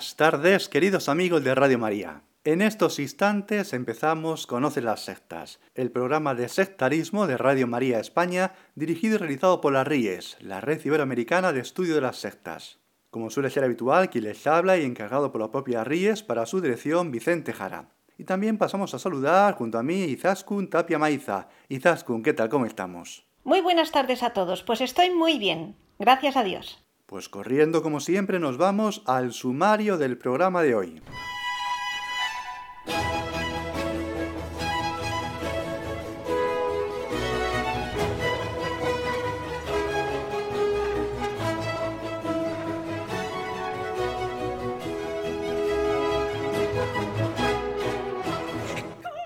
Buenas 0.00 0.16
tardes, 0.16 0.70
queridos 0.70 1.10
amigos 1.10 1.44
de 1.44 1.54
Radio 1.54 1.78
María. 1.78 2.22
En 2.44 2.62
estos 2.62 2.98
instantes 2.98 3.74
empezamos 3.74 4.46
Conoce 4.46 4.80
las 4.80 5.04
sectas, 5.04 5.60
el 5.74 5.90
programa 5.90 6.34
de 6.34 6.48
sectarismo 6.48 7.26
de 7.26 7.36
Radio 7.36 7.66
María 7.66 8.00
España, 8.00 8.54
dirigido 8.74 9.16
y 9.16 9.18
realizado 9.18 9.60
por 9.60 9.74
la 9.74 9.84
RIES, 9.84 10.38
la 10.40 10.62
Red 10.62 10.82
Iberoamericana 10.86 11.52
de 11.52 11.60
Estudio 11.60 11.94
de 11.94 12.00
las 12.00 12.16
Sectas. 12.16 12.78
Como 13.10 13.28
suele 13.28 13.50
ser 13.50 13.62
habitual, 13.62 14.08
quien 14.08 14.24
les 14.24 14.46
habla 14.46 14.78
y 14.78 14.86
encargado 14.86 15.32
por 15.32 15.42
la 15.42 15.50
propia 15.50 15.84
RIES 15.84 16.22
para 16.22 16.46
su 16.46 16.62
dirección, 16.62 17.10
Vicente 17.10 17.52
Jara. 17.52 17.90
Y 18.16 18.24
también 18.24 18.56
pasamos 18.56 18.94
a 18.94 18.98
saludar 18.98 19.54
junto 19.56 19.76
a 19.76 19.82
mí 19.82 20.04
Izaskun 20.04 20.70
Tapia 20.70 20.98
Maiza. 20.98 21.48
Izaskun, 21.68 22.22
¿qué 22.22 22.32
tal? 22.32 22.48
¿Cómo 22.48 22.64
estamos? 22.64 23.26
Muy 23.44 23.60
buenas 23.60 23.92
tardes 23.92 24.22
a 24.22 24.30
todos, 24.30 24.62
pues 24.62 24.80
estoy 24.80 25.10
muy 25.10 25.38
bien, 25.38 25.76
gracias 25.98 26.38
a 26.38 26.42
Dios. 26.42 26.82
Pues 27.10 27.28
corriendo 27.28 27.82
como 27.82 27.98
siempre 27.98 28.38
nos 28.38 28.56
vamos 28.56 29.02
al 29.04 29.32
sumario 29.32 29.98
del 29.98 30.16
programa 30.16 30.62
de 30.62 30.76
hoy. 30.76 31.02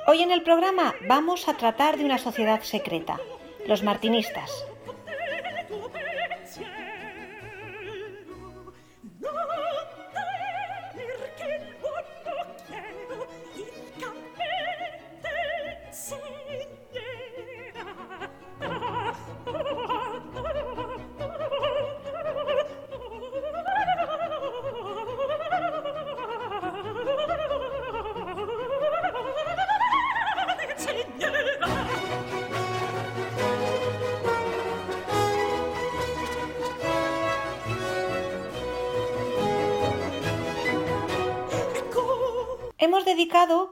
Hoy 0.06 0.22
en 0.22 0.30
el 0.30 0.42
programa 0.42 0.94
vamos 1.06 1.50
a 1.50 1.58
tratar 1.58 1.98
de 1.98 2.06
una 2.06 2.16
sociedad 2.16 2.62
secreta, 2.62 3.20
los 3.66 3.82
martinistas. 3.82 4.50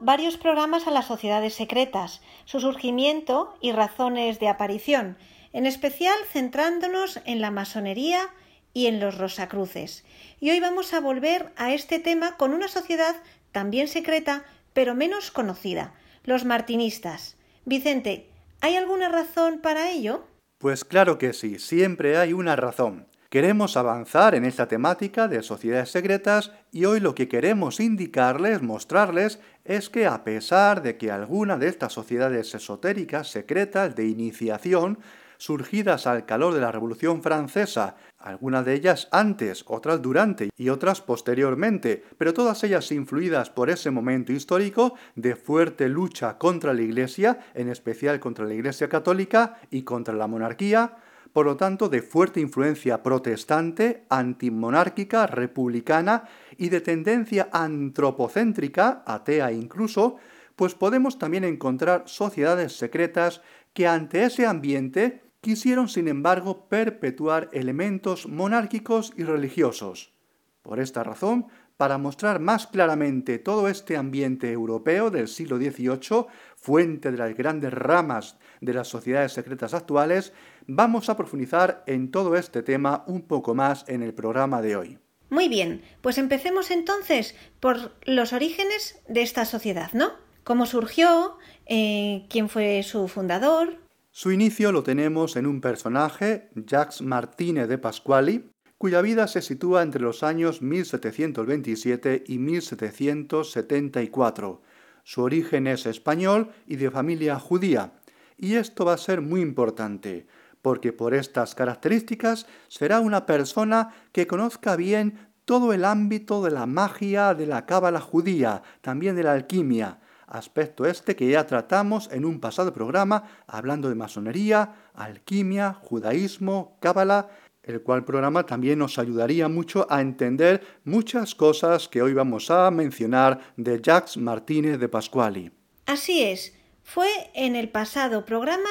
Varios 0.03 0.37
programas 0.37 0.87
a 0.87 0.91
las 0.91 1.07
sociedades 1.07 1.53
secretas, 1.53 2.21
su 2.45 2.59
surgimiento 2.59 3.55
y 3.61 3.71
razones 3.71 4.39
de 4.39 4.49
aparición, 4.49 5.17
en 5.53 5.65
especial 5.65 6.15
centrándonos 6.31 7.19
en 7.25 7.41
la 7.41 7.51
masonería 7.51 8.29
y 8.73 8.87
en 8.87 8.99
los 8.99 9.17
rosacruces. 9.17 10.03
Y 10.39 10.49
hoy 10.51 10.59
vamos 10.59 10.93
a 10.93 10.99
volver 10.99 11.53
a 11.55 11.73
este 11.73 11.99
tema 11.99 12.37
con 12.37 12.53
una 12.53 12.67
sociedad 12.67 13.15
también 13.51 13.87
secreta, 13.87 14.43
pero 14.73 14.95
menos 14.95 15.31
conocida, 15.31 15.93
los 16.23 16.43
martinistas. 16.43 17.37
Vicente, 17.65 18.29
¿hay 18.61 18.75
alguna 18.75 19.09
razón 19.09 19.59
para 19.61 19.91
ello? 19.91 20.27
Pues 20.57 20.83
claro 20.83 21.17
que 21.17 21.33
sí, 21.33 21.59
siempre 21.59 22.17
hay 22.17 22.33
una 22.33 22.55
razón. 22.55 23.07
Queremos 23.33 23.77
avanzar 23.77 24.35
en 24.35 24.45
esta 24.45 24.67
temática 24.67 25.27
de 25.27 25.41
sociedades 25.41 25.89
secretas 25.89 26.51
y 26.71 26.85
hoy 26.85 26.99
lo 26.99 27.15
que 27.15 27.27
queremos 27.27 27.79
indicarles, 27.79 28.61
mostrarles, 28.61 29.39
es 29.65 29.89
que 29.89 30.05
a 30.05 30.23
pesar 30.23 30.81
de 30.81 30.97
que 30.97 31.11
alguna 31.11 31.57
de 31.57 31.67
estas 31.67 31.93
sociedades 31.93 32.53
esotéricas 32.53 33.29
secretas 33.29 33.95
de 33.95 34.07
iniciación 34.07 34.99
surgidas 35.37 36.07
al 36.07 36.25
calor 36.25 36.53
de 36.53 36.61
la 36.61 36.71
Revolución 36.71 37.21
Francesa, 37.21 37.95
algunas 38.17 38.65
de 38.65 38.75
ellas 38.75 39.09
antes, 39.11 39.65
otras 39.67 40.01
durante 40.01 40.49
y 40.55 40.69
otras 40.69 41.01
posteriormente, 41.01 42.03
pero 42.17 42.33
todas 42.33 42.63
ellas 42.63 42.89
influidas 42.91 43.49
por 43.49 43.69
ese 43.69 43.91
momento 43.91 44.31
histórico 44.31 44.95
de 45.15 45.35
fuerte 45.35 45.89
lucha 45.89 46.37
contra 46.37 46.73
la 46.73 46.81
Iglesia, 46.81 47.39
en 47.53 47.69
especial 47.69 48.19
contra 48.21 48.45
la 48.45 48.53
Iglesia 48.53 48.87
católica 48.87 49.59
y 49.69 49.83
contra 49.83 50.13
la 50.13 50.27
monarquía, 50.27 50.95
por 51.33 51.45
lo 51.45 51.57
tanto 51.57 51.89
de 51.89 52.01
fuerte 52.01 52.39
influencia 52.39 53.03
protestante, 53.03 54.05
antimonárquica, 54.09 55.27
republicana 55.27 56.23
y 56.57 56.69
de 56.69 56.81
tendencia 56.81 57.49
antropocéntrica, 57.51 59.03
atea 59.05 59.51
incluso, 59.51 60.17
pues 60.55 60.75
podemos 60.75 61.17
también 61.17 61.43
encontrar 61.43 62.03
sociedades 62.05 62.73
secretas 62.77 63.41
que 63.73 63.87
ante 63.87 64.23
ese 64.23 64.45
ambiente 64.45 65.23
quisieron 65.41 65.89
sin 65.89 66.07
embargo 66.07 66.69
perpetuar 66.69 67.49
elementos 67.51 68.27
monárquicos 68.27 69.13
y 69.17 69.23
religiosos. 69.23 70.13
Por 70.61 70.79
esta 70.79 71.03
razón, 71.03 71.47
para 71.75 71.97
mostrar 71.97 72.39
más 72.39 72.67
claramente 72.67 73.39
todo 73.39 73.67
este 73.67 73.97
ambiente 73.97 74.51
europeo 74.51 75.09
del 75.09 75.27
siglo 75.27 75.57
XVIII, 75.57 76.27
fuente 76.55 77.11
de 77.11 77.17
las 77.17 77.35
grandes 77.35 77.73
ramas 77.73 78.37
de 78.61 78.73
las 78.73 78.87
sociedades 78.87 79.33
secretas 79.33 79.73
actuales, 79.73 80.31
vamos 80.67 81.09
a 81.09 81.17
profundizar 81.17 81.83
en 81.87 82.11
todo 82.11 82.37
este 82.37 82.63
tema 82.63 83.03
un 83.07 83.23
poco 83.23 83.53
más 83.53 83.83
en 83.89 84.03
el 84.03 84.13
programa 84.13 84.61
de 84.61 84.77
hoy. 84.77 85.02
Muy 85.33 85.49
bien, 85.49 85.81
pues 86.01 86.17
empecemos 86.19 86.69
entonces 86.69 87.33
por 87.59 87.95
los 88.05 88.33
orígenes 88.33 89.01
de 89.07 89.23
esta 89.23 89.45
sociedad, 89.45 89.91
¿no? 89.93 90.11
¿Cómo 90.43 90.67
surgió? 90.67 91.39
Eh, 91.65 92.27
¿Quién 92.29 92.49
fue 92.49 92.83
su 92.83 93.07
fundador? 93.07 93.79
Su 94.11 94.31
inicio 94.31 94.71
lo 94.71 94.83
tenemos 94.83 95.35
en 95.35 95.47
un 95.47 95.59
personaje, 95.59 96.51
Jacques 96.53 97.01
Martínez 97.01 97.67
de 97.67 97.79
Pasquali, 97.79 98.51
cuya 98.77 99.01
vida 99.01 99.27
se 99.27 99.41
sitúa 99.41 99.81
entre 99.81 100.03
los 100.03 100.21
años 100.21 100.61
1727 100.61 102.25
y 102.27 102.37
1774. 102.37 104.61
Su 105.03 105.23
origen 105.23 105.65
es 105.65 105.87
español 105.87 106.51
y 106.67 106.75
de 106.75 106.91
familia 106.91 107.39
judía, 107.39 107.93
y 108.37 108.53
esto 108.53 108.85
va 108.85 108.93
a 108.93 108.99
ser 108.99 109.21
muy 109.21 109.41
importante, 109.41 110.27
porque 110.63 110.93
por 110.93 111.13
estas 111.13 111.53
características 111.53 112.47
será 112.69 113.01
una 113.01 113.27
persona 113.27 113.93
que 114.11 114.25
conozca 114.25 114.75
bien 114.75 115.29
todo 115.45 115.73
el 115.73 115.83
ámbito 115.83 116.41
de 116.41 116.51
la 116.51 116.65
magia, 116.65 117.35
de 117.35 117.45
la 117.45 117.65
cábala 117.67 117.99
judía, 117.99 118.63
también 118.81 119.15
de 119.15 119.23
la 119.23 119.33
alquimia, 119.33 119.99
aspecto 120.25 120.85
este 120.85 121.17
que 121.17 121.29
ya 121.29 121.45
tratamos 121.45 122.09
en 122.11 122.23
un 122.23 122.39
pasado 122.39 122.73
programa 122.73 123.23
hablando 123.45 123.89
de 123.89 123.95
masonería, 123.95 124.73
alquimia, 124.95 125.73
judaísmo, 125.73 126.77
cábala 126.79 127.29
el 127.63 127.81
cual 127.81 128.05
programa 128.05 128.45
también 128.45 128.79
nos 128.79 128.97
ayudaría 128.99 129.47
mucho 129.47 129.85
a 129.89 130.01
entender 130.01 130.61
muchas 130.85 131.35
cosas 131.35 131.87
que 131.87 132.01
hoy 132.01 132.13
vamos 132.13 132.51
a 132.51 132.69
mencionar 132.71 133.53
de 133.57 133.81
Jacques 133.81 134.17
Martínez 134.17 134.79
de 134.79 134.89
Pasquali. 134.89 135.51
Así 135.85 136.23
es, 136.23 136.53
fue 136.83 137.09
en 137.33 137.55
el 137.55 137.69
pasado 137.69 138.25
programa 138.25 138.69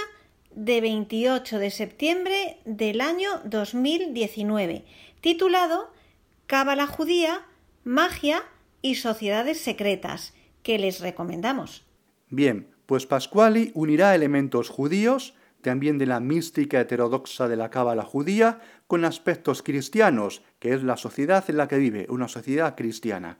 de 0.54 0.80
28 0.80 1.58
de 1.58 1.70
septiembre 1.70 2.58
del 2.64 3.00
año 3.00 3.30
2019, 3.44 4.84
titulado 5.20 5.92
Cábala 6.46 6.86
judía, 6.86 7.46
magia 7.84 8.42
y 8.82 8.96
sociedades 8.96 9.60
secretas, 9.60 10.34
que 10.62 10.78
les 10.78 11.00
recomendamos. 11.00 11.84
Bien, 12.28 12.68
pues 12.86 13.06
Pasquali 13.06 13.70
unirá 13.74 14.14
elementos 14.14 14.68
judíos, 14.68 15.34
también 15.60 15.98
de 15.98 16.06
la 16.06 16.20
mística 16.20 16.80
heterodoxa 16.80 17.48
de 17.48 17.56
la 17.56 17.70
cábala 17.70 18.02
judía, 18.02 18.60
con 18.86 19.04
aspectos 19.04 19.62
cristianos, 19.62 20.42
que 20.58 20.74
es 20.74 20.82
la 20.82 20.96
sociedad 20.96 21.44
en 21.48 21.56
la 21.56 21.68
que 21.68 21.78
vive, 21.78 22.06
una 22.08 22.28
sociedad 22.28 22.74
cristiana. 22.76 23.38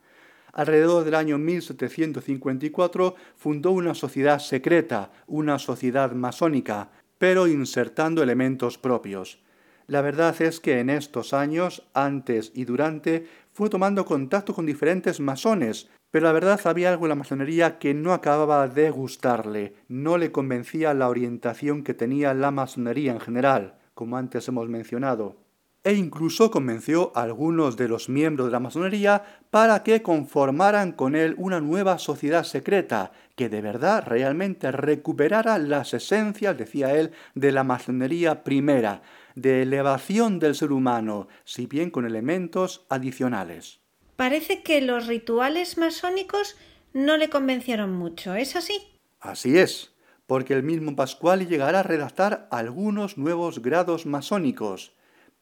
Alrededor 0.53 1.05
del 1.05 1.15
año 1.15 1.39
1754 1.39 3.15
fundó 3.37 3.71
una 3.71 3.95
sociedad 3.95 4.39
secreta, 4.39 5.11
una 5.27 5.59
sociedad 5.59 6.13
masónica, 6.13 6.91
pero 7.23 7.47
insertando 7.47 8.21
elementos 8.21 8.79
propios. 8.79 9.39
La 9.87 10.01
verdad 10.01 10.35
es 10.43 10.59
que 10.59 10.81
en 10.81 10.91
estos 10.91 11.33
años, 11.33 11.89
antes 11.95 12.51
y 12.53 12.65
durante, 12.65 13.29
fue 13.53 13.71
tomando 13.71 14.05
contacto 14.05 14.53
con 14.53 14.67
diferentes 14.67 15.21
masones, 15.21 15.89
pero 16.11 16.27
la 16.27 16.33
verdad 16.33 16.61
había 16.65 16.91
algo 16.91 17.05
en 17.05 17.11
la 17.11 17.15
masonería 17.15 17.79
que 17.79 17.95
no 17.95 18.13
acababa 18.13 18.67
de 18.67 18.91
gustarle, 18.91 19.75
no 19.87 20.19
le 20.19 20.33
convencía 20.33 20.95
la 20.95 21.09
orientación 21.09 21.85
que 21.85 21.95
tenía 21.95 22.35
la 22.35 22.51
masonería 22.51 23.13
en 23.13 23.21
general, 23.21 23.79
como 23.95 24.17
antes 24.17 24.49
hemos 24.49 24.69
mencionado. 24.69 25.37
E 25.85 25.95
incluso 25.95 26.53
convenció 26.53 27.11
a 27.17 27.23
algunos 27.23 27.77
de 27.77 27.89
los 27.89 28.09
miembros 28.09 28.47
de 28.47 28.53
la 28.53 28.61
masonería 28.61 29.25
para 29.51 29.83
que 29.83 30.01
conformaran 30.01 30.93
con 30.93 31.17
él 31.17 31.35
una 31.39 31.61
nueva 31.61 31.99
sociedad 31.99 32.45
secreta, 32.45 33.11
que 33.35 33.49
de 33.49 33.61
verdad 33.61 34.05
realmente 34.07 34.71
recuperara 34.71 35.59
las 35.59 35.93
esencias, 35.93 36.57
decía 36.57 36.95
él, 36.95 37.11
de 37.35 37.51
la 37.51 37.65
masonería 37.65 38.45
primera, 38.45 39.03
de 39.35 39.63
elevación 39.63 40.39
del 40.39 40.55
ser 40.55 40.71
humano, 40.71 41.27
si 41.45 41.67
bien 41.67 41.91
con 41.91 42.07
elementos 42.07 42.87
adicionales. 42.89 43.81
Parece 44.15 44.63
que 44.63 44.81
los 44.83 45.09
rituales 45.09 45.79
masónicos 45.79 46.57
no 46.93 47.17
le 47.17 47.29
convencieron 47.29 47.93
mucho, 47.93 48.35
¿es 48.35 48.55
así? 48.55 48.75
Así 49.19 49.59
es, 49.59 49.93
porque 50.29 50.55
el 50.55 50.63
mismo 50.63 50.95
Pascuali 50.95 51.47
llegará 51.47 51.81
a 51.81 51.83
redactar 51.83 52.47
algunos 52.53 53.19
nuevos 53.19 53.63
grados 53.63 54.07
masónicos, 54.07 54.93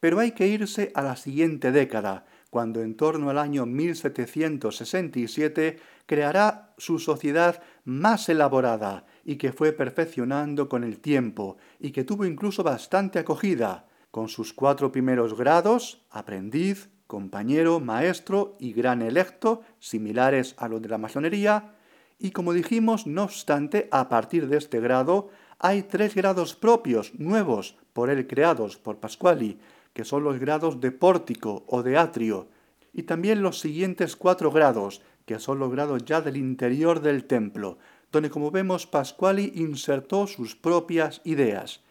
pero 0.01 0.19
hay 0.19 0.31
que 0.31 0.47
irse 0.47 0.91
a 0.93 1.01
la 1.01 1.15
siguiente 1.15 1.71
década, 1.71 2.25
cuando 2.49 2.81
en 2.81 2.95
torno 2.95 3.29
al 3.29 3.37
año 3.37 3.65
1767 3.65 5.79
creará 6.05 6.73
su 6.77 6.99
sociedad 6.99 7.63
más 7.85 8.27
elaborada 8.27 9.05
y 9.23 9.37
que 9.37 9.53
fue 9.53 9.71
perfeccionando 9.71 10.67
con 10.67 10.83
el 10.83 10.99
tiempo 10.99 11.55
y 11.79 11.91
que 11.91 12.03
tuvo 12.03 12.25
incluso 12.25 12.63
bastante 12.63 13.19
acogida, 13.19 13.87
con 14.09 14.27
sus 14.27 14.51
cuatro 14.51 14.91
primeros 14.91 15.37
grados, 15.37 16.01
aprendiz, 16.09 16.89
compañero, 17.07 17.79
maestro 17.79 18.57
y 18.59 18.73
gran 18.73 19.01
electo, 19.01 19.61
similares 19.79 20.55
a 20.57 20.67
los 20.67 20.81
de 20.81 20.89
la 20.89 20.97
masonería, 20.97 21.75
y 22.19 22.31
como 22.31 22.53
dijimos, 22.53 23.07
no 23.07 23.23
obstante, 23.23 23.87
a 23.91 24.09
partir 24.09 24.47
de 24.47 24.57
este 24.57 24.79
grado 24.79 25.29
hay 25.59 25.83
tres 25.83 26.15
grados 26.15 26.55
propios, 26.55 27.13
nuevos, 27.19 27.77
por 27.93 28.09
él 28.09 28.27
creados 28.27 28.77
por 28.77 28.97
Pasquali, 28.97 29.59
que 29.93 30.05
son 30.05 30.23
los 30.23 30.39
grados 30.39 30.79
de 30.79 30.91
pórtico 30.91 31.65
o 31.67 31.83
de 31.83 31.97
atrio, 31.97 32.49
y 32.93 33.03
también 33.03 33.41
los 33.41 33.59
siguientes 33.59 34.15
cuatro 34.15 34.51
grados, 34.51 35.01
que 35.25 35.39
son 35.39 35.59
los 35.59 35.71
grados 35.71 36.03
ya 36.05 36.21
del 36.21 36.37
interior 36.37 37.01
del 37.01 37.25
templo, 37.25 37.77
donde 38.11 38.29
como 38.29 38.51
vemos 38.51 38.87
Pasquali 38.87 39.53
insertó 39.55 40.27
sus 40.27 40.55
propias 40.55 41.21
ideas. 41.23 41.81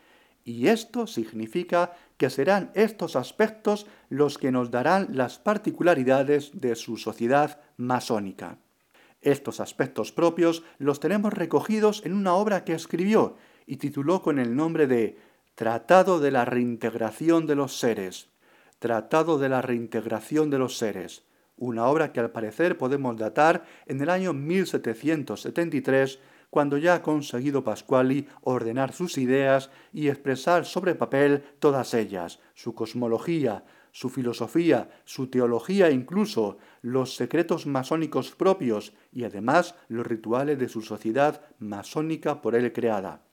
Y 0.44 0.69
esto 0.69 1.06
significa 1.06 1.93
que 2.17 2.31
serán 2.31 2.70
estos 2.75 3.17
aspectos 3.17 3.87
los 4.08 4.37
que 4.38 4.52
nos 4.52 4.70
darán 4.70 5.08
las 5.12 5.38
particularidades 5.38 6.61
de 6.61 6.75
su 6.76 6.97
sociedad 6.97 7.61
masónica. 7.76 8.58
Estos 9.23 9.61
aspectos 9.61 10.12
propios 10.12 10.62
los 10.79 10.99
tenemos 10.99 11.32
recogidos 11.32 12.02
en 12.05 12.14
una 12.14 12.35
obra 12.35 12.64
que 12.64 12.73
escribió 12.73 13.37
y 13.67 13.76
tituló 13.76 14.23
con 14.23 14.38
el 14.38 14.56
nombre 14.56 14.87
de 14.87 15.19
Tratado 15.61 16.21
de 16.21 16.31
la 16.31 16.47
reintegración 16.47 17.47
de 17.47 17.55
los 17.55 17.79
seres. 17.79 18.31
Tratado 18.79 19.39
de 19.39 19.51
la 19.51 19.61
reintegración 19.61 20.49
de 20.49 20.57
los 20.57 20.79
seres, 20.79 21.27
una 21.59 21.85
obra 21.85 22.15
que 22.15 22.21
al 22.21 22.31
parecer 22.31 22.79
podemos 22.79 23.19
datar 23.19 23.67
en 23.85 24.01
el 24.01 24.09
año 24.09 24.33
1773 24.33 26.19
cuando 26.49 26.79
ya 26.79 26.95
ha 26.95 27.03
conseguido 27.03 27.62
Pasquali 27.62 28.27
ordenar 28.41 28.95
sus 28.95 29.19
ideas 29.19 29.69
y 29.93 30.09
expresar 30.09 30.65
sobre 30.65 30.95
papel 30.95 31.45
todas 31.59 31.93
ellas, 31.93 32.39
su 32.55 32.75
cosmología, 32.75 33.62
su 33.93 34.09
filosofía, 34.09 34.89
su 35.05 35.27
teología 35.27 35.89
e 35.89 35.93
incluso 35.93 36.57
los 36.81 37.17
secretos 37.17 37.67
masónicos 37.67 38.31
propios 38.31 38.95
y 39.12 39.25
además 39.25 39.75
los 39.89 40.07
rituales 40.07 40.59
de 40.59 40.71
su 40.71 40.81
sociedad 40.81 41.43
masónica 41.59 42.41
por 42.41 42.55
él 42.55 42.73
creada. 42.73 43.25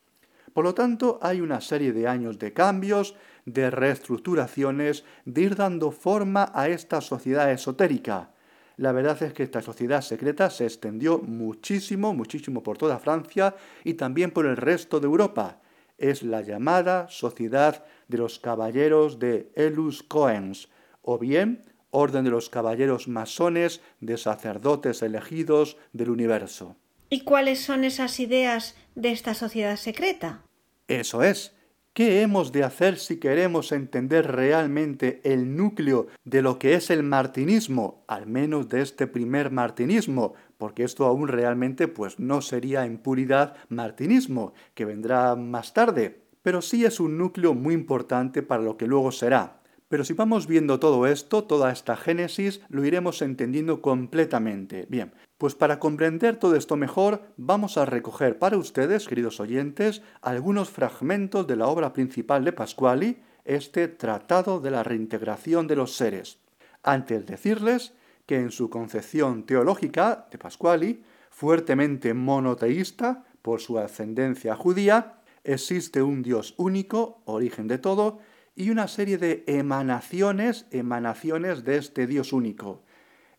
Por 0.53 0.63
lo 0.63 0.73
tanto, 0.73 1.19
hay 1.21 1.41
una 1.41 1.61
serie 1.61 1.93
de 1.93 2.07
años 2.07 2.39
de 2.39 2.53
cambios, 2.53 3.15
de 3.45 3.69
reestructuraciones, 3.69 5.03
de 5.25 5.41
ir 5.41 5.55
dando 5.55 5.91
forma 5.91 6.51
a 6.53 6.69
esta 6.69 7.01
sociedad 7.01 7.51
esotérica, 7.51 8.31
la 8.77 8.91
verdad 8.91 9.21
es 9.23 9.33
que 9.33 9.41
esta 9.41 9.63
sociedad 9.63 10.01
secreta 10.01 10.51
se 10.51 10.65
extendió 10.65 11.17
muchísimo, 11.17 12.13
muchísimo 12.13 12.61
por 12.61 12.77
toda 12.77 12.99
Francia 12.99 13.55
y 13.83 13.95
también 13.95 14.29
por 14.29 14.45
el 14.45 14.55
resto 14.55 14.99
de 14.99 15.07
Europa. 15.07 15.59
Es 15.97 16.21
la 16.21 16.41
llamada 16.41 17.07
Sociedad 17.09 17.83
de 18.07 18.19
los 18.19 18.37
Caballeros 18.37 19.17
de 19.17 19.51
Elus 19.55 20.03
Coens, 20.03 20.69
o 21.01 21.17
bien 21.17 21.63
Orden 21.89 22.23
de 22.23 22.29
los 22.29 22.51
Caballeros 22.51 23.07
Masones 23.07 23.81
de 23.99 24.15
Sacerdotes 24.15 25.01
Elegidos 25.01 25.77
del 25.91 26.11
Universo. 26.11 26.75
¿Y 27.09 27.21
cuáles 27.21 27.59
son 27.59 27.83
esas 27.83 28.19
ideas 28.19 28.75
de 28.95 29.11
esta 29.11 29.33
sociedad 29.33 29.77
secreta? 29.77 30.41
Eso 30.87 31.23
es. 31.23 31.53
¿Qué 31.93 32.21
hemos 32.21 32.51
de 32.51 32.63
hacer 32.63 32.99
si 32.99 33.17
queremos 33.17 33.71
entender 33.71 34.31
realmente 34.31 35.19
el 35.23 35.55
núcleo 35.55 36.07
de 36.25 36.43
lo 36.43 36.59
que 36.59 36.75
es 36.75 36.91
el 36.91 37.01
martinismo, 37.01 38.03
al 38.07 38.27
menos 38.27 38.69
de 38.69 38.81
este 38.81 39.07
primer 39.07 39.49
martinismo? 39.51 40.35
Porque 40.59 40.83
esto 40.83 41.05
aún 41.05 41.27
realmente 41.27 41.87
pues 41.87 42.19
no 42.19 42.41
sería 42.41 42.85
en 42.85 42.99
puridad 42.99 43.55
martinismo, 43.69 44.53
que 44.75 44.85
vendrá 44.85 45.35
más 45.35 45.73
tarde, 45.73 46.21
pero 46.43 46.61
sí 46.61 46.85
es 46.85 46.99
un 46.99 47.17
núcleo 47.17 47.55
muy 47.55 47.73
importante 47.73 48.43
para 48.43 48.61
lo 48.61 48.77
que 48.77 48.85
luego 48.85 49.11
será. 49.11 49.61
Pero 49.89 50.03
si 50.03 50.13
vamos 50.13 50.47
viendo 50.47 50.79
todo 50.79 51.07
esto, 51.07 51.45
toda 51.45 51.71
esta 51.71 51.95
génesis, 51.95 52.61
lo 52.69 52.85
iremos 52.85 53.21
entendiendo 53.21 53.81
completamente. 53.81 54.85
Bien, 54.89 55.13
pues 55.37 55.53
para 55.53 55.79
comprender 55.79 56.37
todo 56.37 56.55
esto 56.55 56.75
mejor, 56.77 57.21
vamos 57.37 57.77
a 57.77 57.85
recoger 57.85 58.39
para 58.39 58.57
ustedes, 58.57 59.07
queridos 59.07 59.39
oyentes, 59.39 60.01
algunos 60.21 60.69
fragmentos 60.69 61.45
de 61.45 61.55
la 61.55 61.67
obra 61.67 61.93
principal 61.93 62.43
de 62.43 62.53
Pasquali, 62.53 63.21
este 63.45 63.87
Tratado 63.87 64.59
de 64.59 64.71
la 64.71 64.83
Reintegración 64.83 65.67
de 65.67 65.75
los 65.75 65.95
Seres. 65.95 66.39
Antes 66.81 67.25
de 67.25 67.33
decirles 67.33 67.93
que 68.25 68.37
en 68.37 68.51
su 68.51 68.69
concepción 68.69 69.43
teológica 69.43 70.27
de 70.31 70.37
Pasquali, 70.39 71.03
fuertemente 71.29 72.13
monoteísta 72.15 73.23
por 73.43 73.61
su 73.61 73.77
ascendencia 73.77 74.55
judía, 74.55 75.21
existe 75.43 76.01
un 76.01 76.23
Dios 76.23 76.55
único, 76.57 77.21
origen 77.25 77.67
de 77.67 77.77
todo, 77.77 78.19
y 78.55 78.71
una 78.71 78.87
serie 78.87 79.19
de 79.19 79.43
emanaciones, 79.45 80.65
emanaciones 80.71 81.63
de 81.63 81.77
este 81.77 82.07
Dios 82.07 82.33
único. 82.33 82.81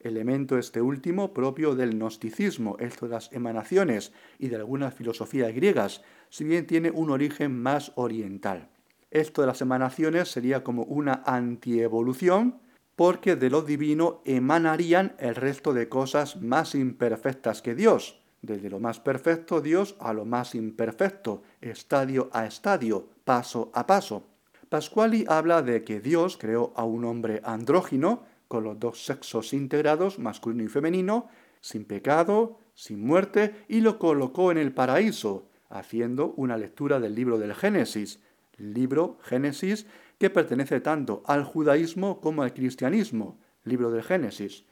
Elemento 0.00 0.58
este 0.58 0.80
último 0.80 1.34
propio 1.34 1.74
del 1.74 1.94
gnosticismo, 1.94 2.76
esto 2.78 3.06
de 3.06 3.14
las 3.14 3.32
emanaciones 3.32 4.12
y 4.38 4.48
de 4.48 4.56
algunas 4.56 4.94
filosofías 4.94 5.52
griegas, 5.52 6.02
si 6.28 6.44
bien 6.44 6.66
tiene 6.66 6.90
un 6.90 7.10
origen 7.10 7.60
más 7.60 7.92
oriental. 7.96 8.68
Esto 9.10 9.40
de 9.40 9.48
las 9.48 9.60
emanaciones 9.60 10.30
sería 10.30 10.62
como 10.62 10.84
una 10.84 11.22
antievolución, 11.26 12.60
porque 12.94 13.36
de 13.36 13.50
lo 13.50 13.62
divino 13.62 14.22
emanarían 14.24 15.14
el 15.18 15.34
resto 15.34 15.72
de 15.72 15.88
cosas 15.88 16.40
más 16.40 16.74
imperfectas 16.74 17.62
que 17.62 17.74
Dios, 17.74 18.20
desde 18.42 18.70
lo 18.70 18.80
más 18.80 19.00
perfecto 19.00 19.60
Dios 19.60 19.96
a 19.98 20.12
lo 20.12 20.24
más 20.24 20.54
imperfecto, 20.54 21.42
estadio 21.60 22.28
a 22.32 22.46
estadio, 22.46 23.08
paso 23.24 23.70
a 23.74 23.86
paso. 23.86 24.26
Pasquali 24.68 25.24
habla 25.28 25.62
de 25.62 25.82
que 25.82 26.00
Dios 26.00 26.36
creó 26.36 26.72
a 26.76 26.84
un 26.84 27.04
hombre 27.04 27.40
andrógino, 27.42 28.24
con 28.48 28.64
los 28.64 28.80
dos 28.80 29.04
sexos 29.04 29.52
integrados, 29.52 30.18
masculino 30.18 30.64
y 30.64 30.68
femenino, 30.68 31.28
sin 31.60 31.84
pecado, 31.84 32.58
sin 32.74 33.00
muerte, 33.00 33.64
y 33.68 33.80
lo 33.80 33.98
colocó 33.98 34.50
en 34.50 34.58
el 34.58 34.72
paraíso, 34.72 35.48
haciendo 35.68 36.32
una 36.36 36.56
lectura 36.56 36.98
del 36.98 37.14
libro 37.14 37.38
del 37.38 37.54
Génesis, 37.54 38.20
libro 38.56 39.18
Génesis 39.22 39.86
que 40.18 40.30
pertenece 40.30 40.80
tanto 40.80 41.22
al 41.26 41.44
judaísmo 41.44 42.20
como 42.20 42.42
al 42.42 42.54
cristianismo, 42.54 43.38
libro 43.64 43.90
del 43.90 44.02
Génesis. 44.02 44.64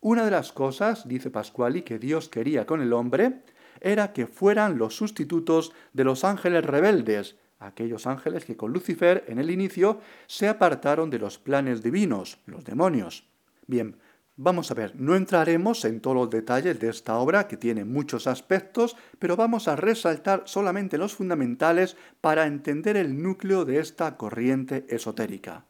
Una 0.00 0.24
de 0.24 0.30
las 0.30 0.52
cosas, 0.52 1.08
dice 1.08 1.30
Pasquali, 1.30 1.82
que 1.82 1.98
Dios 1.98 2.28
quería 2.28 2.66
con 2.66 2.80
el 2.82 2.92
hombre, 2.92 3.42
era 3.80 4.12
que 4.12 4.26
fueran 4.26 4.78
los 4.78 4.96
sustitutos 4.96 5.72
de 5.92 6.04
los 6.04 6.24
ángeles 6.24 6.64
rebeldes, 6.64 7.36
aquellos 7.66 8.06
ángeles 8.06 8.44
que 8.44 8.56
con 8.56 8.72
Lucifer 8.72 9.24
en 9.28 9.38
el 9.38 9.50
inicio 9.50 10.00
se 10.26 10.48
apartaron 10.48 11.10
de 11.10 11.18
los 11.18 11.38
planes 11.38 11.82
divinos, 11.82 12.38
los 12.46 12.64
demonios. 12.64 13.28
Bien, 13.66 13.96
vamos 14.36 14.70
a 14.70 14.74
ver, 14.74 14.94
no 14.96 15.14
entraremos 15.14 15.84
en 15.84 16.00
todos 16.00 16.16
los 16.16 16.30
detalles 16.30 16.78
de 16.80 16.88
esta 16.88 17.16
obra 17.18 17.48
que 17.48 17.56
tiene 17.56 17.84
muchos 17.84 18.26
aspectos, 18.26 18.96
pero 19.18 19.36
vamos 19.36 19.68
a 19.68 19.76
resaltar 19.76 20.42
solamente 20.46 20.98
los 20.98 21.14
fundamentales 21.14 21.96
para 22.20 22.46
entender 22.46 22.96
el 22.96 23.22
núcleo 23.22 23.64
de 23.64 23.78
esta 23.78 24.16
corriente 24.16 24.86
esotérica. 24.88 25.64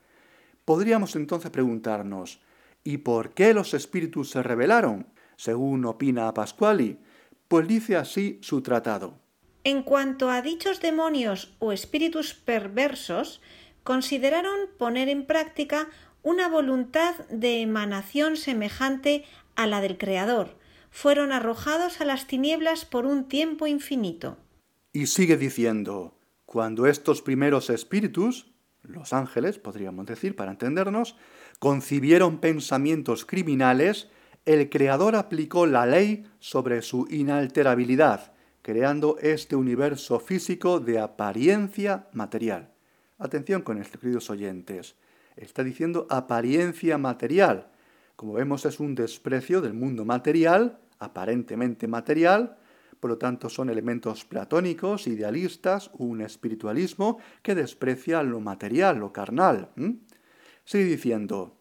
Podríamos 0.64 1.16
entonces 1.16 1.50
preguntarnos, 1.50 2.40
¿y 2.84 2.98
por 2.98 3.30
qué 3.30 3.54
los 3.54 3.74
espíritus 3.74 4.30
se 4.30 4.42
rebelaron? 4.42 5.06
Según 5.36 5.84
opina 5.84 6.32
Pasquali, 6.32 6.98
pues 7.48 7.66
dice 7.66 7.96
así 7.96 8.38
su 8.42 8.62
tratado. 8.62 9.21
En 9.64 9.82
cuanto 9.82 10.30
a 10.30 10.42
dichos 10.42 10.80
demonios 10.80 11.54
o 11.60 11.72
espíritus 11.72 12.34
perversos, 12.34 13.40
consideraron 13.84 14.58
poner 14.76 15.08
en 15.08 15.24
práctica 15.24 15.88
una 16.22 16.48
voluntad 16.48 17.14
de 17.30 17.62
emanación 17.62 18.36
semejante 18.36 19.24
a 19.54 19.66
la 19.66 19.80
del 19.80 19.98
Creador. 19.98 20.56
Fueron 20.90 21.32
arrojados 21.32 22.00
a 22.00 22.04
las 22.04 22.26
tinieblas 22.26 22.84
por 22.84 23.06
un 23.06 23.28
tiempo 23.28 23.66
infinito. 23.66 24.36
Y 24.92 25.06
sigue 25.06 25.36
diciendo, 25.36 26.18
cuando 26.44 26.86
estos 26.86 27.22
primeros 27.22 27.70
espíritus, 27.70 28.52
los 28.82 29.12
ángeles, 29.12 29.58
podríamos 29.58 30.06
decir, 30.06 30.36
para 30.36 30.50
entendernos, 30.50 31.16
concibieron 31.58 32.38
pensamientos 32.38 33.24
criminales, 33.24 34.08
el 34.44 34.68
Creador 34.68 35.14
aplicó 35.16 35.66
la 35.66 35.86
ley 35.86 36.26
sobre 36.40 36.82
su 36.82 37.06
inalterabilidad, 37.08 38.32
creando 38.62 39.18
este 39.20 39.56
universo 39.56 40.20
físico 40.20 40.80
de 40.80 41.00
apariencia 41.00 42.08
material. 42.12 42.72
Atención 43.18 43.62
con 43.62 43.78
esto, 43.78 43.98
queridos 43.98 44.30
oyentes. 44.30 44.94
Está 45.36 45.64
diciendo 45.64 46.06
apariencia 46.08 46.96
material. 46.96 47.70
Como 48.16 48.34
vemos 48.34 48.64
es 48.64 48.78
un 48.78 48.94
desprecio 48.94 49.60
del 49.60 49.74
mundo 49.74 50.04
material, 50.04 50.78
aparentemente 50.98 51.88
material, 51.88 52.56
por 53.00 53.10
lo 53.10 53.18
tanto 53.18 53.48
son 53.48 53.68
elementos 53.68 54.24
platónicos, 54.24 55.08
idealistas, 55.08 55.90
un 55.94 56.20
espiritualismo 56.20 57.18
que 57.42 57.56
desprecia 57.56 58.22
lo 58.22 58.38
material, 58.40 58.98
lo 58.98 59.12
carnal. 59.12 59.70
Sigue 60.64 60.84
diciendo, 60.84 61.56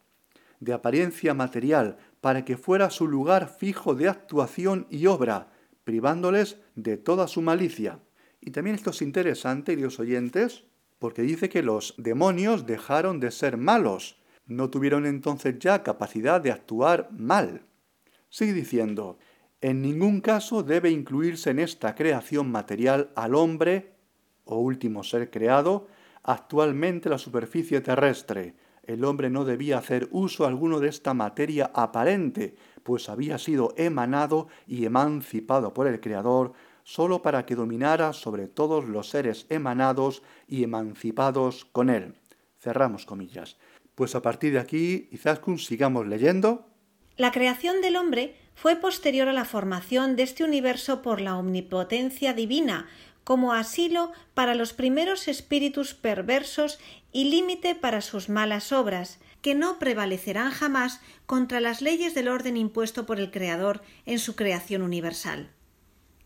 de 0.59 0.73
apariencia 0.73 1.33
material, 1.33 1.97
para 2.21 2.45
que 2.45 2.57
fuera 2.57 2.91
su 2.91 3.07
lugar 3.07 3.49
fijo 3.49 3.95
de 3.95 4.07
actuación 4.07 4.85
y 4.91 5.07
obra, 5.07 5.50
privándoles 5.83 6.57
de 6.75 6.97
toda 6.97 7.27
su 7.27 7.41
malicia. 7.41 7.99
Y 8.39 8.51
también 8.51 8.75
esto 8.75 8.89
es 8.91 9.01
interesante, 9.01 9.73
queridos 9.73 9.99
oyentes, 9.99 10.65
porque 10.99 11.21
dice 11.23 11.49
que 11.49 11.63
los 11.63 11.95
demonios 11.97 12.65
dejaron 12.65 13.19
de 13.19 13.31
ser 13.31 13.57
malos, 13.57 14.21
no 14.45 14.69
tuvieron 14.69 15.05
entonces 15.05 15.57
ya 15.59 15.83
capacidad 15.83 16.41
de 16.41 16.51
actuar 16.51 17.09
mal. 17.11 17.65
Sigue 18.29 18.53
diciendo, 18.53 19.17
en 19.61 19.81
ningún 19.81 20.21
caso 20.21 20.63
debe 20.63 20.89
incluirse 20.89 21.51
en 21.51 21.59
esta 21.59 21.95
creación 21.95 22.51
material 22.51 23.11
al 23.15 23.35
hombre, 23.35 23.93
o 24.43 24.57
último 24.57 25.03
ser 25.03 25.29
creado, 25.29 25.87
actualmente 26.23 27.09
la 27.09 27.17
superficie 27.17 27.81
terrestre. 27.81 28.55
El 28.83 29.05
hombre 29.05 29.29
no 29.29 29.45
debía 29.45 29.77
hacer 29.77 30.07
uso 30.11 30.45
alguno 30.45 30.79
de 30.79 30.89
esta 30.89 31.13
materia 31.13 31.71
aparente, 31.73 32.55
pues 32.83 33.09
había 33.09 33.37
sido 33.37 33.73
emanado 33.77 34.47
y 34.67 34.85
emancipado 34.85 35.73
por 35.73 35.87
el 35.87 35.99
Creador 35.99 36.53
sólo 36.83 37.21
para 37.21 37.45
que 37.45 37.55
dominara 37.55 38.13
sobre 38.13 38.47
todos 38.47 38.85
los 38.85 39.09
seres 39.09 39.45
emanados 39.49 40.23
y 40.47 40.63
emancipados 40.63 41.65
con 41.65 41.89
él. 41.89 42.15
Cerramos 42.59 43.05
comillas. 43.05 43.57
Pues 43.95 44.15
a 44.15 44.21
partir 44.21 44.53
de 44.53 44.59
aquí, 44.59 45.09
Izaskun, 45.11 45.59
sigamos 45.59 46.07
leyendo. 46.07 46.67
La 47.17 47.31
creación 47.31 47.81
del 47.81 47.97
hombre 47.97 48.35
fue 48.55 48.75
posterior 48.75 49.27
a 49.27 49.33
la 49.33 49.45
formación 49.45 50.15
de 50.15 50.23
este 50.23 50.43
universo 50.43 51.01
por 51.01 51.21
la 51.21 51.37
omnipotencia 51.37 52.33
divina, 52.33 52.87
como 53.23 53.53
asilo 53.53 54.11
para 54.33 54.55
los 54.55 54.73
primeros 54.73 55.27
espíritus 55.27 55.93
perversos 55.93 56.79
y 57.11 57.25
límite 57.25 57.75
para 57.75 58.01
sus 58.01 58.29
malas 58.29 58.71
obras, 58.71 59.19
que 59.41 59.55
no 59.55 59.79
prevalecerán 59.79 60.51
jamás 60.51 61.01
contra 61.25 61.59
las 61.59 61.81
leyes 61.81 62.13
del 62.13 62.27
orden 62.27 62.57
impuesto 62.57 63.05
por 63.05 63.19
el 63.19 63.31
Creador 63.31 63.81
en 64.05 64.19
su 64.19 64.35
creación 64.35 64.81
universal. 64.81 65.49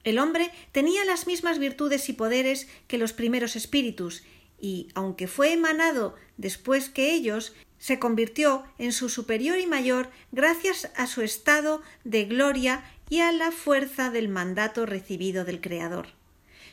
El 0.03 0.19
hombre 0.19 0.51
tenía 0.71 1.03
las 1.05 1.25
mismas 1.25 1.57
virtudes 1.57 2.09
y 2.09 2.13
poderes 2.13 2.67
que 2.87 2.97
los 2.97 3.13
primeros 3.13 3.55
espíritus, 3.55 4.23
y, 4.59 4.89
aunque 4.93 5.27
fue 5.27 5.53
emanado 5.53 6.15
después 6.37 6.89
que 6.89 7.13
ellos, 7.13 7.53
se 7.79 7.99
convirtió 7.99 8.63
en 8.77 8.91
su 8.91 9.09
superior 9.09 9.59
y 9.59 9.67
mayor 9.67 10.09
gracias 10.31 10.91
a 10.95 11.07
su 11.07 11.21
estado 11.21 11.81
de 12.03 12.25
gloria 12.25 12.83
y 13.09 13.19
a 13.19 13.31
la 13.31 13.51
fuerza 13.51 14.09
del 14.11 14.29
mandato 14.29 14.85
recibido 14.85 15.43
del 15.43 15.61
Creador. 15.61 16.07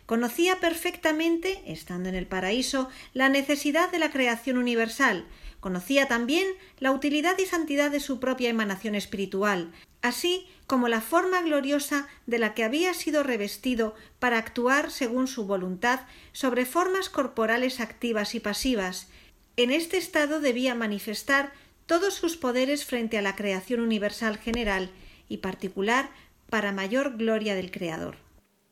Conocía 0.06 0.60
perfectamente, 0.60 1.62
estando 1.66 2.08
en 2.08 2.14
el 2.14 2.26
paraíso, 2.26 2.88
la 3.14 3.28
necesidad 3.28 3.90
de 3.90 3.98
la 3.98 4.10
creación 4.10 4.58
universal, 4.58 5.26
conocía 5.62 6.08
también 6.08 6.44
la 6.80 6.90
utilidad 6.90 7.38
y 7.38 7.46
santidad 7.46 7.92
de 7.92 8.00
su 8.00 8.18
propia 8.18 8.50
emanación 8.50 8.96
espiritual, 8.96 9.70
así 10.02 10.48
como 10.66 10.88
la 10.88 11.00
forma 11.00 11.40
gloriosa 11.40 12.08
de 12.26 12.40
la 12.40 12.52
que 12.52 12.64
había 12.64 12.92
sido 12.94 13.22
revestido 13.22 13.94
para 14.18 14.38
actuar 14.38 14.90
según 14.90 15.28
su 15.28 15.46
voluntad 15.46 16.00
sobre 16.32 16.66
formas 16.66 17.08
corporales 17.08 17.78
activas 17.78 18.34
y 18.34 18.40
pasivas. 18.40 19.08
En 19.56 19.70
este 19.70 19.98
estado 19.98 20.40
debía 20.40 20.74
manifestar 20.74 21.52
todos 21.86 22.14
sus 22.14 22.36
poderes 22.36 22.84
frente 22.84 23.16
a 23.16 23.22
la 23.22 23.36
creación 23.36 23.78
universal 23.80 24.38
general 24.38 24.90
y 25.28 25.36
particular 25.36 26.10
para 26.50 26.72
mayor 26.72 27.16
gloria 27.16 27.54
del 27.54 27.70
Creador. 27.70 28.16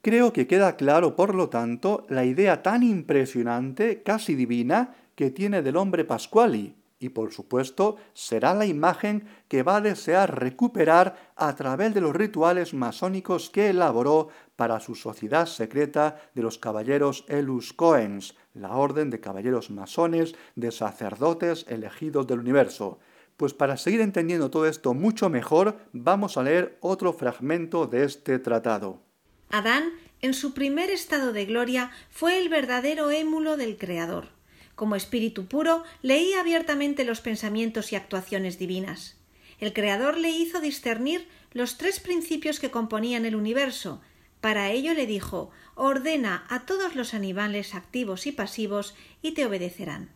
Creo 0.03 0.33
que 0.33 0.49
queda 0.49 0.75
claro, 0.75 1.15
por 1.15 1.37
lo 1.37 1.51
tanto, 1.51 2.05
la 2.09 2.25
idea 2.25 2.65
tan 2.65 2.83
impresionante, 2.83 4.03
casi 4.03 4.35
divina, 4.35 4.97
que 5.15 5.31
tiene 5.31 5.63
del 5.63 5.77
hombre 5.77 6.05
Pascuali, 6.05 6.80
y 7.01 7.09
por 7.09 7.33
supuesto 7.33 7.97
será 8.13 8.55
la 8.55 8.67
imagen 8.67 9.27
que 9.49 9.65
va 9.65 9.77
a 9.77 9.81
desear 9.81 10.39
recuperar 10.39 11.33
a 11.35 11.57
través 11.57 11.95
de 11.95 12.03
los 12.03 12.15
rituales 12.15 12.75
masónicos 12.75 13.49
que 13.51 13.71
elaboró 13.71 14.29
para 14.55 14.79
su 14.79 14.95
sociedad 14.95 15.47
secreta 15.47 16.21
de 16.35 16.43
los 16.43 16.59
caballeros 16.59 17.25
Elus 17.27 17.73
Coens, 17.73 18.37
la 18.53 18.77
orden 18.77 19.09
de 19.09 19.19
caballeros 19.19 19.71
masones 19.71 20.35
de 20.55 20.71
sacerdotes 20.71 21.65
elegidos 21.69 22.27
del 22.27 22.41
universo. 22.41 22.99
Pues 23.39 23.55
para 23.55 23.79
seguir 23.79 24.03
entendiendo 24.03 24.51
todo 24.51 24.67
esto 24.67 24.93
mucho 24.93 25.31
mejor, 25.31 25.79
vamos 25.95 26.37
a 26.37 26.43
leer 26.43 26.77
otro 26.83 27.15
fragmento 27.15 27.87
de 27.87 28.05
este 28.05 28.39
tratado. 28.39 29.01
Adán, 29.49 29.85
en 30.21 30.35
su 30.35 30.53
primer 30.53 30.91
estado 30.91 31.33
de 31.33 31.47
gloria, 31.47 31.91
fue 32.11 32.39
el 32.39 32.51
verdadero 32.51 33.11
émulo 33.11 33.57
del 33.57 33.79
Creador 33.79 34.40
como 34.81 34.97
espíritu 34.97 35.45
puro, 35.45 35.85
leía 36.01 36.41
abiertamente 36.41 37.05
los 37.05 37.21
pensamientos 37.21 37.93
y 37.93 37.97
actuaciones 37.97 38.59
divinas. 38.59 39.19
El 39.59 39.75
Creador 39.75 40.17
le 40.17 40.31
hizo 40.31 40.59
discernir 40.59 41.29
los 41.53 41.77
tres 41.77 42.01
principios 42.01 42.59
que 42.59 42.71
componían 42.71 43.27
el 43.27 43.37
universo. 43.37 44.01
Para 44.41 44.71
ello 44.71 44.95
le 44.95 45.05
dijo 45.05 45.51
Ordena 45.75 46.47
a 46.49 46.65
todos 46.65 46.97
los 46.97 47.13
animales 47.13 47.75
activos 47.75 48.27
y 48.27 48.33
pasivos 48.33 48.95
y 49.21 49.33
te 49.33 49.45
obedecerán. 49.45 50.09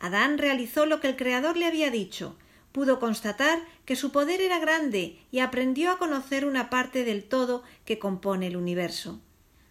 Adán 0.00 0.38
realizó 0.38 0.84
lo 0.84 0.98
que 0.98 1.06
el 1.06 1.14
Creador 1.14 1.56
le 1.56 1.66
había 1.66 1.92
dicho, 1.92 2.36
pudo 2.72 2.98
constatar 2.98 3.60
que 3.84 3.94
su 3.94 4.10
poder 4.10 4.40
era 4.40 4.58
grande 4.58 5.16
y 5.30 5.38
aprendió 5.38 5.92
a 5.92 5.98
conocer 5.98 6.44
una 6.44 6.70
parte 6.70 7.04
del 7.04 7.22
todo 7.22 7.62
que 7.84 8.00
compone 8.00 8.48
el 8.48 8.56
universo. 8.56 9.20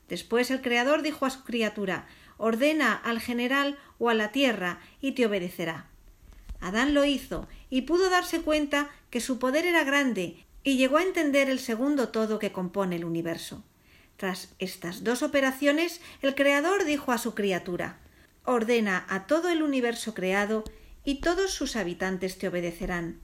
Después 0.08 0.52
el 0.52 0.62
Creador 0.62 1.02
dijo 1.02 1.26
a 1.26 1.32
su 1.32 1.44
criatura 1.44 2.08
ordena 2.38 2.94
al 2.94 3.20
general 3.20 3.78
o 4.00 4.10
a 4.10 4.14
la 4.14 4.32
tierra 4.32 4.80
y 5.02 5.14
te 5.14 5.26
obedecerá. 5.26 5.88
Adán 6.60 6.94
lo 6.94 7.06
hizo 7.06 7.48
y 7.70 7.84
pudo 7.84 8.10
darse 8.10 8.42
cuenta 8.42 8.90
que 9.10 9.22
su 9.22 9.40
poder 9.40 9.66
era 9.66 9.84
grande 9.84 10.46
y 10.64 10.78
llegó 10.78 10.98
a 10.98 11.04
entender 11.04 11.50
el 11.50 11.60
segundo 11.60 12.10
todo 12.10 12.40
que 12.40 12.52
compone 12.52 12.96
el 12.96 13.06
universo. 13.06 13.64
Tras 14.18 14.54
estas 14.60 15.04
dos 15.04 15.24
operaciones, 15.24 16.02
el 16.22 16.36
Creador 16.36 16.86
dijo 16.86 17.12
a 17.12 17.18
su 17.18 17.36
criatura 17.36 18.00
Ordena 18.46 19.06
a 19.10 19.28
todo 19.28 19.50
el 19.50 19.64
universo 19.64 20.14
creado 20.14 20.64
y 21.04 21.16
todos 21.16 21.52
sus 21.52 21.76
habitantes 21.76 22.38
te 22.38 22.48
obedecerán. 22.48 23.20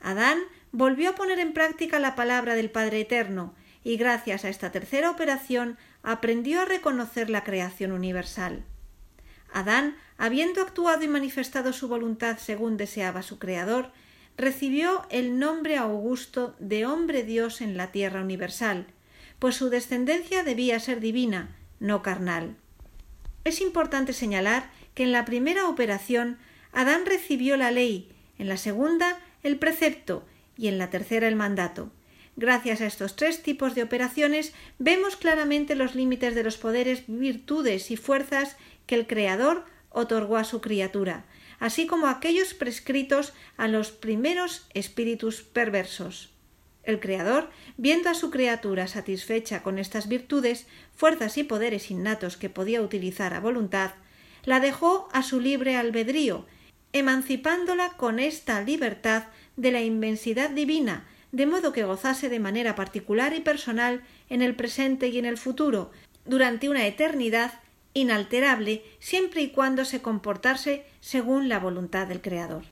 Adán 0.00 0.38
volvió 0.72 1.10
a 1.10 1.14
poner 1.14 1.38
en 1.38 1.52
práctica 1.52 1.98
la 1.98 2.14
palabra 2.14 2.54
del 2.54 2.70
Padre 2.70 3.00
Eterno, 3.00 3.54
y 3.84 3.96
gracias 3.96 4.44
a 4.44 4.48
esta 4.48 4.72
tercera 4.72 5.10
operación 5.10 5.76
aprendió 6.04 6.60
a 6.60 6.64
reconocer 6.64 7.30
la 7.30 7.42
creación 7.42 7.90
universal. 7.90 8.64
Adán, 9.52 9.96
habiendo 10.18 10.60
actuado 10.60 11.02
y 11.02 11.08
manifestado 11.08 11.72
su 11.72 11.88
voluntad 11.88 12.38
según 12.38 12.76
deseaba 12.76 13.22
su 13.22 13.38
Creador, 13.38 13.90
recibió 14.36 15.06
el 15.10 15.38
nombre 15.38 15.76
augusto 15.76 16.54
de 16.58 16.86
hombre 16.86 17.22
Dios 17.22 17.60
en 17.60 17.76
la 17.76 17.90
tierra 17.90 18.20
universal, 18.20 18.86
pues 19.38 19.56
su 19.56 19.70
descendencia 19.70 20.44
debía 20.44 20.78
ser 20.80 21.00
divina, 21.00 21.56
no 21.80 22.02
carnal. 22.02 22.56
Es 23.44 23.60
importante 23.60 24.12
señalar 24.12 24.70
que 24.94 25.04
en 25.04 25.12
la 25.12 25.24
primera 25.24 25.68
operación 25.68 26.38
Adán 26.72 27.06
recibió 27.06 27.56
la 27.56 27.70
ley, 27.70 28.10
en 28.38 28.48
la 28.48 28.56
segunda 28.56 29.18
el 29.42 29.58
precepto 29.58 30.24
y 30.56 30.68
en 30.68 30.78
la 30.78 30.90
tercera 30.90 31.28
el 31.28 31.36
mandato. 31.36 31.90
Gracias 32.36 32.80
a 32.80 32.86
estos 32.86 33.14
tres 33.14 33.42
tipos 33.42 33.74
de 33.74 33.82
operaciones 33.82 34.52
vemos 34.78 35.16
claramente 35.16 35.76
los 35.76 35.94
límites 35.94 36.34
de 36.34 36.42
los 36.42 36.56
poderes, 36.56 37.04
virtudes 37.06 37.90
y 37.90 37.96
fuerzas 37.96 38.56
que 38.86 38.96
el 38.96 39.06
Creador 39.06 39.64
otorgó 39.90 40.36
a 40.36 40.44
su 40.44 40.60
criatura, 40.60 41.24
así 41.60 41.86
como 41.86 42.08
aquellos 42.08 42.52
prescritos 42.52 43.32
a 43.56 43.68
los 43.68 43.92
primeros 43.92 44.66
espíritus 44.74 45.42
perversos. 45.42 46.30
El 46.82 47.00
Creador, 47.00 47.48
viendo 47.76 48.10
a 48.10 48.14
su 48.14 48.30
criatura 48.30 48.88
satisfecha 48.88 49.62
con 49.62 49.78
estas 49.78 50.08
virtudes, 50.08 50.66
fuerzas 50.94 51.38
y 51.38 51.44
poderes 51.44 51.90
innatos 51.90 52.36
que 52.36 52.50
podía 52.50 52.82
utilizar 52.82 53.32
a 53.32 53.40
voluntad, 53.40 53.92
la 54.44 54.60
dejó 54.60 55.08
a 55.12 55.22
su 55.22 55.40
libre 55.40 55.76
albedrío, 55.76 56.46
emancipándola 56.92 57.90
con 57.96 58.18
esta 58.18 58.60
libertad 58.60 59.24
de 59.56 59.72
la 59.72 59.82
inmensidad 59.82 60.50
divina, 60.50 61.06
de 61.34 61.46
modo 61.46 61.72
que 61.72 61.82
gozase 61.82 62.28
de 62.28 62.38
manera 62.38 62.76
particular 62.76 63.34
y 63.34 63.40
personal 63.40 64.02
en 64.28 64.40
el 64.40 64.54
presente 64.54 65.08
y 65.08 65.18
en 65.18 65.24
el 65.24 65.36
futuro, 65.36 65.90
durante 66.24 66.68
una 66.68 66.86
eternidad 66.86 67.60
inalterable, 67.92 68.84
siempre 69.00 69.42
y 69.42 69.50
cuando 69.50 69.84
se 69.84 70.00
comportase 70.00 70.86
según 71.00 71.48
la 71.48 71.58
voluntad 71.58 72.06
del 72.06 72.20
Creador. 72.20 72.66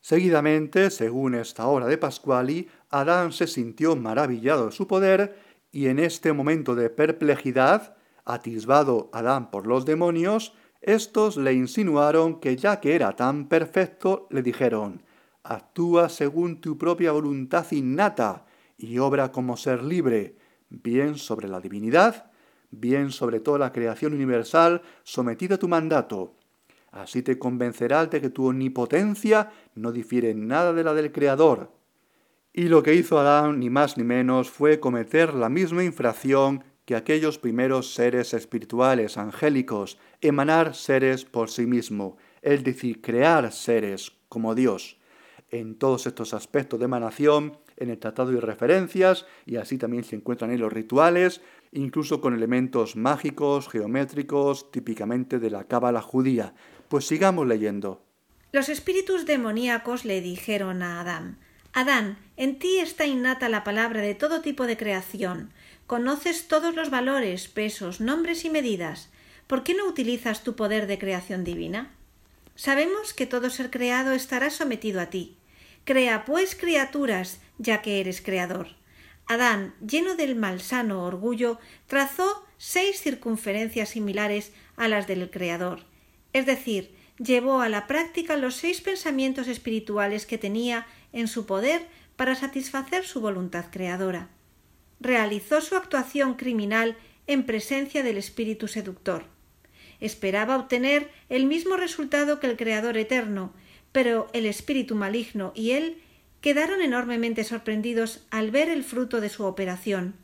Seguidamente, 0.00 0.88
según 0.88 1.34
esta 1.34 1.66
hora 1.66 1.86
de 1.88 1.98
Pascuali, 1.98 2.70
Adán 2.88 3.32
se 3.32 3.46
sintió 3.46 3.96
maravillado 3.96 4.66
de 4.66 4.72
su 4.72 4.86
poder 4.86 5.36
y 5.70 5.88
en 5.88 5.98
este 5.98 6.32
momento 6.32 6.74
de 6.74 6.88
perplejidad, 6.88 7.96
atisbado 8.24 9.10
Adán 9.12 9.50
por 9.50 9.66
los 9.66 9.84
demonios, 9.84 10.54
estos 10.80 11.36
le 11.36 11.52
insinuaron 11.52 12.40
que 12.40 12.56
ya 12.56 12.80
que 12.80 12.94
era 12.94 13.14
tan 13.14 13.48
perfecto, 13.48 14.26
le 14.30 14.40
dijeron 14.40 15.02
Actúa 15.48 16.08
según 16.08 16.60
tu 16.60 16.76
propia 16.76 17.12
voluntad 17.12 17.70
innata 17.70 18.46
y 18.76 18.98
obra 18.98 19.30
como 19.30 19.56
ser 19.56 19.82
libre, 19.84 20.36
bien 20.70 21.16
sobre 21.16 21.46
la 21.46 21.60
divinidad, 21.60 22.32
bien 22.72 23.12
sobre 23.12 23.38
toda 23.38 23.58
la 23.58 23.72
creación 23.72 24.12
universal 24.12 24.82
sometida 25.04 25.54
a 25.54 25.58
tu 25.58 25.68
mandato. 25.68 26.34
Así 26.90 27.22
te 27.22 27.38
convencerás 27.38 28.10
de 28.10 28.20
que 28.20 28.30
tu 28.30 28.46
omnipotencia 28.46 29.52
no 29.76 29.92
difiere 29.92 30.30
en 30.30 30.48
nada 30.48 30.72
de 30.72 30.82
la 30.82 30.94
del 30.94 31.12
Creador. 31.12 31.70
Y 32.52 32.64
lo 32.64 32.82
que 32.82 32.94
hizo 32.94 33.20
Adán, 33.20 33.60
ni 33.60 33.70
más 33.70 33.96
ni 33.96 34.02
menos, 34.02 34.50
fue 34.50 34.80
cometer 34.80 35.32
la 35.32 35.48
misma 35.48 35.84
infracción 35.84 36.64
que 36.86 36.96
aquellos 36.96 37.38
primeros 37.38 37.94
seres 37.94 38.34
espirituales 38.34 39.16
angélicos, 39.16 39.98
emanar 40.20 40.74
seres 40.74 41.24
por 41.24 41.50
sí 41.50 41.66
mismo, 41.66 42.16
es 42.42 42.64
decir, 42.64 43.00
crear 43.00 43.52
seres 43.52 44.12
como 44.28 44.54
Dios. 44.54 44.98
En 45.56 45.78
todos 45.78 46.06
estos 46.06 46.34
aspectos 46.34 46.78
de 46.78 46.84
emanación, 46.84 47.58
en 47.78 47.88
el 47.88 47.98
tratado 47.98 48.30
y 48.32 48.40
referencias, 48.40 49.24
y 49.46 49.56
así 49.56 49.78
también 49.78 50.04
se 50.04 50.16
encuentran 50.16 50.50
en 50.50 50.60
los 50.60 50.70
rituales, 50.70 51.40
incluso 51.72 52.20
con 52.20 52.34
elementos 52.34 52.94
mágicos, 52.94 53.68
geométricos, 53.68 54.70
típicamente 54.70 55.38
de 55.38 55.48
la 55.48 55.64
cábala 55.64 56.02
judía. 56.02 56.54
Pues 56.88 57.06
sigamos 57.06 57.46
leyendo. 57.46 58.04
Los 58.52 58.68
espíritus 58.68 59.24
demoníacos 59.24 60.04
le 60.04 60.20
dijeron 60.20 60.82
a 60.82 61.00
Adán 61.00 61.38
Adán, 61.72 62.18
en 62.38 62.58
ti 62.58 62.78
está 62.78 63.04
innata 63.04 63.50
la 63.50 63.62
palabra 63.62 64.00
de 64.00 64.14
todo 64.14 64.40
tipo 64.40 64.66
de 64.66 64.78
creación. 64.78 65.52
Conoces 65.86 66.48
todos 66.48 66.74
los 66.74 66.88
valores, 66.88 67.48
pesos, 67.48 68.00
nombres 68.00 68.46
y 68.46 68.50
medidas. 68.50 69.10
¿Por 69.46 69.62
qué 69.62 69.74
no 69.74 69.86
utilizas 69.86 70.42
tu 70.42 70.56
poder 70.56 70.86
de 70.86 70.98
creación 70.98 71.44
divina? 71.44 71.90
Sabemos 72.54 73.12
que 73.12 73.26
todo 73.26 73.50
ser 73.50 73.70
creado 73.70 74.12
estará 74.12 74.48
sometido 74.48 75.02
a 75.02 75.10
ti. 75.10 75.36
Crea, 75.86 76.24
pues, 76.24 76.56
criaturas, 76.56 77.38
ya 77.58 77.80
que 77.80 78.00
eres 78.00 78.20
creador. 78.20 78.70
Adán, 79.28 79.72
lleno 79.80 80.16
del 80.16 80.34
malsano 80.34 81.04
orgullo, 81.04 81.60
trazó 81.86 82.44
seis 82.58 83.00
circunferencias 83.00 83.90
similares 83.90 84.52
a 84.76 84.88
las 84.88 85.06
del 85.06 85.30
Creador, 85.30 85.84
es 86.32 86.44
decir, 86.44 86.92
llevó 87.18 87.60
a 87.60 87.68
la 87.68 87.86
práctica 87.86 88.36
los 88.36 88.56
seis 88.56 88.80
pensamientos 88.80 89.46
espirituales 89.46 90.26
que 90.26 90.38
tenía 90.38 90.88
en 91.12 91.28
su 91.28 91.46
poder 91.46 91.86
para 92.16 92.34
satisfacer 92.34 93.06
su 93.06 93.20
voluntad 93.20 93.66
creadora. 93.70 94.28
Realizó 94.98 95.60
su 95.60 95.76
actuación 95.76 96.34
criminal 96.34 96.96
en 97.28 97.46
presencia 97.46 98.02
del 98.02 98.18
espíritu 98.18 98.66
seductor. 98.66 99.24
Esperaba 100.00 100.56
obtener 100.56 101.12
el 101.28 101.46
mismo 101.46 101.76
resultado 101.76 102.40
que 102.40 102.48
el 102.48 102.56
Creador 102.56 102.96
eterno, 102.96 103.52
pero 103.96 104.28
el 104.34 104.44
espíritu 104.44 104.94
maligno 104.94 105.52
y 105.54 105.70
él 105.70 106.02
quedaron 106.42 106.82
enormemente 106.82 107.44
sorprendidos 107.44 108.26
al 108.30 108.50
ver 108.50 108.68
el 108.68 108.84
fruto 108.84 109.22
de 109.22 109.30
su 109.30 109.44
operación, 109.44 110.16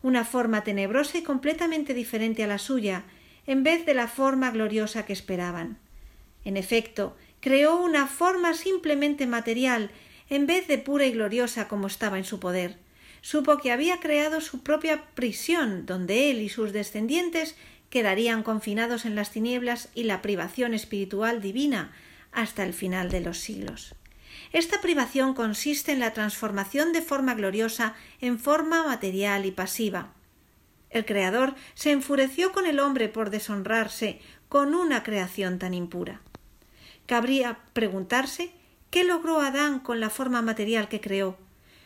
una 0.00 0.24
forma 0.24 0.64
tenebrosa 0.64 1.18
y 1.18 1.22
completamente 1.22 1.92
diferente 1.92 2.42
a 2.42 2.46
la 2.46 2.56
suya, 2.56 3.04
en 3.46 3.64
vez 3.64 3.84
de 3.84 3.92
la 3.92 4.08
forma 4.08 4.50
gloriosa 4.50 5.04
que 5.04 5.12
esperaban. 5.12 5.76
En 6.46 6.56
efecto, 6.56 7.18
creó 7.40 7.76
una 7.76 8.06
forma 8.06 8.54
simplemente 8.54 9.26
material, 9.26 9.90
en 10.30 10.46
vez 10.46 10.66
de 10.66 10.78
pura 10.78 11.04
y 11.04 11.12
gloriosa 11.12 11.68
como 11.68 11.86
estaba 11.86 12.16
en 12.16 12.24
su 12.24 12.40
poder. 12.40 12.78
Supo 13.20 13.58
que 13.58 13.72
había 13.72 14.00
creado 14.00 14.40
su 14.40 14.62
propia 14.62 15.04
prisión, 15.14 15.84
donde 15.84 16.30
él 16.30 16.40
y 16.40 16.48
sus 16.48 16.72
descendientes 16.72 17.56
quedarían 17.90 18.42
confinados 18.42 19.04
en 19.04 19.14
las 19.14 19.32
tinieblas 19.32 19.90
y 19.94 20.04
la 20.04 20.22
privación 20.22 20.72
espiritual 20.72 21.42
divina 21.42 21.92
hasta 22.32 22.64
el 22.64 22.72
final 22.72 23.10
de 23.10 23.20
los 23.20 23.38
siglos. 23.38 23.94
Esta 24.52 24.80
privación 24.80 25.34
consiste 25.34 25.92
en 25.92 26.00
la 26.00 26.12
transformación 26.12 26.92
de 26.92 27.02
forma 27.02 27.34
gloriosa 27.34 27.94
en 28.20 28.38
forma 28.38 28.84
material 28.84 29.46
y 29.46 29.50
pasiva. 29.50 30.12
El 30.90 31.04
Creador 31.04 31.54
se 31.74 31.90
enfureció 31.90 32.52
con 32.52 32.66
el 32.66 32.80
hombre 32.80 33.08
por 33.08 33.30
deshonrarse 33.30 34.20
con 34.48 34.74
una 34.74 35.02
creación 35.02 35.58
tan 35.58 35.74
impura. 35.74 36.22
Cabría 37.06 37.58
preguntarse 37.72 38.52
qué 38.90 39.04
logró 39.04 39.40
Adán 39.40 39.80
con 39.80 40.00
la 40.00 40.08
forma 40.08 40.40
material 40.40 40.88
que 40.88 41.00
creó. 41.00 41.36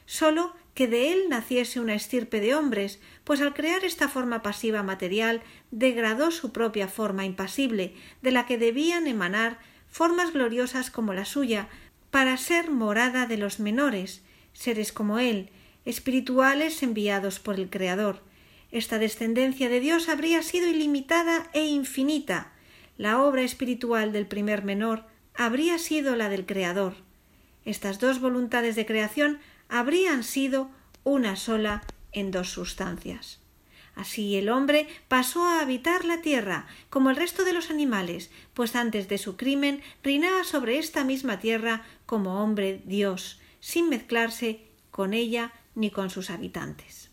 Sólo 0.06 0.54
que 0.74 0.86
de 0.86 1.12
él 1.12 1.24
naciese 1.28 1.80
una 1.80 1.94
estirpe 1.94 2.40
de 2.40 2.54
hombres, 2.54 3.00
pues 3.24 3.40
al 3.40 3.54
crear 3.54 3.84
esta 3.84 4.08
forma 4.08 4.42
pasiva 4.42 4.82
material 4.82 5.42
degradó 5.70 6.30
su 6.30 6.52
propia 6.52 6.88
forma 6.88 7.24
impasible, 7.24 7.94
de 8.22 8.30
la 8.30 8.46
que 8.46 8.56
debían 8.56 9.06
emanar 9.06 9.58
formas 9.92 10.32
gloriosas 10.32 10.90
como 10.90 11.12
la 11.12 11.24
suya, 11.24 11.68
para 12.10 12.36
ser 12.36 12.70
morada 12.70 13.26
de 13.26 13.36
los 13.36 13.60
menores, 13.60 14.22
seres 14.52 14.92
como 14.92 15.18
él, 15.20 15.50
espirituales 15.84 16.82
enviados 16.82 17.38
por 17.38 17.54
el 17.54 17.70
Creador. 17.70 18.20
Esta 18.72 18.98
descendencia 18.98 19.68
de 19.68 19.80
Dios 19.80 20.08
habría 20.08 20.42
sido 20.42 20.66
ilimitada 20.66 21.50
e 21.52 21.66
infinita. 21.66 22.52
La 22.96 23.22
obra 23.22 23.42
espiritual 23.42 24.12
del 24.12 24.26
primer 24.26 24.64
menor 24.64 25.04
habría 25.34 25.78
sido 25.78 26.16
la 26.16 26.28
del 26.28 26.46
Creador. 26.46 26.94
Estas 27.64 27.98
dos 28.00 28.20
voluntades 28.20 28.74
de 28.76 28.86
creación 28.86 29.38
habrían 29.68 30.24
sido 30.24 30.70
una 31.04 31.36
sola 31.36 31.82
en 32.12 32.30
dos 32.30 32.50
sustancias. 32.50 33.41
Así 33.94 34.36
el 34.36 34.48
hombre 34.48 34.88
pasó 35.08 35.44
a 35.44 35.60
habitar 35.60 36.04
la 36.04 36.22
tierra, 36.22 36.66
como 36.88 37.10
el 37.10 37.16
resto 37.16 37.44
de 37.44 37.52
los 37.52 37.70
animales, 37.70 38.30
pues 38.54 38.74
antes 38.74 39.08
de 39.08 39.18
su 39.18 39.36
crimen 39.36 39.82
reinaba 40.02 40.44
sobre 40.44 40.78
esta 40.78 41.04
misma 41.04 41.38
tierra 41.38 41.82
como 42.06 42.42
hombre 42.42 42.82
Dios, 42.86 43.40
sin 43.60 43.88
mezclarse 43.88 44.66
con 44.90 45.12
ella 45.12 45.52
ni 45.74 45.90
con 45.90 46.10
sus 46.10 46.30
habitantes. 46.30 47.10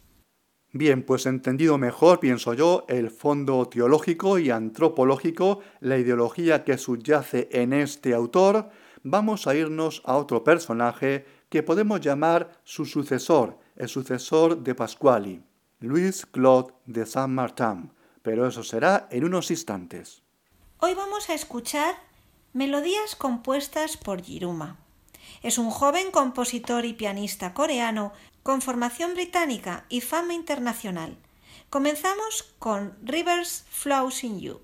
Bien, 0.71 1.01
pues 1.03 1.25
entendido 1.25 1.79
mejor, 1.79 2.19
pienso 2.19 2.53
yo, 2.53 2.85
el 2.87 3.09
fondo 3.09 3.67
teológico 3.67 4.37
y 4.37 4.51
antropológico, 4.51 5.61
la 5.79 5.97
ideología 5.97 6.63
que 6.63 6.77
subyace 6.77 7.49
en 7.51 7.73
este 7.73 8.13
autor, 8.13 8.69
vamos 9.01 9.47
a 9.47 9.55
irnos 9.55 10.03
a 10.05 10.15
otro 10.15 10.43
personaje 10.43 11.25
que 11.49 11.63
podemos 11.63 12.01
llamar 12.01 12.51
su 12.63 12.85
sucesor, 12.85 13.57
el 13.75 13.89
sucesor 13.89 14.61
de 14.61 14.75
Pasquali. 14.75 15.41
Luis 15.81 16.25
Claude 16.25 16.73
de 16.87 17.05
Saint-Martin, 17.05 17.93
pero 18.21 18.45
eso 18.45 18.63
será 18.63 19.07
en 19.11 19.23
unos 19.23 19.49
instantes. 19.49 20.23
Hoy 20.79 20.93
vamos 20.93 21.29
a 21.29 21.33
escuchar 21.33 21.95
melodías 22.51 23.15
compuestas 23.15 23.95
por 23.95 24.21
Jiruma. 24.21 24.77
Es 25.41 25.57
un 25.57 25.69
joven 25.69 26.11
compositor 26.11 26.83
y 26.83 26.91
pianista 26.91 27.53
coreano 27.53 28.11
con 28.43 28.61
formación 28.61 29.13
británica 29.13 29.85
y 29.87 30.01
fama 30.01 30.33
internacional. 30.33 31.17
Comenzamos 31.69 32.53
con 32.59 32.97
Rivers 33.01 33.63
Flows 33.69 34.25
in 34.25 34.41
You. 34.41 34.59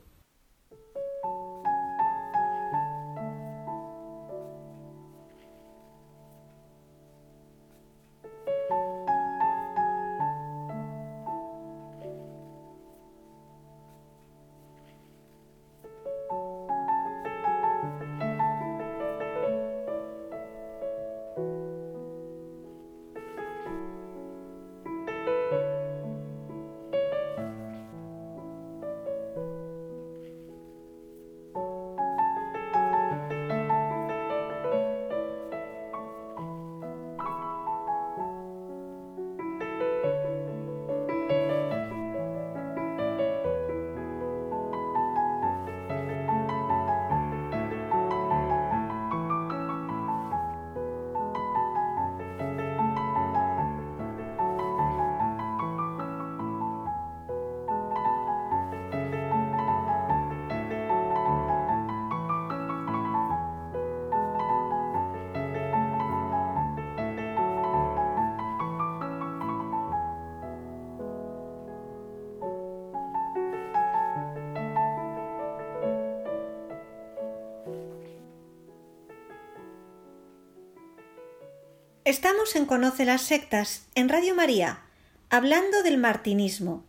Estamos 82.05 82.55
en 82.55 82.67
Conoce 82.67 83.03
las 83.03 83.23
Sectas, 83.23 83.87
en 83.95 84.09
Radio 84.09 84.35
María, 84.35 84.83
hablando 85.31 85.81
del 85.81 85.97
martinismo, 85.97 86.85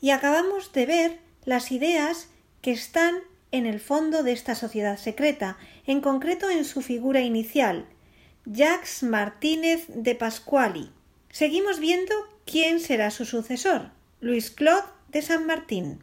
y 0.00 0.08
acabamos 0.08 0.72
de 0.72 0.86
ver 0.86 1.18
las 1.44 1.70
ideas 1.70 2.30
que 2.62 2.70
están 2.70 3.16
en 3.50 3.66
el 3.66 3.78
fondo 3.78 4.22
de 4.22 4.32
esta 4.32 4.54
sociedad 4.54 4.96
secreta, 4.96 5.58
en 5.84 6.00
concreto 6.00 6.48
en 6.48 6.64
su 6.64 6.80
figura 6.80 7.20
inicial, 7.20 7.84
Jacques 8.46 9.02
Martínez 9.02 9.84
de 9.88 10.14
Pasquali. 10.14 10.90
Seguimos 11.28 11.78
viendo 11.78 12.14
quién 12.46 12.80
será 12.80 13.10
su 13.10 13.26
sucesor, 13.26 13.90
Luis 14.20 14.50
Claude 14.50 14.88
de 15.08 15.20
San 15.20 15.44
Martín. 15.44 16.02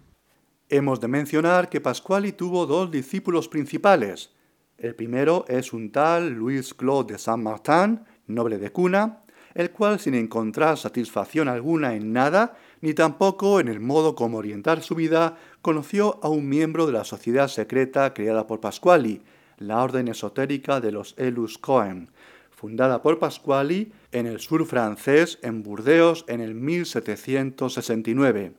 Hemos 0.69 1.02
de 1.02 1.08
mencionar 1.08 1.67
que 1.67 1.82
Pasquali 1.82 2.32
tuvo 2.32 2.67
dos 2.67 2.91
discípulos 2.91 3.47
principales. 3.47 4.30
El 4.78 4.93
primero 4.93 5.45
es 5.47 5.74
un 5.74 5.91
tal 5.91 6.30
Luis 6.30 6.76
Claude 6.76 7.13
de 7.13 7.19
Saint 7.19 7.41
Martin, 7.41 8.02
noble 8.33 8.57
de 8.57 8.71
cuna, 8.71 9.19
el 9.53 9.71
cual 9.71 9.99
sin 9.99 10.15
encontrar 10.15 10.77
satisfacción 10.77 11.47
alguna 11.47 11.95
en 11.95 12.13
nada, 12.13 12.57
ni 12.81 12.93
tampoco 12.93 13.59
en 13.59 13.67
el 13.67 13.79
modo 13.79 14.15
como 14.15 14.37
orientar 14.37 14.81
su 14.81 14.95
vida, 14.95 15.37
conoció 15.61 16.19
a 16.23 16.29
un 16.29 16.47
miembro 16.47 16.85
de 16.87 16.93
la 16.93 17.03
sociedad 17.03 17.47
secreta 17.47 18.13
creada 18.13 18.47
por 18.47 18.59
Pasquali, 18.59 19.21
la 19.57 19.83
orden 19.83 20.07
esotérica 20.07 20.79
de 20.81 20.91
los 20.91 21.13
Elus 21.17 21.57
Cohen, 21.57 22.09
fundada 22.49 23.01
por 23.01 23.19
Pasquali 23.19 23.91
en 24.11 24.25
el 24.25 24.39
sur 24.39 24.65
francés, 24.65 25.39
en 25.41 25.63
Burdeos, 25.63 26.25
en 26.27 26.41
el 26.41 26.55
1769. 26.55 28.53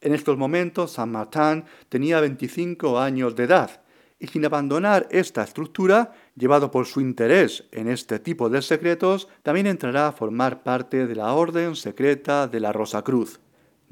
En 0.00 0.14
estos 0.14 0.36
momentos, 0.38 0.92
Saint 0.92 1.12
Martin 1.12 1.64
tenía 1.88 2.20
25 2.20 2.98
años 2.98 3.34
de 3.34 3.44
edad, 3.44 3.82
y 4.18 4.28
sin 4.28 4.44
abandonar 4.46 5.06
esta 5.10 5.42
estructura, 5.42 6.12
llevado 6.36 6.70
por 6.70 6.86
su 6.86 7.00
interés 7.00 7.64
en 7.72 7.88
este 7.88 8.18
tipo 8.18 8.48
de 8.48 8.62
secretos, 8.62 9.28
también 9.42 9.66
entrará 9.66 10.08
a 10.08 10.12
formar 10.12 10.62
parte 10.62 11.06
de 11.06 11.16
la 11.16 11.32
Orden 11.32 11.74
Secreta 11.74 12.46
de 12.46 12.60
la 12.60 12.72
Rosa 12.72 13.02
Cruz. 13.02 13.40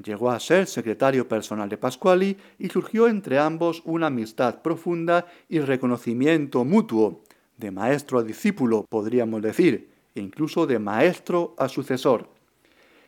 Llegó 0.03 0.29
a 0.29 0.39
ser 0.39 0.67
secretario 0.67 1.27
personal 1.27 1.69
de 1.69 1.77
Pasquali 1.77 2.37
y 2.59 2.69
surgió 2.69 3.07
entre 3.07 3.39
ambos 3.39 3.81
una 3.85 4.07
amistad 4.07 4.61
profunda 4.61 5.25
y 5.49 5.59
reconocimiento 5.59 6.63
mutuo, 6.63 7.23
de 7.57 7.71
maestro 7.71 8.19
a 8.19 8.23
discípulo, 8.23 8.85
podríamos 8.89 9.41
decir, 9.41 9.89
e 10.13 10.21
incluso 10.21 10.67
de 10.67 10.77
maestro 10.77 11.55
a 11.57 11.69
sucesor. 11.69 12.29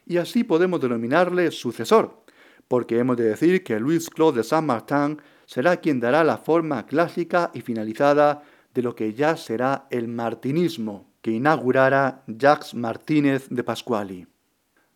Y 0.05 0.17
así 0.17 0.45
podemos 0.45 0.79
denominarle 0.79 1.51
sucesor, 1.51 2.23
porque 2.69 2.97
hemos 2.97 3.17
de 3.17 3.25
decir 3.25 3.63
que 3.63 3.79
Luis 3.79 4.09
Claude 4.09 4.37
de 4.37 4.43
Saint-Martin 4.45 5.21
será 5.45 5.77
quien 5.77 5.99
dará 5.99 6.23
la 6.23 6.37
forma 6.37 6.85
clásica 6.85 7.51
y 7.53 7.59
finalizada 7.59 8.43
de 8.77 8.83
lo 8.83 8.93
que 8.93 9.15
ya 9.15 9.35
será 9.37 9.87
el 9.89 10.07
martinismo, 10.07 11.09
que 11.23 11.31
inaugurara 11.31 12.21
Jacques 12.27 12.75
Martínez 12.75 13.47
de 13.49 13.63
Pasquali. 13.63 14.27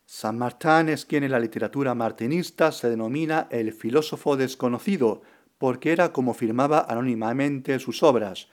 San 0.06 0.38
Martín 0.38 0.90
es 0.90 1.04
quien 1.04 1.24
en 1.24 1.32
la 1.32 1.40
literatura 1.40 1.96
martinista 1.96 2.72
se 2.72 2.92
denomina 2.92 3.48
el 3.50 3.74
filósofo 3.74 4.38
desconocido, 4.38 5.24
porque 5.58 5.92
era 5.92 6.14
como 6.14 6.36
firmaba 6.36 6.86
anónimamente 6.88 7.80
sus 7.80 8.04
obras. 8.04 8.50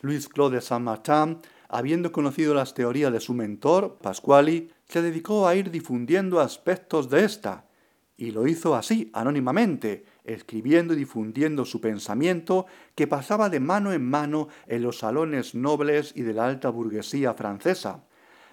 Luis 0.00 0.28
Claude 0.28 0.56
de 0.56 0.60
Saint 0.62 0.84
Martin, 0.84 1.38
habiendo 1.68 2.10
conocido 2.10 2.52
las 2.52 2.74
teorías 2.74 3.12
de 3.12 3.20
su 3.20 3.34
mentor, 3.34 3.98
Pasquali, 4.02 4.72
se 4.88 5.00
dedicó 5.00 5.46
a 5.46 5.54
ir 5.54 5.70
difundiendo 5.70 6.40
aspectos 6.40 7.08
de 7.08 7.24
ésta, 7.24 7.66
y 8.16 8.32
lo 8.32 8.48
hizo 8.48 8.74
así, 8.74 9.12
anónimamente, 9.14 10.06
escribiendo 10.24 10.94
y 10.94 10.96
difundiendo 10.96 11.64
su 11.64 11.80
pensamiento 11.80 12.66
que 12.94 13.06
pasaba 13.06 13.48
de 13.48 13.60
mano 13.60 13.92
en 13.92 14.08
mano 14.08 14.48
en 14.66 14.82
los 14.82 14.98
salones 14.98 15.54
nobles 15.54 16.12
y 16.14 16.22
de 16.22 16.34
la 16.34 16.46
alta 16.46 16.70
burguesía 16.70 17.34
francesa. 17.34 18.04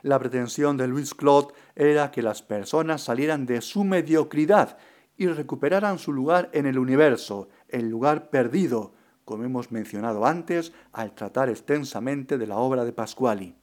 La 0.01 0.17
pretensión 0.17 0.77
de 0.77 0.87
Louis 0.87 1.13
Claude 1.13 1.53
era 1.75 2.11
que 2.11 2.21
las 2.21 2.41
personas 2.41 3.03
salieran 3.03 3.45
de 3.45 3.61
su 3.61 3.83
mediocridad 3.83 4.77
y 5.17 5.27
recuperaran 5.27 5.99
su 5.99 6.13
lugar 6.13 6.49
en 6.53 6.65
el 6.65 6.79
universo, 6.79 7.49
el 7.67 7.89
lugar 7.89 8.29
perdido, 8.29 8.93
como 9.25 9.43
hemos 9.43 9.71
mencionado 9.71 10.25
antes 10.25 10.71
al 10.93 11.13
tratar 11.13 11.49
extensamente 11.49 12.37
de 12.37 12.47
la 12.47 12.57
obra 12.57 12.85
de 12.85 12.93
Pasquali. 12.93 13.58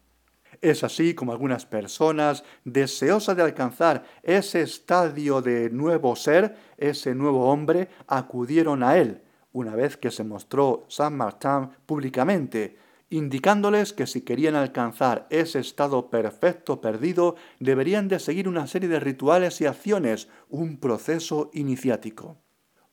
Es 0.61 0.85
así 0.85 1.15
como 1.15 1.33
algunas 1.33 1.67
personas, 1.67 2.45
deseosas 2.65 3.37
de 3.37 3.43
alcanzar 3.43 4.05
ese 4.23 4.63
estadio 4.63 5.43
de 5.43 5.71
nuevo 5.71 6.17
ser, 6.17 6.57
ese 6.77 7.15
nuevo 7.15 7.51
hombre, 7.51 7.89
acudieron 8.07 8.83
a 8.83 8.97
él, 8.99 9.23
una 9.53 9.75
vez 9.75 9.97
que 9.97 10.11
se 10.11 10.25
mostró 10.25 10.85
San 10.89 11.17
Martín 11.17 11.71
públicamente, 11.87 12.77
indicándoles 13.11 13.93
que 13.93 14.07
si 14.07 14.23
querían 14.23 14.55
alcanzar 14.55 15.27
ese 15.31 15.61
estado 15.61 16.11
perfecto 16.11 16.81
perdido, 16.81 17.37
deberían 17.61 18.09
de 18.09 18.19
seguir 18.19 18.49
una 18.49 18.67
serie 18.67 18.89
de 18.89 19.01
rituales 19.01 19.61
y 19.61 19.67
acciones, 19.67 20.29
un 20.49 20.79
proceso 20.79 21.51
iniciático. 21.53 22.46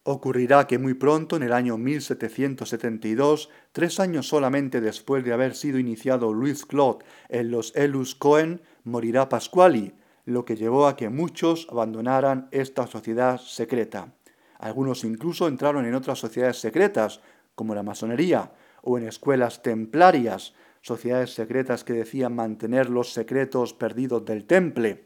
Ocurrirá 0.05 0.67
que 0.67 0.79
muy 0.79 0.95
pronto, 0.95 1.37
en 1.37 1.43
el 1.43 1.53
año 1.53 1.77
1772, 1.77 3.49
tres 3.71 4.01
años 4.01 4.27
solamente 4.27 4.81
después 4.81 5.23
de 5.23 5.31
haber 5.31 5.55
sido 5.55 5.79
iniciado 5.79 6.33
Louis 6.33 6.65
Claude 6.65 7.05
en 7.29 7.51
los 7.51 7.73
Elus 7.73 8.13
Cohen, 8.13 8.61
morirá 8.83 9.29
Pasquali, 9.29 9.93
lo 10.25 10.43
que 10.43 10.57
llevó 10.57 10.87
a 10.87 10.97
que 10.97 11.07
muchos 11.07 11.67
abandonaran 11.71 12.49
esta 12.51 12.85
sociedad 12.85 13.39
secreta. 13.39 14.13
Algunos 14.59 15.05
incluso 15.05 15.47
entraron 15.47 15.85
en 15.85 15.95
otras 15.95 16.19
sociedades 16.19 16.59
secretas, 16.59 17.21
como 17.55 17.73
la 17.73 17.83
masonería, 17.83 18.51
o 18.81 18.97
en 18.97 19.07
escuelas 19.07 19.61
templarias, 19.61 20.53
sociedades 20.81 21.33
secretas 21.33 21.85
que 21.85 21.93
decían 21.93 22.35
mantener 22.35 22.89
los 22.89 23.13
secretos 23.13 23.73
perdidos 23.73 24.25
del 24.25 24.43
temple. 24.43 25.05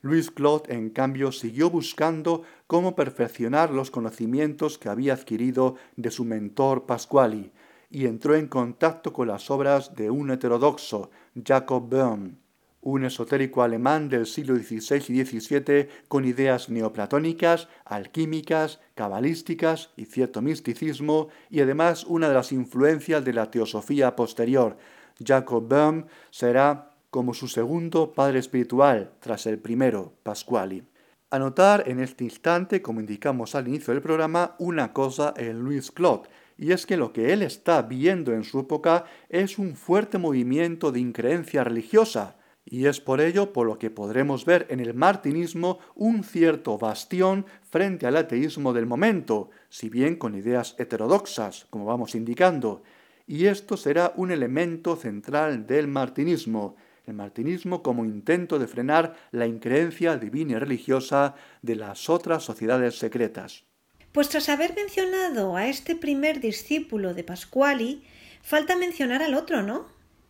Louis 0.00 0.32
Claude, 0.32 0.74
en 0.74 0.90
cambio, 0.90 1.30
siguió 1.30 1.70
buscando 1.70 2.42
cómo 2.72 2.96
perfeccionar 2.96 3.70
los 3.70 3.90
conocimientos 3.90 4.78
que 4.78 4.88
había 4.88 5.12
adquirido 5.12 5.74
de 5.96 6.10
su 6.10 6.24
mentor 6.24 6.86
Pasquali, 6.86 7.52
y 7.90 8.06
entró 8.06 8.34
en 8.34 8.48
contacto 8.48 9.12
con 9.12 9.28
las 9.28 9.50
obras 9.50 9.94
de 9.94 10.08
un 10.08 10.30
heterodoxo, 10.30 11.10
Jacob 11.34 11.86
Böhm, 11.90 12.36
un 12.80 13.04
esotérico 13.04 13.62
alemán 13.62 14.08
del 14.08 14.24
siglo 14.24 14.56
XVI 14.56 15.02
y 15.08 15.22
XVII 15.22 15.88
con 16.08 16.24
ideas 16.24 16.70
neoplatónicas, 16.70 17.68
alquímicas, 17.84 18.80
cabalísticas 18.94 19.90
y 19.98 20.06
cierto 20.06 20.40
misticismo, 20.40 21.28
y 21.50 21.60
además 21.60 22.04
una 22.04 22.30
de 22.30 22.34
las 22.34 22.52
influencias 22.52 23.22
de 23.22 23.34
la 23.34 23.50
teosofía 23.50 24.16
posterior. 24.16 24.78
Jacob 25.22 25.68
Böhm 25.68 26.06
será 26.30 26.88
como 27.10 27.34
su 27.34 27.48
segundo 27.48 28.14
padre 28.14 28.38
espiritual 28.38 29.12
tras 29.20 29.44
el 29.44 29.58
primero, 29.58 30.14
Pasquali. 30.22 30.84
Anotar 31.32 31.84
en 31.86 31.98
este 32.00 32.24
instante, 32.24 32.82
como 32.82 33.00
indicamos 33.00 33.54
al 33.54 33.66
inicio 33.66 33.94
del 33.94 34.02
programa, 34.02 34.54
una 34.58 34.92
cosa 34.92 35.32
en 35.38 35.60
Louis 35.60 35.90
Claude, 35.90 36.28
y 36.58 36.72
es 36.72 36.84
que 36.84 36.98
lo 36.98 37.14
que 37.14 37.32
él 37.32 37.40
está 37.40 37.80
viendo 37.80 38.34
en 38.34 38.44
su 38.44 38.60
época 38.60 39.06
es 39.30 39.58
un 39.58 39.74
fuerte 39.74 40.18
movimiento 40.18 40.92
de 40.92 41.00
increencia 41.00 41.64
religiosa, 41.64 42.36
y 42.66 42.84
es 42.84 43.00
por 43.00 43.22
ello 43.22 43.54
por 43.54 43.66
lo 43.66 43.78
que 43.78 43.88
podremos 43.88 44.44
ver 44.44 44.66
en 44.68 44.80
el 44.80 44.92
martinismo 44.92 45.78
un 45.94 46.22
cierto 46.22 46.76
bastión 46.76 47.46
frente 47.62 48.06
al 48.06 48.18
ateísmo 48.18 48.74
del 48.74 48.84
momento, 48.84 49.48
si 49.70 49.88
bien 49.88 50.16
con 50.16 50.34
ideas 50.34 50.74
heterodoxas, 50.76 51.66
como 51.70 51.86
vamos 51.86 52.14
indicando, 52.14 52.82
y 53.26 53.46
esto 53.46 53.78
será 53.78 54.12
un 54.16 54.32
elemento 54.32 54.96
central 54.96 55.66
del 55.66 55.88
martinismo, 55.88 56.76
el 57.06 57.14
martinismo 57.14 57.82
como 57.82 58.04
intento 58.04 58.58
de 58.58 58.66
frenar 58.66 59.16
la 59.30 59.46
increencia 59.46 60.16
divina 60.16 60.52
y 60.52 60.58
religiosa 60.58 61.34
de 61.62 61.76
las 61.76 62.08
otras 62.08 62.44
sociedades 62.44 62.98
secretas. 62.98 63.64
Pues 64.12 64.28
tras 64.28 64.48
haber 64.48 64.74
mencionado 64.74 65.56
a 65.56 65.66
este 65.66 65.96
primer 65.96 66.40
discípulo 66.40 67.14
de 67.14 67.24
Pasquali, 67.24 68.04
falta 68.42 68.76
mencionar 68.76 69.22
al 69.22 69.34
otro, 69.34 69.62
¿no? 69.62 69.86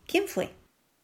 ¿Quién 0.07 0.29
fue? 0.29 0.51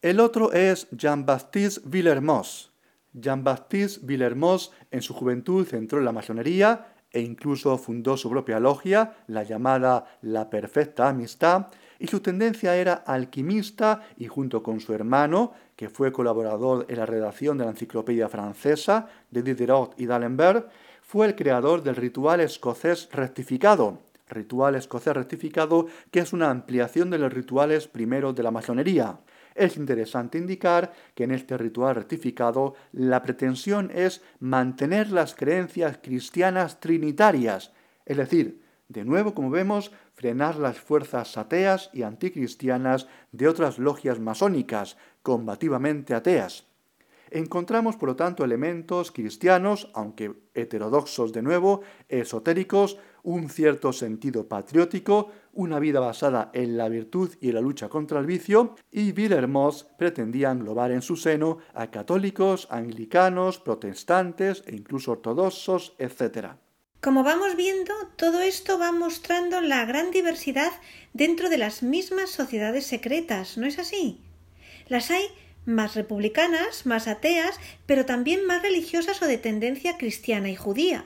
El 0.01 0.21
otro 0.21 0.53
es 0.53 0.87
Jean-Baptiste 0.91 1.81
Villermoz. 1.83 2.71
Jean-Baptiste 3.11 3.99
Villermoz 4.03 4.71
en 4.91 5.01
su 5.01 5.13
juventud 5.13 5.67
entró 5.73 5.99
en 5.99 6.05
la 6.05 6.13
masonería 6.13 6.93
e 7.11 7.21
incluso 7.21 7.77
fundó 7.77 8.15
su 8.17 8.29
propia 8.29 8.59
logia, 8.59 9.15
la 9.27 9.43
llamada 9.43 10.05
La 10.21 10.49
Perfecta 10.49 11.09
Amistad, 11.09 11.67
y 11.99 12.07
su 12.07 12.21
tendencia 12.21 12.75
era 12.75 12.93
alquimista 12.93 14.01
y 14.17 14.27
junto 14.27 14.63
con 14.63 14.79
su 14.79 14.93
hermano, 14.93 15.53
que 15.75 15.89
fue 15.89 16.11
colaborador 16.11 16.85
en 16.89 16.97
la 16.97 17.05
redacción 17.05 17.57
de 17.57 17.65
la 17.65 17.71
enciclopedia 17.71 18.29
francesa 18.29 19.07
de 19.29 19.43
Diderot 19.43 19.99
y 19.99 20.05
d'Alembert, 20.05 20.69
fue 21.01 21.27
el 21.27 21.35
creador 21.35 21.83
del 21.83 21.95
ritual 21.95 22.39
escocés 22.39 23.09
rectificado, 23.11 23.99
ritual 24.29 24.75
escocés 24.75 25.13
rectificado 25.13 25.87
que 26.11 26.19
es 26.19 26.33
una 26.33 26.49
ampliación 26.49 27.09
de 27.09 27.17
los 27.17 27.33
rituales 27.33 27.87
primeros 27.87 28.35
de 28.35 28.43
la 28.43 28.51
masonería. 28.51 29.19
Es 29.55 29.75
interesante 29.75 30.37
indicar 30.37 30.93
que 31.15 31.25
en 31.25 31.31
este 31.31 31.57
ritual 31.57 31.95
rectificado 31.95 32.75
la 32.93 33.21
pretensión 33.21 33.91
es 33.93 34.21
mantener 34.39 35.11
las 35.11 35.35
creencias 35.35 35.99
cristianas 36.01 36.79
trinitarias, 36.79 37.73
es 38.05 38.17
decir, 38.17 38.61
De 38.87 39.05
nuevo, 39.05 39.35
como 39.35 39.51
vemos, 39.51 39.91
frenar 40.19 40.57
las 40.57 40.77
fuerzas 40.77 41.37
ateas 41.37 41.89
y 41.93 42.03
anticristianas 42.03 43.07
de 43.31 43.47
otras 43.47 43.79
logias 43.79 44.19
masónicas, 44.19 44.97
combativamente 45.21 46.13
ateas. 46.13 46.65
Encontramos, 47.31 47.95
por 47.95 48.09
lo 48.09 48.15
tanto, 48.17 48.43
elementos 48.43 49.13
cristianos, 49.13 49.89
aunque 49.93 50.33
heterodoxos 50.53 51.31
de 51.31 51.41
nuevo, 51.41 51.83
esotéricos, 52.09 52.97
un 53.23 53.49
cierto 53.49 53.93
sentido 53.93 54.45
patriótico, 54.49 55.29
una 55.53 55.79
vida 55.79 56.01
basada 56.01 56.51
en 56.53 56.75
la 56.75 56.89
virtud 56.89 57.31
y 57.39 57.53
la 57.53 57.61
lucha 57.61 57.87
contra 57.87 58.19
el 58.19 58.25
vicio, 58.25 58.75
y 58.91 59.13
Villermoz 59.13 59.85
pretendía 59.97 60.51
englobar 60.51 60.91
en 60.91 61.01
su 61.01 61.15
seno 61.15 61.59
a 61.73 61.87
católicos, 61.91 62.67
anglicanos, 62.71 63.57
protestantes 63.59 64.63
e 64.67 64.75
incluso 64.75 65.13
ortodoxos, 65.13 65.95
etc. 65.97 66.55
Como 67.01 67.23
vamos 67.23 67.55
viendo, 67.55 67.93
todo 68.17 68.41
esto 68.41 68.77
va 68.77 68.91
mostrando 68.91 69.61
la 69.61 69.85
gran 69.85 70.11
diversidad 70.11 70.71
dentro 71.13 71.49
de 71.49 71.57
las 71.57 71.81
mismas 71.81 72.29
sociedades 72.29 72.85
secretas, 72.85 73.57
¿no 73.57 73.65
es 73.65 73.79
así? 73.79 74.19
Las 74.89 75.09
hay 75.09 75.23
más 75.65 75.95
republicanas, 75.95 76.85
más 76.85 77.07
ateas, 77.07 77.57
pero 77.85 78.05
también 78.05 78.45
más 78.45 78.61
religiosas 78.63 79.21
o 79.21 79.27
de 79.27 79.37
tendencia 79.37 79.97
cristiana 79.97 80.49
y 80.49 80.57
judía. 80.57 81.05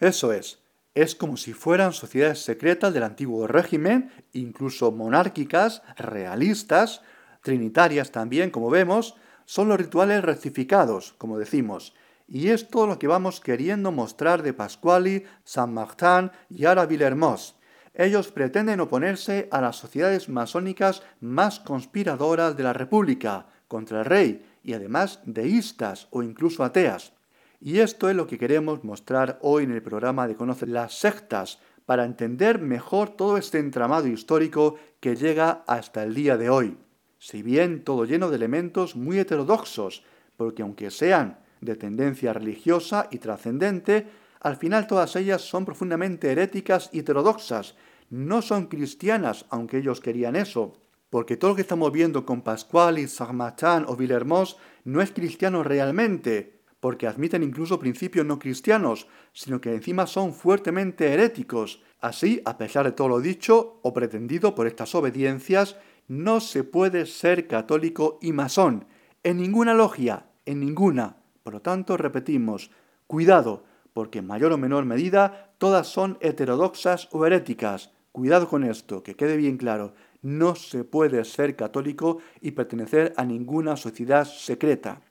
Eso 0.00 0.32
es. 0.32 0.60
Es 0.94 1.14
como 1.14 1.36
si 1.36 1.52
fueran 1.52 1.92
sociedades 1.92 2.38
secretas 2.38 2.94
del 2.94 3.02
antiguo 3.02 3.46
régimen, 3.46 4.10
incluso 4.32 4.90
monárquicas, 4.90 5.82
realistas, 5.98 7.02
trinitarias 7.42 8.10
también, 8.10 8.48
como 8.48 8.70
vemos, 8.70 9.16
son 9.44 9.68
los 9.68 9.76
rituales 9.76 10.24
rectificados, 10.24 11.12
como 11.18 11.38
decimos, 11.38 11.92
y 12.28 12.48
es 12.48 12.66
lo 12.72 12.98
que 12.98 13.06
vamos 13.06 13.40
queriendo 13.40 13.92
mostrar 13.92 14.42
de 14.42 14.52
Pasquali, 14.52 15.24
San 15.44 15.72
Martín 15.72 16.30
y 16.50 16.64
ahora 16.64 16.86
Villermoz. 16.86 17.54
Ellos 17.94 18.30
pretenden 18.30 18.80
oponerse 18.80 19.48
a 19.50 19.60
las 19.60 19.76
sociedades 19.76 20.28
masónicas 20.28 21.02
más 21.20 21.60
conspiradoras 21.60 22.56
de 22.56 22.62
la 22.62 22.72
República, 22.72 23.46
contra 23.68 24.00
el 24.00 24.04
rey, 24.04 24.44
y 24.62 24.74
además 24.74 25.20
deístas 25.24 26.08
o 26.10 26.22
incluso 26.22 26.62
ateas. 26.62 27.12
Y 27.60 27.78
esto 27.78 28.10
es 28.10 28.16
lo 28.16 28.26
que 28.26 28.38
queremos 28.38 28.84
mostrar 28.84 29.38
hoy 29.40 29.64
en 29.64 29.72
el 29.72 29.82
programa 29.82 30.28
de 30.28 30.36
Conocer 30.36 30.68
las 30.68 30.98
sectas, 30.98 31.58
para 31.86 32.04
entender 32.04 32.58
mejor 32.58 33.10
todo 33.10 33.38
este 33.38 33.60
entramado 33.60 34.08
histórico 34.08 34.74
que 35.00 35.14
llega 35.14 35.62
hasta 35.66 36.02
el 36.02 36.14
día 36.14 36.36
de 36.36 36.50
hoy. 36.50 36.76
Si 37.18 37.42
bien 37.42 37.82
todo 37.84 38.04
lleno 38.04 38.28
de 38.28 38.36
elementos 38.36 38.96
muy 38.96 39.20
heterodoxos, 39.20 40.02
porque 40.36 40.62
aunque 40.62 40.90
sean 40.90 41.38
de 41.60 41.76
tendencia 41.76 42.32
religiosa 42.32 43.08
y 43.10 43.18
trascendente, 43.18 44.06
al 44.40 44.56
final 44.56 44.86
todas 44.86 45.16
ellas 45.16 45.42
son 45.42 45.64
profundamente 45.64 46.30
heréticas 46.30 46.90
y 46.92 47.00
heterodoxas, 47.00 47.74
no 48.10 48.42
son 48.42 48.66
cristianas, 48.66 49.46
aunque 49.50 49.78
ellos 49.78 50.00
querían 50.00 50.36
eso, 50.36 50.74
porque 51.10 51.36
todo 51.36 51.50
lo 51.50 51.56
que 51.56 51.62
estamos 51.62 51.90
viendo 51.92 52.24
con 52.24 52.42
Pascual 52.42 53.08
Saint 53.08 53.32
Martin 53.32 53.84
o 53.86 53.96
Villermoz 53.96 54.56
no 54.84 55.00
es 55.00 55.10
cristiano 55.10 55.62
realmente, 55.62 56.60
porque 56.80 57.06
admiten 57.06 57.42
incluso 57.42 57.80
principios 57.80 58.26
no 58.26 58.38
cristianos, 58.38 59.08
sino 59.32 59.60
que 59.60 59.74
encima 59.74 60.06
son 60.06 60.34
fuertemente 60.34 61.12
heréticos. 61.12 61.82
Así, 62.00 62.42
a 62.44 62.58
pesar 62.58 62.84
de 62.84 62.92
todo 62.92 63.08
lo 63.08 63.20
dicho 63.20 63.80
o 63.82 63.92
pretendido 63.92 64.54
por 64.54 64.66
estas 64.66 64.94
obediencias, 64.94 65.76
no 66.06 66.40
se 66.40 66.62
puede 66.62 67.06
ser 67.06 67.48
católico 67.48 68.18
y 68.22 68.32
masón, 68.32 68.86
en 69.24 69.38
ninguna 69.38 69.74
logia, 69.74 70.26
en 70.44 70.60
ninguna. 70.60 71.16
Por 71.46 71.54
lo 71.54 71.62
tanto, 71.62 71.96
repetimos, 71.96 72.72
cuidado, 73.06 73.62
porque 73.92 74.18
en 74.18 74.26
mayor 74.26 74.50
o 74.50 74.58
menor 74.58 74.84
medida 74.84 75.52
todas 75.58 75.86
son 75.86 76.18
heterodoxas 76.20 77.08
o 77.12 77.24
heréticas. 77.24 77.92
Cuidado 78.10 78.48
con 78.48 78.64
esto, 78.64 79.04
que 79.04 79.14
quede 79.14 79.36
bien 79.36 79.56
claro, 79.56 79.94
no 80.22 80.56
se 80.56 80.82
puede 80.82 81.24
ser 81.24 81.54
católico 81.54 82.18
y 82.40 82.50
pertenecer 82.50 83.14
a 83.16 83.24
ninguna 83.24 83.76
sociedad 83.76 84.24
secreta. 84.24 85.02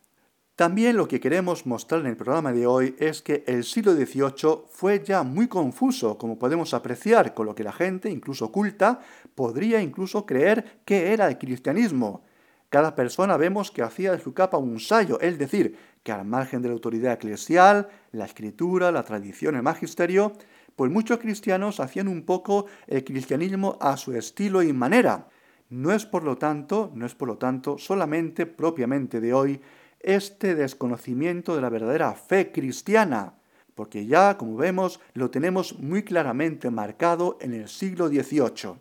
También 0.58 0.98
lo 0.98 1.08
que 1.08 1.22
queremos 1.22 1.66
mostrar 1.66 2.02
en 2.02 2.08
el 2.08 2.18
programa 2.18 2.52
de 2.52 2.68
hoy 2.68 2.98
es 3.00 3.22
que 3.22 3.46
el 3.48 3.64
siglo 3.64 3.94
XVIII 3.94 4.66
fue 4.70 5.06
ya 5.06 5.24
muy 5.24 5.48
confuso, 5.48 6.18
como 6.18 6.38
podemos 6.38 6.74
apreciar, 6.74 7.34
con 7.34 7.46
lo 7.46 7.56
que 7.56 7.64
la 7.64 7.72
gente, 7.72 8.10
incluso 8.10 8.52
culta, 8.52 9.00
podría 9.36 9.82
incluso 9.82 10.26
creer 10.26 10.82
que 10.84 11.14
era 11.14 11.30
el 11.30 11.38
cristianismo. 11.38 12.26
Cada 12.76 12.94
persona 12.94 13.38
vemos 13.38 13.72
que 13.72 13.84
hacía 13.84 14.12
de 14.12 14.20
su 14.20 14.34
capa 14.34 14.58
un 14.58 14.82
sayo, 14.82 15.18
es 15.22 15.40
decir, 15.40 15.78
que 16.04 16.12
al 16.12 16.26
margen 16.26 16.62
de 16.62 16.68
la 16.68 16.74
autoridad 16.74 17.14
eclesial, 17.14 17.88
la 18.12 18.26
escritura, 18.26 18.92
la 18.92 19.04
tradición, 19.04 19.56
el 19.56 19.64
magisterio, 19.64 20.34
pues 20.76 20.92
muchos 20.92 21.20
cristianos 21.20 21.80
hacían 21.80 22.10
un 22.10 22.24
poco 22.24 22.66
el 22.88 23.06
cristianismo 23.06 23.78
a 23.80 23.96
su 23.96 24.12
estilo 24.12 24.62
y 24.62 24.74
manera. 24.74 25.30
No 25.70 25.94
es 25.94 26.06
por 26.06 26.26
lo 26.26 26.38
tanto, 26.38 26.92
no 26.94 27.06
es 27.06 27.16
por 27.16 27.30
lo 27.30 27.38
tanto 27.38 27.78
solamente 27.78 28.46
propiamente 28.46 29.22
de 29.22 29.34
hoy 29.34 29.62
este 30.02 30.54
desconocimiento 30.54 31.56
de 31.56 31.62
la 31.62 31.70
verdadera 31.70 32.12
fe 32.12 32.52
cristiana, 32.52 33.36
porque 33.74 34.06
ya, 34.06 34.38
como 34.38 34.58
vemos, 34.58 35.00
lo 35.14 35.32
tenemos 35.32 35.80
muy 35.80 36.04
claramente 36.04 36.70
marcado 36.72 37.38
en 37.40 37.54
el 37.54 37.70
siglo 37.70 38.10
XVIII. 38.10 38.74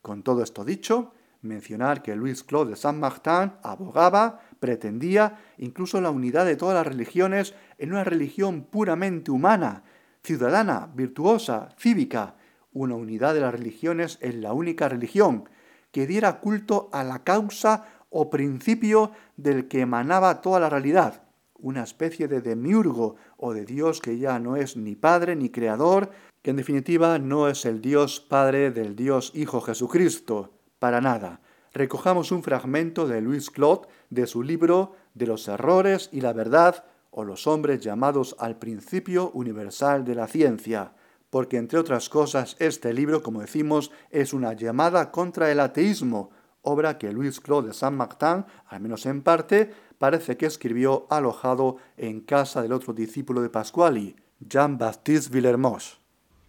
Con 0.00 0.22
todo 0.22 0.42
esto 0.42 0.64
dicho, 0.64 1.12
mencionar 1.42 2.02
que 2.02 2.16
Luis 2.16 2.42
Claude 2.42 2.70
de 2.70 2.76
Saint-Martin 2.76 3.52
abogaba, 3.62 4.40
pretendía 4.60 5.38
incluso 5.56 6.00
la 6.00 6.10
unidad 6.10 6.46
de 6.46 6.56
todas 6.56 6.74
las 6.74 6.86
religiones 6.86 7.54
en 7.78 7.92
una 7.92 8.04
religión 8.04 8.64
puramente 8.64 9.30
humana, 9.30 9.84
ciudadana, 10.22 10.90
virtuosa, 10.94 11.70
cívica, 11.78 12.34
una 12.72 12.94
unidad 12.94 13.34
de 13.34 13.40
las 13.40 13.52
religiones 13.52 14.18
en 14.20 14.42
la 14.42 14.52
única 14.52 14.88
religión, 14.88 15.48
que 15.92 16.06
diera 16.06 16.40
culto 16.40 16.90
a 16.92 17.02
la 17.04 17.24
causa 17.24 17.86
o 18.10 18.30
principio 18.30 19.12
del 19.36 19.68
que 19.68 19.80
emanaba 19.80 20.40
toda 20.40 20.60
la 20.60 20.68
realidad, 20.68 21.22
una 21.58 21.82
especie 21.82 22.28
de 22.28 22.40
demiurgo 22.40 23.16
o 23.36 23.52
de 23.52 23.64
Dios 23.64 24.00
que 24.00 24.18
ya 24.18 24.38
no 24.38 24.56
es 24.56 24.76
ni 24.76 24.96
Padre 24.96 25.34
ni 25.36 25.50
Creador, 25.50 26.10
que 26.42 26.50
en 26.50 26.56
definitiva 26.56 27.18
no 27.18 27.48
es 27.48 27.64
el 27.64 27.80
Dios 27.80 28.20
Padre 28.20 28.70
del 28.70 28.96
Dios 28.96 29.32
Hijo 29.34 29.60
Jesucristo, 29.60 30.57
para 30.78 31.00
nada. 31.00 31.40
Recojamos 31.72 32.32
un 32.32 32.42
fragmento 32.42 33.06
de 33.06 33.20
Luis 33.20 33.50
Claude 33.50 33.88
de 34.10 34.26
su 34.26 34.42
libro 34.42 34.94
De 35.14 35.26
los 35.26 35.48
errores 35.48 36.08
y 36.12 36.20
la 36.20 36.32
verdad 36.32 36.84
o 37.10 37.24
los 37.24 37.46
hombres 37.46 37.80
llamados 37.80 38.36
al 38.38 38.58
principio 38.58 39.30
universal 39.32 40.04
de 40.04 40.14
la 40.14 40.26
ciencia, 40.26 40.92
porque 41.30 41.56
entre 41.56 41.78
otras 41.78 42.08
cosas 42.08 42.56
este 42.58 42.92
libro, 42.92 43.22
como 43.22 43.40
decimos, 43.40 43.90
es 44.10 44.32
una 44.32 44.52
llamada 44.52 45.10
contra 45.10 45.50
el 45.50 45.60
ateísmo, 45.60 46.30
obra 46.62 46.98
que 46.98 47.12
Luis 47.12 47.40
Claude 47.40 47.68
de 47.68 47.74
Saint-Martin, 47.74 48.44
al 48.66 48.80
menos 48.80 49.06
en 49.06 49.22
parte, 49.22 49.70
parece 49.98 50.36
que 50.36 50.46
escribió 50.46 51.06
alojado 51.10 51.76
en 51.96 52.20
casa 52.20 52.62
del 52.62 52.72
otro 52.72 52.92
discípulo 52.92 53.42
de 53.42 53.50
Pasquali, 53.50 54.16
Jean-Baptiste 54.40 55.32
Villermoz. 55.32 56.00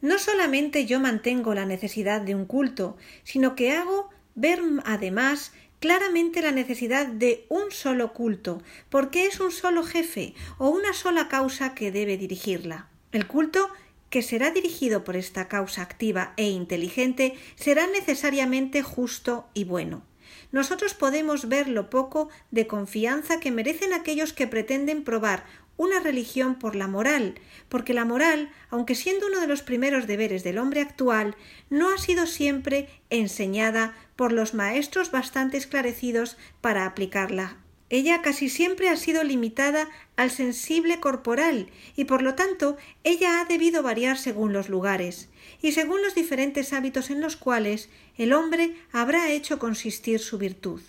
No 0.02 0.18
solamente 0.18 0.86
yo 0.86 1.00
mantengo 1.00 1.54
la 1.54 1.66
necesidad 1.66 2.22
de 2.22 2.36
un 2.36 2.46
culto, 2.46 2.96
sino 3.24 3.56
que 3.56 3.74
hago 3.74 4.10
ver 4.36 4.62
además 4.86 5.52
claramente 5.80 6.42
la 6.42 6.52
necesidad 6.52 7.08
de 7.08 7.46
un 7.50 7.72
solo 7.72 8.14
culto, 8.14 8.62
porque 8.90 9.26
es 9.26 9.40
un 9.40 9.52
solo 9.52 9.84
jefe 9.84 10.34
o 10.58 10.70
una 10.70 10.94
sola 10.94 11.28
causa 11.28 11.74
que 11.74 11.92
debe 11.92 12.18
dirigirla. 12.18 12.90
El 13.12 13.28
culto 13.28 13.70
que 14.10 14.22
será 14.22 14.52
dirigido 14.52 15.04
por 15.04 15.16
esta 15.16 15.48
causa 15.48 15.82
activa 15.82 16.34
e 16.36 16.50
inteligente 16.50 17.36
será 17.56 17.88
necesariamente 17.88 18.82
justo 18.82 19.48
y 19.54 19.64
bueno. 19.64 20.04
Nosotros 20.52 20.96
podemos 20.96 21.48
ver 21.48 21.68
lo 21.68 21.90
poco 21.90 22.30
de 22.50 22.66
confianza 22.66 23.40
que 23.40 23.52
merecen 23.52 23.94
aquellos 23.94 24.34
que 24.34 24.48
pretenden 24.48 25.04
probar 25.04 25.46
una 25.80 26.00
religión 26.00 26.60
por 26.60 26.76
la 26.76 26.88
moral, 26.88 27.40
porque 27.70 27.96
la 27.96 28.06
moral, 28.06 28.52
aunque 28.70 28.94
siendo 28.94 29.26
uno 29.26 29.40
de 29.40 29.48
los 29.48 29.64
primeros 29.64 30.06
deberes 30.06 30.44
del 30.44 30.60
hombre 30.60 30.82
actual, 30.82 31.36
no 31.72 31.90
ha 31.92 31.98
sido 31.98 32.28
siempre 32.28 32.88
enseñada 33.10 33.96
por 34.16 34.32
los 34.32 34.54
maestros 34.54 35.10
bastante 35.10 35.58
esclarecidos 35.58 36.38
para 36.62 36.86
aplicarla 36.86 37.58
ella 37.90 38.22
casi 38.22 38.50
siempre 38.50 38.90
ha 38.90 38.98
sido 38.98 39.24
limitada 39.24 39.90
al 40.16 40.30
sensible 40.30 41.00
corporal 41.00 41.70
y 41.96 42.06
por 42.06 42.22
lo 42.22 42.36
tanto 42.36 42.78
ella 43.04 43.42
ha 43.42 43.46
debido 43.46 43.82
variar 43.82 44.18
según 44.18 44.54
los 44.54 44.70
lugares 44.70 45.30
y 45.62 45.72
según 45.72 46.04
los 46.04 46.14
diferentes 46.14 46.72
hábitos 46.72 47.10
en 47.10 47.20
los 47.20 47.36
cuales 47.36 47.90
el 48.16 48.34
hombre 48.34 48.76
habrá 48.92 49.32
hecho 49.32 49.58
consistir 49.58 50.20
su 50.20 50.38
virtud. 50.38 50.82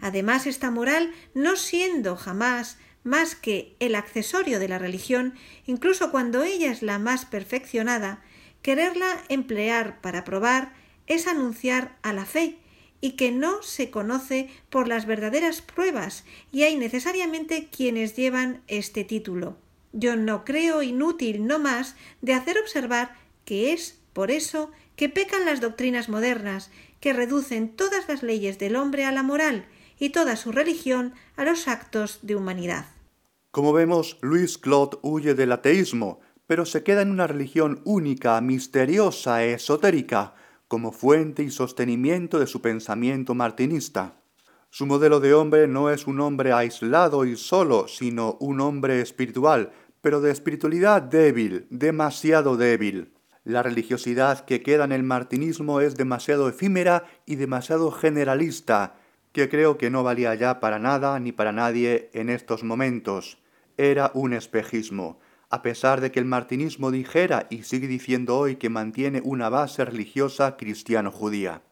Además, 0.00 0.46
esta 0.46 0.70
moral, 0.70 1.12
no 1.34 1.56
siendo 1.56 2.16
jamás 2.16 2.78
más 3.04 3.34
que 3.34 3.76
el 3.80 3.94
accesorio 3.94 4.58
de 4.58 4.68
la 4.68 4.78
religión, 4.78 5.34
incluso 5.66 6.10
cuando 6.10 6.42
ella 6.42 6.70
es 6.70 6.82
la 6.82 6.98
más 6.98 7.24
perfeccionada, 7.24 8.22
quererla 8.62 9.22
emplear 9.28 10.00
para 10.00 10.24
probar 10.24 10.72
es 11.06 11.26
anunciar 11.26 11.96
a 12.02 12.12
la 12.12 12.24
fe 12.24 12.58
y 13.00 13.12
que 13.12 13.32
no 13.32 13.62
se 13.62 13.90
conoce 13.90 14.48
por 14.70 14.86
las 14.86 15.06
verdaderas 15.06 15.60
pruebas 15.60 16.24
y 16.52 16.62
hay 16.62 16.76
necesariamente 16.76 17.68
quienes 17.68 18.14
llevan 18.14 18.62
este 18.68 19.04
título. 19.04 19.58
Yo 19.92 20.16
no 20.16 20.44
creo 20.44 20.82
inútil 20.82 21.46
no 21.46 21.58
más 21.58 21.96
de 22.22 22.34
hacer 22.34 22.56
observar 22.58 23.14
que 23.44 23.72
es 23.72 23.98
por 24.12 24.30
eso, 24.30 24.70
que 24.94 25.08
pecan 25.08 25.44
las 25.44 25.60
doctrinas 25.60 26.08
modernas, 26.08 26.70
que 27.00 27.12
reducen 27.12 27.70
todas 27.70 28.08
las 28.08 28.22
leyes 28.22 28.58
del 28.58 28.76
hombre 28.76 29.04
a 29.04 29.12
la 29.12 29.22
moral 29.22 29.66
y 30.02 30.10
toda 30.10 30.34
su 30.34 30.50
religión 30.50 31.14
a 31.36 31.44
los 31.44 31.68
actos 31.68 32.18
de 32.22 32.34
humanidad. 32.34 32.86
Como 33.52 33.72
vemos, 33.72 34.18
Luis 34.20 34.58
Claude 34.58 34.98
huye 35.00 35.34
del 35.34 35.52
ateísmo, 35.52 36.18
pero 36.48 36.66
se 36.66 36.82
queda 36.82 37.02
en 37.02 37.12
una 37.12 37.28
religión 37.28 37.80
única, 37.84 38.40
misteriosa, 38.40 39.44
esotérica, 39.44 40.34
como 40.66 40.90
fuente 40.90 41.44
y 41.44 41.52
sostenimiento 41.52 42.40
de 42.40 42.48
su 42.48 42.60
pensamiento 42.60 43.36
martinista. 43.36 44.16
Su 44.70 44.86
modelo 44.86 45.20
de 45.20 45.34
hombre 45.34 45.68
no 45.68 45.88
es 45.88 46.08
un 46.08 46.18
hombre 46.18 46.52
aislado 46.52 47.24
y 47.24 47.36
solo, 47.36 47.86
sino 47.86 48.36
un 48.40 48.60
hombre 48.60 49.02
espiritual, 49.02 49.70
pero 50.00 50.20
de 50.20 50.32
espiritualidad 50.32 51.00
débil, 51.02 51.68
demasiado 51.70 52.56
débil. 52.56 53.12
La 53.44 53.62
religiosidad 53.62 54.44
que 54.46 54.64
queda 54.64 54.82
en 54.82 54.90
el 54.90 55.04
martinismo 55.04 55.80
es 55.80 55.94
demasiado 55.96 56.48
efímera 56.48 57.04
y 57.24 57.36
demasiado 57.36 57.92
generalista, 57.92 58.96
que 59.32 59.48
creo 59.48 59.78
que 59.78 59.90
no 59.90 60.02
valía 60.02 60.34
ya 60.34 60.60
para 60.60 60.78
nada 60.78 61.18
ni 61.18 61.32
para 61.32 61.52
nadie 61.52 62.10
en 62.12 62.28
estos 62.28 62.62
momentos. 62.64 63.38
Era 63.76 64.10
un 64.14 64.32
espejismo, 64.32 65.18
a 65.50 65.62
pesar 65.62 66.00
de 66.00 66.12
que 66.12 66.20
el 66.20 66.26
martinismo 66.26 66.90
dijera 66.90 67.46
y 67.50 67.62
sigue 67.64 67.88
diciendo 67.88 68.38
hoy 68.38 68.56
que 68.56 68.70
mantiene 68.70 69.20
una 69.24 69.48
base 69.48 69.84
religiosa 69.84 70.56
cristiano-judía. 70.56 71.62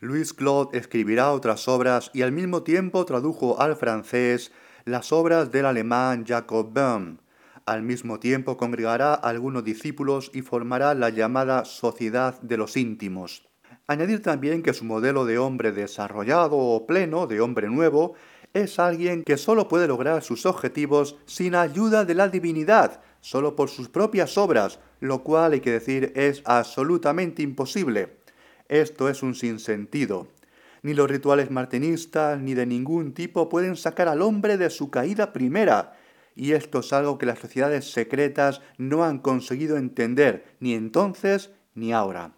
Louis 0.00 0.32
Claude 0.34 0.76
escribirá 0.78 1.32
otras 1.32 1.68
obras 1.68 2.10
y 2.12 2.22
al 2.22 2.32
mismo 2.32 2.62
tiempo 2.62 3.04
tradujo 3.04 3.60
al 3.60 3.76
francés 3.76 4.52
las 4.84 5.12
obras 5.12 5.50
del 5.50 5.66
alemán 5.66 6.26
Jacob 6.26 6.72
Böhm, 6.72 7.18
al 7.66 7.82
mismo 7.82 8.20
tiempo 8.20 8.58
congregará 8.58 9.14
algunos 9.14 9.64
discípulos 9.64 10.30
y 10.34 10.42
formará 10.42 10.92
la 10.92 11.08
llamada 11.08 11.64
Sociedad 11.64 12.38
de 12.42 12.58
los 12.58 12.76
Íntimos. 12.76 13.48
Añadir 13.86 14.22
también 14.22 14.62
que 14.62 14.72
su 14.72 14.86
modelo 14.86 15.26
de 15.26 15.36
hombre 15.36 15.70
desarrollado 15.70 16.56
o 16.56 16.86
pleno, 16.86 17.26
de 17.26 17.42
hombre 17.42 17.68
nuevo, 17.68 18.14
es 18.54 18.78
alguien 18.78 19.24
que 19.24 19.36
solo 19.36 19.68
puede 19.68 19.86
lograr 19.86 20.22
sus 20.22 20.46
objetivos 20.46 21.16
sin 21.26 21.54
ayuda 21.54 22.06
de 22.06 22.14
la 22.14 22.28
divinidad, 22.28 23.02
solo 23.20 23.56
por 23.56 23.68
sus 23.68 23.90
propias 23.90 24.38
obras, 24.38 24.78
lo 25.00 25.22
cual 25.22 25.52
hay 25.52 25.60
que 25.60 25.72
decir 25.72 26.12
es 26.14 26.40
absolutamente 26.46 27.42
imposible. 27.42 28.16
Esto 28.68 29.10
es 29.10 29.22
un 29.22 29.34
sinsentido. 29.34 30.28
Ni 30.82 30.94
los 30.94 31.10
rituales 31.10 31.50
martinistas 31.50 32.40
ni 32.40 32.54
de 32.54 32.64
ningún 32.64 33.12
tipo 33.12 33.50
pueden 33.50 33.76
sacar 33.76 34.08
al 34.08 34.22
hombre 34.22 34.56
de 34.56 34.70
su 34.70 34.90
caída 34.90 35.34
primera, 35.34 35.92
y 36.34 36.52
esto 36.52 36.78
es 36.78 36.92
algo 36.94 37.18
que 37.18 37.26
las 37.26 37.38
sociedades 37.38 37.92
secretas 37.92 38.62
no 38.78 39.04
han 39.04 39.18
conseguido 39.18 39.76
entender 39.76 40.56
ni 40.58 40.72
entonces 40.72 41.50
ni 41.74 41.92
ahora. 41.92 42.32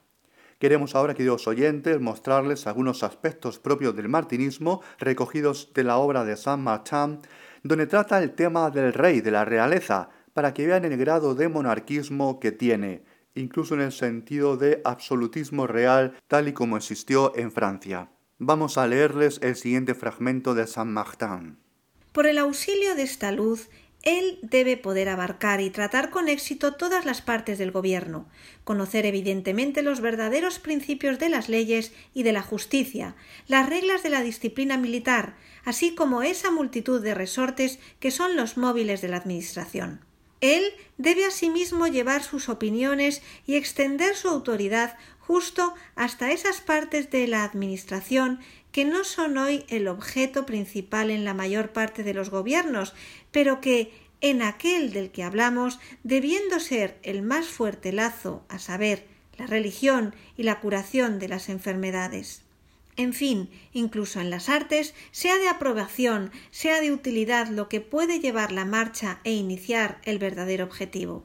Queremos 0.58 0.94
ahora, 0.94 1.12
queridos 1.12 1.46
oyentes, 1.46 2.00
mostrarles 2.00 2.66
algunos 2.66 3.02
aspectos 3.02 3.58
propios 3.58 3.94
del 3.94 4.08
martinismo 4.08 4.80
recogidos 4.98 5.70
de 5.74 5.84
la 5.84 5.98
obra 5.98 6.24
de 6.24 6.34
Saint 6.36 6.62
Martin, 6.62 7.18
donde 7.62 7.86
trata 7.86 8.22
el 8.22 8.32
tema 8.32 8.70
del 8.70 8.94
rey, 8.94 9.20
de 9.20 9.30
la 9.30 9.44
realeza, 9.44 10.08
para 10.32 10.54
que 10.54 10.66
vean 10.66 10.86
el 10.86 10.96
grado 10.96 11.34
de 11.34 11.50
monarquismo 11.50 12.40
que 12.40 12.52
tiene, 12.52 13.04
incluso 13.34 13.74
en 13.74 13.82
el 13.82 13.92
sentido 13.92 14.56
de 14.56 14.80
absolutismo 14.84 15.66
real 15.66 16.16
tal 16.26 16.48
y 16.48 16.54
como 16.54 16.78
existió 16.78 17.36
en 17.36 17.52
Francia. 17.52 18.10
Vamos 18.38 18.78
a 18.78 18.86
leerles 18.86 19.38
el 19.42 19.56
siguiente 19.56 19.94
fragmento 19.94 20.54
de 20.54 20.66
Saint 20.66 20.90
Martin. 20.90 21.58
Por 22.12 22.26
el 22.26 22.38
auxilio 22.38 22.94
de 22.94 23.02
esta 23.02 23.30
luz 23.30 23.68
él 24.06 24.38
debe 24.40 24.76
poder 24.76 25.08
abarcar 25.08 25.60
y 25.60 25.68
tratar 25.68 26.10
con 26.10 26.28
éxito 26.28 26.74
todas 26.74 27.04
las 27.04 27.22
partes 27.22 27.58
del 27.58 27.72
gobierno, 27.72 28.28
conocer 28.62 29.04
evidentemente 29.04 29.82
los 29.82 30.00
verdaderos 30.00 30.60
principios 30.60 31.18
de 31.18 31.28
las 31.28 31.48
leyes 31.48 31.92
y 32.14 32.22
de 32.22 32.32
la 32.32 32.42
justicia, 32.42 33.16
las 33.48 33.68
reglas 33.68 34.04
de 34.04 34.10
la 34.10 34.22
disciplina 34.22 34.76
militar, 34.76 35.34
así 35.64 35.96
como 35.96 36.22
esa 36.22 36.52
multitud 36.52 37.02
de 37.02 37.14
resortes 37.14 37.80
que 37.98 38.12
son 38.12 38.36
los 38.36 38.56
móviles 38.56 39.00
de 39.00 39.08
la 39.08 39.16
Administración. 39.16 40.00
Él 40.40 40.62
debe 40.98 41.24
asimismo 41.24 41.88
llevar 41.88 42.22
sus 42.22 42.48
opiniones 42.48 43.22
y 43.44 43.56
extender 43.56 44.14
su 44.14 44.28
autoridad 44.28 44.96
justo 45.18 45.74
hasta 45.96 46.30
esas 46.30 46.60
partes 46.60 47.10
de 47.10 47.26
la 47.26 47.42
Administración 47.42 48.38
que 48.76 48.84
no 48.84 49.04
son 49.04 49.38
hoy 49.38 49.64
el 49.68 49.88
objeto 49.88 50.44
principal 50.44 51.10
en 51.10 51.24
la 51.24 51.32
mayor 51.32 51.70
parte 51.72 52.02
de 52.02 52.12
los 52.12 52.28
gobiernos, 52.28 52.92
pero 53.30 53.62
que 53.62 53.90
en 54.20 54.42
aquel 54.42 54.92
del 54.92 55.10
que 55.10 55.22
hablamos, 55.22 55.78
debiendo 56.02 56.60
ser 56.60 56.98
el 57.02 57.22
más 57.22 57.46
fuerte 57.46 57.90
lazo, 57.90 58.44
a 58.50 58.58
saber, 58.58 59.06
la 59.38 59.46
religión 59.46 60.14
y 60.36 60.42
la 60.42 60.60
curación 60.60 61.18
de 61.18 61.28
las 61.28 61.48
enfermedades. 61.48 62.42
En 62.98 63.14
fin, 63.14 63.48
incluso 63.72 64.20
en 64.20 64.28
las 64.28 64.50
artes, 64.50 64.92
sea 65.10 65.38
de 65.38 65.48
aprobación, 65.48 66.30
sea 66.50 66.82
de 66.82 66.92
utilidad 66.92 67.48
lo 67.48 67.70
que 67.70 67.80
puede 67.80 68.20
llevar 68.20 68.52
la 68.52 68.66
marcha 68.66 69.20
e 69.24 69.32
iniciar 69.32 70.02
el 70.04 70.18
verdadero 70.18 70.66
objetivo 70.66 71.24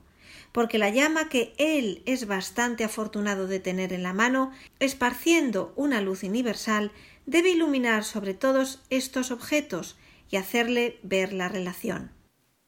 porque 0.52 0.78
la 0.78 0.90
llama 0.90 1.30
que 1.30 1.54
él 1.58 2.02
es 2.06 2.28
bastante 2.28 2.84
afortunado 2.84 3.48
de 3.48 3.60
tener 3.60 3.94
en 3.94 4.04
la 4.04 4.14
mano, 4.14 4.52
esparciendo 4.80 5.74
una 5.76 6.02
luz 6.02 6.24
universal, 6.24 6.92
debe 7.26 7.50
iluminar 7.50 8.04
sobre 8.04 8.34
todos 8.34 8.82
estos 8.90 9.32
objetos 9.32 9.98
y 10.30 10.38
hacerle 10.38 11.00
ver 11.04 11.34
la 11.34 11.50
relación. 11.50 12.12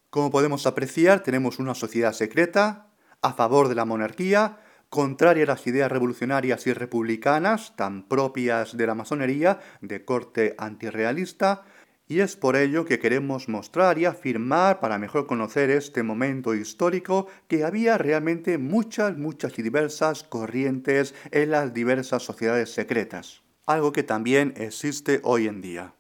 Como 0.10 0.32
podemos 0.32 0.68
apreciar, 0.68 1.24
tenemos 1.24 1.60
una 1.60 1.76
sociedad 1.76 2.14
secreta, 2.14 2.92
a 3.22 3.34
favor 3.34 3.70
de 3.70 3.76
la 3.76 3.86
monarquía, 3.86 4.60
contraria 4.90 5.46
a 5.46 5.48
las 5.48 5.66
ideas 5.66 5.92
revolucionarias 5.92 6.68
y 6.68 6.74
republicanas, 6.74 7.76
tan 7.76 8.08
propias 8.08 8.78
de 8.78 8.86
la 8.86 8.94
masonería, 8.94 9.60
de 9.82 10.06
corte 10.06 10.56
antirrealista, 10.60 11.64
y 12.08 12.20
es 12.20 12.36
por 12.36 12.56
ello 12.56 12.86
que 12.86 13.00
queremos 13.00 13.48
mostrar 13.48 13.98
y 13.98 14.06
afirmar, 14.06 14.80
para 14.80 15.00
mejor 15.00 15.26
conocer 15.26 15.72
este 15.72 16.04
momento 16.04 16.54
histórico, 16.54 17.28
que 17.48 17.64
había 17.64 17.98
realmente 17.98 18.58
muchas, 18.58 19.18
muchas 19.18 19.58
y 19.58 19.62
diversas 19.62 20.24
corrientes 20.24 21.16
en 21.32 21.52
las 21.52 21.74
diversas 21.74 22.24
sociedades 22.24 22.74
secretas, 22.74 23.42
algo 23.66 23.92
que 23.92 24.04
también 24.04 24.54
existe 24.58 25.20
hoy 25.24 25.48
en 25.48 25.62
día. 25.62 25.94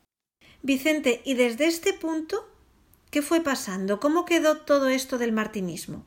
Vicente, 0.61 1.21
¿y 1.25 1.33
desde 1.35 1.67
este 1.67 1.93
punto 1.93 2.49
qué 3.09 3.21
fue 3.21 3.41
pasando? 3.41 3.99
¿Cómo 3.99 4.25
quedó 4.25 4.57
todo 4.57 4.89
esto 4.89 5.17
del 5.17 5.31
martinismo? 5.31 6.05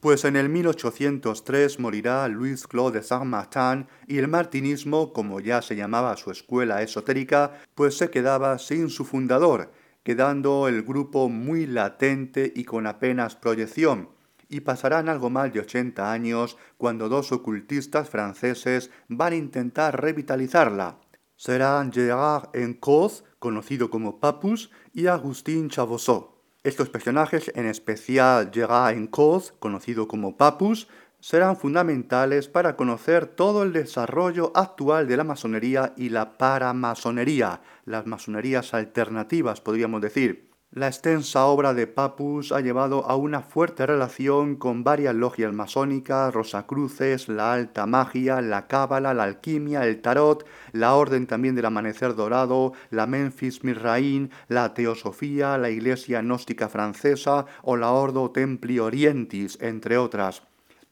Pues 0.00 0.24
en 0.24 0.34
el 0.34 0.48
1803 0.48 1.78
morirá 1.78 2.26
Louis 2.26 2.66
Claude 2.66 2.98
de 2.98 3.04
Saint-Martin 3.04 3.86
y 4.08 4.18
el 4.18 4.26
martinismo, 4.26 5.12
como 5.12 5.38
ya 5.38 5.62
se 5.62 5.76
llamaba 5.76 6.16
su 6.16 6.32
escuela 6.32 6.82
esotérica, 6.82 7.60
pues 7.76 7.96
se 7.96 8.10
quedaba 8.10 8.58
sin 8.58 8.90
su 8.90 9.04
fundador, 9.04 9.72
quedando 10.02 10.66
el 10.66 10.82
grupo 10.82 11.28
muy 11.28 11.66
latente 11.66 12.52
y 12.52 12.64
con 12.64 12.88
apenas 12.88 13.36
proyección, 13.36 14.08
y 14.52 14.60
pasarán 14.60 15.08
algo 15.08 15.30
más 15.30 15.50
de 15.52 15.60
80 15.60 16.12
años 16.12 16.58
cuando 16.76 17.08
dos 17.08 17.32
ocultistas 17.32 18.10
franceses 18.10 18.90
van 19.08 19.32
a 19.32 19.36
intentar 19.36 19.98
revitalizarla. 19.98 20.98
Serán 21.36 21.90
Gérard 21.90 22.50
Encausse, 22.52 23.24
conocido 23.38 23.88
como 23.88 24.20
Papus, 24.20 24.70
y 24.92 25.06
Agustín 25.06 25.70
Chavossot. 25.70 26.36
Estos 26.62 26.90
personajes, 26.90 27.50
en 27.54 27.66
especial 27.66 28.50
Gerard 28.52 28.94
Encausse, 28.94 29.54
conocido 29.58 30.06
como 30.06 30.36
Papus, 30.36 30.86
serán 31.18 31.56
fundamentales 31.56 32.48
para 32.48 32.76
conocer 32.76 33.26
todo 33.26 33.62
el 33.62 33.72
desarrollo 33.72 34.52
actual 34.54 35.08
de 35.08 35.16
la 35.16 35.24
masonería 35.24 35.94
y 35.96 36.10
la 36.10 36.36
paramasonería, 36.36 37.62
las 37.86 38.06
masonerías 38.06 38.74
alternativas, 38.74 39.62
podríamos 39.62 40.02
decir. 40.02 40.51
La 40.74 40.86
extensa 40.86 41.44
obra 41.44 41.74
de 41.74 41.86
Papus 41.86 42.50
ha 42.50 42.62
llevado 42.62 43.04
a 43.04 43.14
una 43.14 43.42
fuerte 43.42 43.84
relación 43.84 44.56
con 44.56 44.84
varias 44.84 45.14
logias 45.14 45.52
masónicas, 45.52 46.32
Rosacruces, 46.32 47.28
la 47.28 47.52
alta 47.52 47.84
magia, 47.84 48.40
la 48.40 48.68
cábala, 48.68 49.12
la 49.12 49.24
alquimia, 49.24 49.84
el 49.84 50.00
tarot, 50.00 50.46
la 50.72 50.94
orden 50.94 51.26
también 51.26 51.54
del 51.54 51.66
amanecer 51.66 52.14
dorado, 52.14 52.72
la 52.88 53.06
Memphis 53.06 53.62
Mirraín, 53.64 54.30
la 54.48 54.72
teosofía, 54.72 55.58
la 55.58 55.68
iglesia 55.68 56.22
gnóstica 56.22 56.70
francesa 56.70 57.44
o 57.60 57.76
la 57.76 57.90
Ordo 57.90 58.30
Templi 58.30 58.78
Orientis, 58.78 59.58
entre 59.60 59.98
otras. 59.98 60.42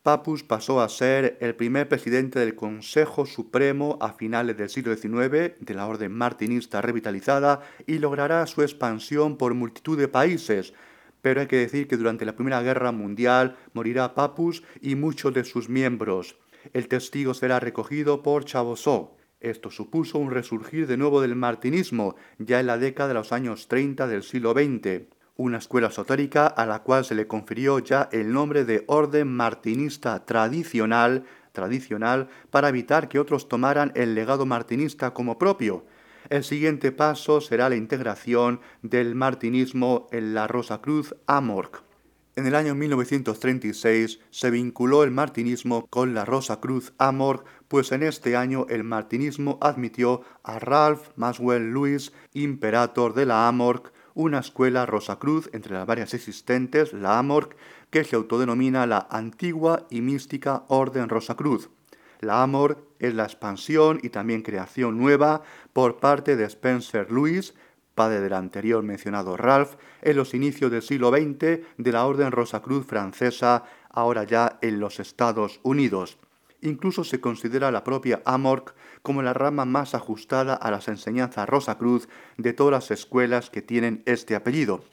Papus 0.03 0.43
pasó 0.43 0.81
a 0.81 0.89
ser 0.89 1.37
el 1.43 1.55
primer 1.55 1.87
presidente 1.87 2.39
del 2.39 2.55
Consejo 2.55 3.27
Supremo 3.27 3.99
a 4.01 4.15
finales 4.15 4.57
del 4.57 4.71
siglo 4.71 4.97
XIX 4.97 5.53
de 5.61 5.75
la 5.75 5.87
orden 5.87 6.11
martinista 6.13 6.81
revitalizada 6.81 7.61
y 7.87 7.99
logrará 7.99 8.47
su 8.47 8.63
expansión 8.63 9.37
por 9.37 9.53
multitud 9.53 9.99
de 9.99 10.09
países. 10.09 10.73
Pero 11.21 11.43
hay 11.43 11.49
que 11.49 11.57
decir 11.57 11.87
que 11.87 11.99
durante 11.99 12.25
la 12.25 12.35
Primera 12.35 12.63
Guerra 12.63 12.93
Mundial 12.93 13.59
morirá 13.75 14.15
Papus 14.15 14.63
y 14.81 14.95
muchos 14.95 15.35
de 15.35 15.45
sus 15.45 15.69
miembros. 15.69 16.39
El 16.73 16.89
testigo 16.89 17.35
será 17.35 17.61
recogido 17.61 18.23
por 18.23 18.47
Chavosot. 18.47 19.19
Esto 19.41 19.71
supuso 19.71 20.19
un 20.19 20.31
resurgir 20.31 20.87
de 20.87 20.97
nuevo 20.97 21.21
del 21.21 21.37
martinismo, 21.37 22.17
ya 22.39 22.59
en 22.59 22.69
la 22.69 22.79
década 22.79 23.09
de 23.09 23.15
los 23.15 23.33
años 23.33 23.69
30 23.69 24.07
del 24.07 24.23
siglo 24.23 24.53
XX 24.53 25.20
una 25.41 25.59
escuela 25.59 25.89
esotérica 25.89 26.47
a 26.47 26.67
la 26.67 26.83
cual 26.83 27.05
se 27.05 27.15
le 27.15 27.27
confirió 27.27 27.79
ya 27.79 28.11
el 28.13 28.31
nombre 28.31 28.67
de 28.67 28.85
Orden 28.87 29.29
Martinista 29.29 30.27
Tradicional 30.27 31.25
tradicional 31.53 32.29
para 32.51 32.69
evitar 32.69 33.09
que 33.09 33.19
otros 33.19 33.49
tomaran 33.49 33.91
el 33.95 34.15
legado 34.15 34.47
martinista 34.47 35.13
como 35.13 35.39
propio. 35.39 35.85
El 36.29 36.45
siguiente 36.45 36.93
paso 36.93 37.41
será 37.41 37.69
la 37.69 37.77
integración 37.77 38.61
del 38.83 39.15
martinismo 39.15 40.09
en 40.13 40.35
la 40.35 40.47
Rosa 40.47 40.81
Cruz 40.81 41.15
Amorc. 41.27 41.83
En 42.37 42.47
el 42.47 42.55
año 42.55 42.75
1936 42.75 44.21
se 44.31 44.51
vinculó 44.51 45.03
el 45.03 45.11
martinismo 45.11 45.87
con 45.89 46.15
la 46.15 46.25
Rosa 46.25 46.61
Cruz 46.61 46.93
Amor, 46.99 47.45
pues 47.67 47.93
en 47.93 48.03
este 48.03 48.37
año 48.37 48.67
el 48.69 48.85
martinismo 48.85 49.59
admitió 49.61 50.23
a 50.45 50.59
Ralph 50.59 51.09
Maswell 51.17 51.73
Lewis, 51.73 52.13
imperator 52.33 53.15
de 53.15 53.27
la 53.27 53.49
Amorc, 53.49 53.93
una 54.21 54.41
escuela 54.41 54.85
Rosa 54.85 55.19
Cruz 55.19 55.49
entre 55.55 55.73
las 55.73 55.87
varias 55.87 56.13
existentes, 56.13 56.93
la 56.93 57.19
Amorc, 57.19 57.57
que 57.89 58.05
se 58.05 58.17
autodenomina 58.17 58.87
la 58.87 59.09
antigua 59.11 59.87
y 59.89 60.03
mística 60.03 60.65
Orden 60.69 61.09
Rosa 61.09 61.37
Cruz. 61.37 61.71
La 62.21 62.43
Amor 62.43 62.87
es 62.99 63.15
la 63.15 63.25
expansión 63.25 63.99
y 64.03 64.11
también 64.11 64.43
creación 64.43 64.99
nueva 64.99 65.41
por 65.73 66.01
parte 66.01 66.37
de 66.37 66.45
Spencer 66.45 67.11
Lewis, 67.11 67.55
padre 67.95 68.21
del 68.21 68.35
anterior 68.35 68.83
mencionado 68.83 69.39
Ralph, 69.39 69.77
en 70.03 70.19
los 70.19 70.35
inicios 70.35 70.71
del 70.71 70.83
siglo 70.83 71.09
XX 71.09 71.61
de 71.79 71.93
la 71.93 72.05
Orden 72.05 72.31
Rosacruz 72.31 72.85
francesa, 72.87 73.65
ahora 73.89 74.25
ya 74.25 74.59
en 74.61 74.81
los 74.81 75.01
Estados 75.01 75.61
Unidos. 75.63 76.19
Incluso 76.63 77.05
se 77.05 77.21
considera 77.21 77.71
la 77.71 77.85
propia 77.85 78.23
Amorc 78.25 78.75
como 79.03 79.23
la 79.23 79.33
rama 79.33 79.65
más 79.65 79.95
ajustada 79.95 80.55
a 80.55 80.71
las 80.71 80.89
enseñanzas 80.89 81.49
Rosacruz 81.49 82.09
de 82.37 82.53
todas 82.53 82.73
las 82.73 82.91
escuelas 82.91 83.51
que 83.51 83.63
tienen 83.63 84.03
este 84.07 84.35
apellido. 84.35 84.85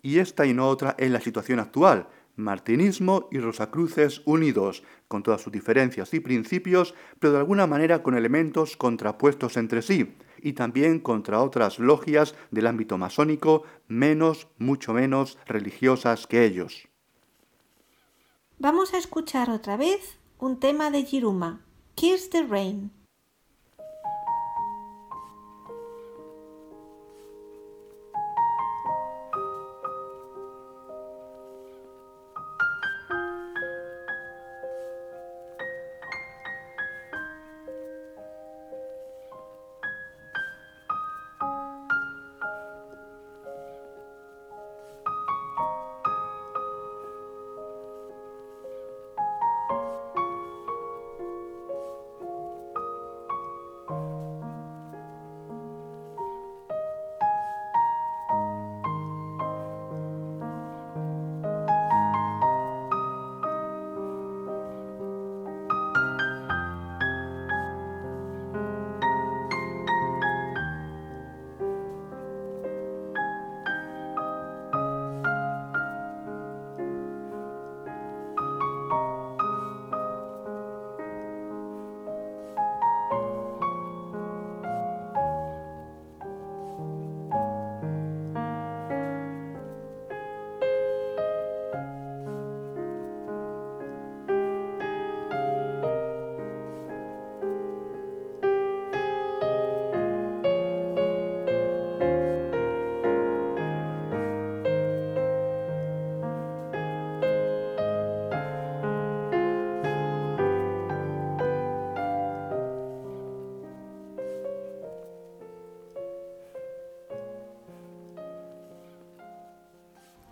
Y 0.00 0.18
esta 0.18 0.46
y 0.46 0.54
no 0.54 0.68
otra 0.68 0.94
es 0.98 1.10
la 1.10 1.20
situación 1.20 1.60
actual, 1.60 2.08
martinismo 2.36 3.28
y 3.30 3.38
rosacruces 3.38 4.22
unidos, 4.24 4.82
con 5.08 5.22
todas 5.22 5.42
sus 5.42 5.52
diferencias 5.52 6.14
y 6.14 6.20
principios, 6.20 6.94
pero 7.18 7.34
de 7.34 7.40
alguna 7.40 7.66
manera 7.66 8.02
con 8.02 8.16
elementos 8.16 8.76
contrapuestos 8.76 9.56
entre 9.56 9.82
sí, 9.82 10.16
y 10.38 10.54
también 10.54 10.98
contra 10.98 11.40
otras 11.40 11.78
logias 11.78 12.34
del 12.50 12.66
ámbito 12.66 12.98
masónico 12.98 13.64
menos, 13.86 14.48
mucho 14.58 14.92
menos 14.92 15.38
religiosas 15.46 16.26
que 16.26 16.44
ellos. 16.44 16.88
Vamos 18.58 18.94
a 18.94 18.98
escuchar 18.98 19.50
otra 19.50 19.76
vez 19.76 20.18
un 20.42 20.56
tema 20.58 20.90
de 20.90 21.04
Jiruma, 21.04 21.60
Kiss 21.94 22.28
the 22.30 22.42
Rain. 22.42 22.90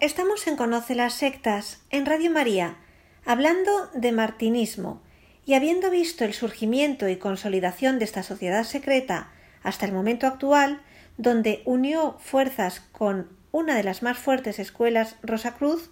Estamos 0.01 0.46
en 0.46 0.57
Conoce 0.57 0.94
las 0.94 1.12
Sectas, 1.12 1.82
en 1.90 2.07
Radio 2.07 2.30
María, 2.30 2.78
hablando 3.26 3.70
de 3.92 4.12
martinismo, 4.12 5.03
y 5.44 5.53
habiendo 5.53 5.90
visto 5.90 6.24
el 6.24 6.32
surgimiento 6.32 7.07
y 7.07 7.16
consolidación 7.16 7.98
de 7.98 8.07
esta 8.07 8.22
sociedad 8.22 8.64
secreta 8.64 9.30
hasta 9.62 9.84
el 9.84 9.92
momento 9.92 10.26
actual, 10.26 10.80
donde 11.18 11.61
unió 11.66 12.16
fuerzas 12.18 12.80
con 12.92 13.28
una 13.53 13.76
de 13.76 13.82
las 13.82 14.03
más 14.03 14.16
fuertes 14.16 14.59
escuelas 14.59 15.16
Rosacruz, 15.22 15.90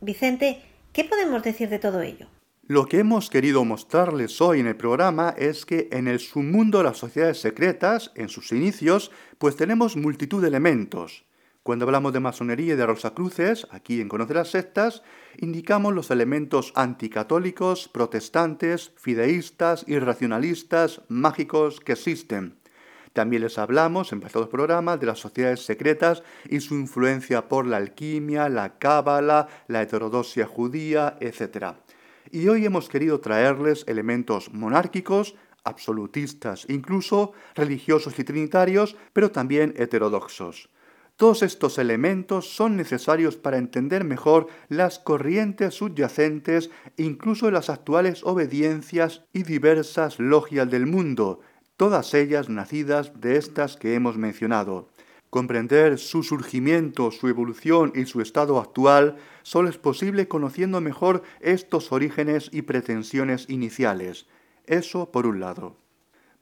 Vicente, 0.00 0.62
¿qué 0.92 1.02
podemos 1.02 1.42
decir 1.42 1.68
de 1.68 1.80
todo 1.80 2.02
ello? 2.02 2.28
Lo 2.62 2.86
que 2.86 3.00
hemos 3.00 3.28
querido 3.28 3.64
mostrarles 3.64 4.40
hoy 4.40 4.60
en 4.60 4.68
el 4.68 4.76
programa 4.76 5.34
es 5.36 5.66
que 5.66 5.88
en 5.90 6.06
el 6.06 6.20
submundo 6.20 6.78
de 6.78 6.84
las 6.84 6.98
sociedades 6.98 7.40
secretas, 7.40 8.12
en 8.14 8.28
sus 8.28 8.52
inicios, 8.52 9.10
pues 9.38 9.56
tenemos 9.56 9.96
multitud 9.96 10.42
de 10.42 10.46
elementos, 10.48 11.24
cuando 11.68 11.84
hablamos 11.84 12.14
de 12.14 12.20
masonería 12.20 12.72
y 12.72 12.76
de 12.78 12.86
Rosacruces, 12.86 13.66
aquí 13.70 14.00
en 14.00 14.08
Conocer 14.08 14.36
las 14.36 14.52
Sectas, 14.52 15.02
indicamos 15.36 15.92
los 15.92 16.10
elementos 16.10 16.72
anticatólicos, 16.74 17.88
protestantes, 17.88 18.92
fideístas, 18.96 19.84
irracionalistas, 19.86 21.02
mágicos 21.08 21.80
que 21.80 21.92
existen. 21.92 22.56
También 23.12 23.42
les 23.42 23.58
hablamos 23.58 24.14
en 24.14 24.20
pasados 24.20 24.48
programas 24.48 24.98
de 24.98 25.08
las 25.08 25.18
sociedades 25.18 25.60
secretas 25.60 26.22
y 26.48 26.60
su 26.60 26.74
influencia 26.74 27.48
por 27.48 27.66
la 27.66 27.76
alquimia, 27.76 28.48
la 28.48 28.78
cábala, 28.78 29.48
la 29.66 29.82
heterodoxia 29.82 30.46
judía, 30.46 31.18
etc. 31.20 31.74
Y 32.30 32.48
hoy 32.48 32.64
hemos 32.64 32.88
querido 32.88 33.20
traerles 33.20 33.84
elementos 33.86 34.54
monárquicos, 34.54 35.34
absolutistas, 35.64 36.64
incluso 36.70 37.32
religiosos 37.54 38.18
y 38.18 38.24
trinitarios, 38.24 38.96
pero 39.12 39.30
también 39.30 39.74
heterodoxos. 39.76 40.70
Todos 41.18 41.42
estos 41.42 41.78
elementos 41.78 42.54
son 42.54 42.76
necesarios 42.76 43.36
para 43.36 43.58
entender 43.58 44.04
mejor 44.04 44.46
las 44.68 45.00
corrientes 45.00 45.74
subyacentes, 45.74 46.70
incluso 46.96 47.50
las 47.50 47.70
actuales 47.70 48.22
obediencias 48.22 49.24
y 49.32 49.42
diversas 49.42 50.20
logias 50.20 50.70
del 50.70 50.86
mundo, 50.86 51.40
todas 51.76 52.14
ellas 52.14 52.48
nacidas 52.48 53.20
de 53.20 53.36
estas 53.36 53.76
que 53.76 53.96
hemos 53.96 54.16
mencionado. 54.16 54.90
Comprender 55.28 55.98
su 55.98 56.22
surgimiento, 56.22 57.10
su 57.10 57.26
evolución 57.26 57.90
y 57.96 58.06
su 58.06 58.20
estado 58.20 58.60
actual 58.60 59.16
solo 59.42 59.70
es 59.70 59.76
posible 59.76 60.28
conociendo 60.28 60.80
mejor 60.80 61.24
estos 61.40 61.90
orígenes 61.90 62.48
y 62.52 62.62
pretensiones 62.62 63.50
iniciales. 63.50 64.28
Eso 64.66 65.10
por 65.10 65.26
un 65.26 65.40
lado. 65.40 65.74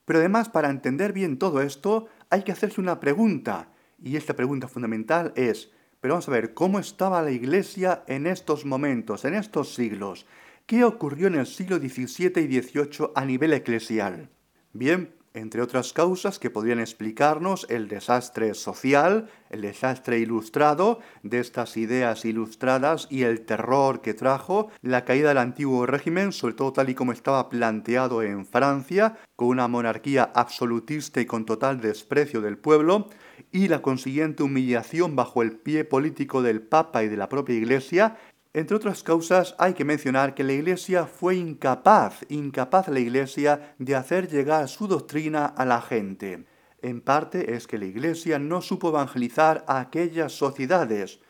Pero 0.04 0.18
además, 0.18 0.50
para 0.50 0.68
entender 0.68 1.14
bien 1.14 1.38
todo 1.38 1.62
esto, 1.62 2.08
hay 2.28 2.42
que 2.42 2.52
hacerse 2.52 2.78
una 2.78 3.00
pregunta, 3.00 3.70
y 4.02 4.16
esta 4.16 4.34
pregunta 4.34 4.68
fundamental 4.68 5.32
es, 5.36 5.70
pero 6.00 6.14
vamos 6.14 6.28
a 6.28 6.32
ver, 6.32 6.54
¿cómo 6.54 6.78
estaba 6.78 7.22
la 7.22 7.30
Iglesia 7.30 8.04
en 8.06 8.26
estos 8.26 8.64
momentos, 8.64 9.24
en 9.24 9.34
estos 9.34 9.74
siglos? 9.74 10.26
¿Qué 10.66 10.84
ocurrió 10.84 11.28
en 11.28 11.36
el 11.36 11.46
siglo 11.46 11.78
XVII 11.78 12.32
y 12.40 12.60
XVIII 12.60 13.10
a 13.14 13.24
nivel 13.24 13.52
eclesial? 13.52 14.28
Bien, 14.72 15.16
entre 15.36 15.60
otras 15.60 15.92
causas 15.92 16.38
que 16.38 16.48
podrían 16.48 16.80
explicarnos 16.80 17.66
el 17.68 17.88
desastre 17.88 18.54
social, 18.54 19.28
el 19.50 19.60
desastre 19.60 20.18
ilustrado 20.18 21.00
de 21.22 21.40
estas 21.40 21.76
ideas 21.76 22.24
ilustradas 22.24 23.06
y 23.10 23.22
el 23.22 23.44
terror 23.44 24.00
que 24.00 24.14
trajo 24.14 24.70
la 24.80 25.04
caída 25.04 25.28
del 25.28 25.38
antiguo 25.38 25.84
régimen, 25.84 26.32
sobre 26.32 26.54
todo 26.54 26.72
tal 26.72 26.88
y 26.88 26.94
como 26.94 27.12
estaba 27.12 27.50
planteado 27.50 28.22
en 28.22 28.46
Francia, 28.46 29.18
con 29.36 29.48
una 29.48 29.68
monarquía 29.68 30.32
absolutista 30.34 31.20
y 31.20 31.26
con 31.26 31.44
total 31.44 31.80
desprecio 31.82 32.40
del 32.40 32.56
pueblo, 32.56 33.10
y 33.52 33.68
la 33.68 33.82
consiguiente 33.82 34.42
humillación 34.42 35.16
bajo 35.16 35.42
el 35.42 35.52
pie 35.52 35.84
político 35.84 36.42
del 36.42 36.62
Papa 36.62 37.02
y 37.04 37.08
de 37.08 37.16
la 37.16 37.28
propia 37.28 37.56
Iglesia, 37.56 38.16
Entre 38.56 38.74
otras 38.74 39.02
causas, 39.02 39.54
hay 39.58 39.74
que 39.74 39.84
mencionar 39.84 40.34
que 40.34 40.42
la 40.42 40.54
Iglesia 40.54 41.04
fue 41.04 41.36
incapaz, 41.36 42.24
incapaz 42.30 42.88
la 42.88 43.00
Iglesia 43.00 43.74
de 43.78 43.94
hacer 43.94 44.30
llegar 44.30 44.66
su 44.68 44.88
doctrina 44.88 45.44
a 45.44 45.66
la 45.66 45.82
gente. 45.82 46.46
En 46.80 47.02
parte 47.02 47.54
es 47.54 47.66
que 47.66 47.76
la 47.76 47.84
Iglesia 47.84 48.38
no 48.38 48.62
supo 48.62 48.88
evangelizar 48.88 49.62
a 49.68 49.78
aquellas 49.78 50.32
sociedades. 50.32 51.20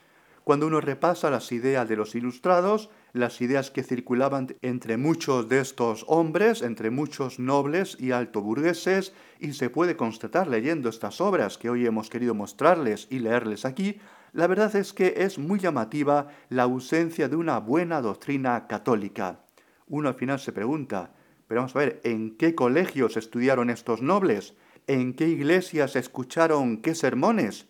Cuando 0.44 0.68
uno 0.68 0.80
repasa 0.80 1.28
las 1.28 1.50
ideas 1.50 1.88
de 1.88 1.96
los 1.96 2.14
ilustrados, 2.14 2.90
las 3.12 3.40
ideas 3.40 3.70
que 3.70 3.82
circulaban 3.82 4.56
entre 4.62 4.96
muchos 4.96 5.48
de 5.48 5.60
estos 5.60 6.04
hombres, 6.08 6.62
entre 6.62 6.90
muchos 6.90 7.38
nobles 7.38 7.96
y 7.98 8.10
altoburgueses, 8.10 9.12
y 9.40 9.52
se 9.52 9.70
puede 9.70 9.96
constatar 9.96 10.48
leyendo 10.48 10.88
estas 10.88 11.20
obras 11.20 11.58
que 11.58 11.70
hoy 11.70 11.86
hemos 11.86 12.10
querido 12.10 12.34
mostrarles 12.34 13.06
y 13.10 13.20
leerles 13.20 13.64
aquí, 13.64 14.00
la 14.32 14.46
verdad 14.46 14.76
es 14.76 14.92
que 14.92 15.14
es 15.16 15.38
muy 15.38 15.58
llamativa 15.58 16.28
la 16.50 16.64
ausencia 16.64 17.28
de 17.28 17.36
una 17.36 17.58
buena 17.58 18.02
doctrina 18.02 18.66
católica. 18.66 19.40
Uno 19.88 20.08
al 20.08 20.14
final 20.14 20.38
se 20.38 20.52
pregunta, 20.52 21.14
pero 21.46 21.60
vamos 21.60 21.74
a 21.76 21.78
ver, 21.78 22.00
¿en 22.04 22.36
qué 22.36 22.54
colegios 22.54 23.16
estudiaron 23.16 23.70
estos 23.70 24.02
nobles? 24.02 24.54
¿En 24.86 25.14
qué 25.14 25.28
iglesias 25.28 25.96
escucharon 25.96 26.82
qué 26.82 26.94
sermones? 26.94 27.66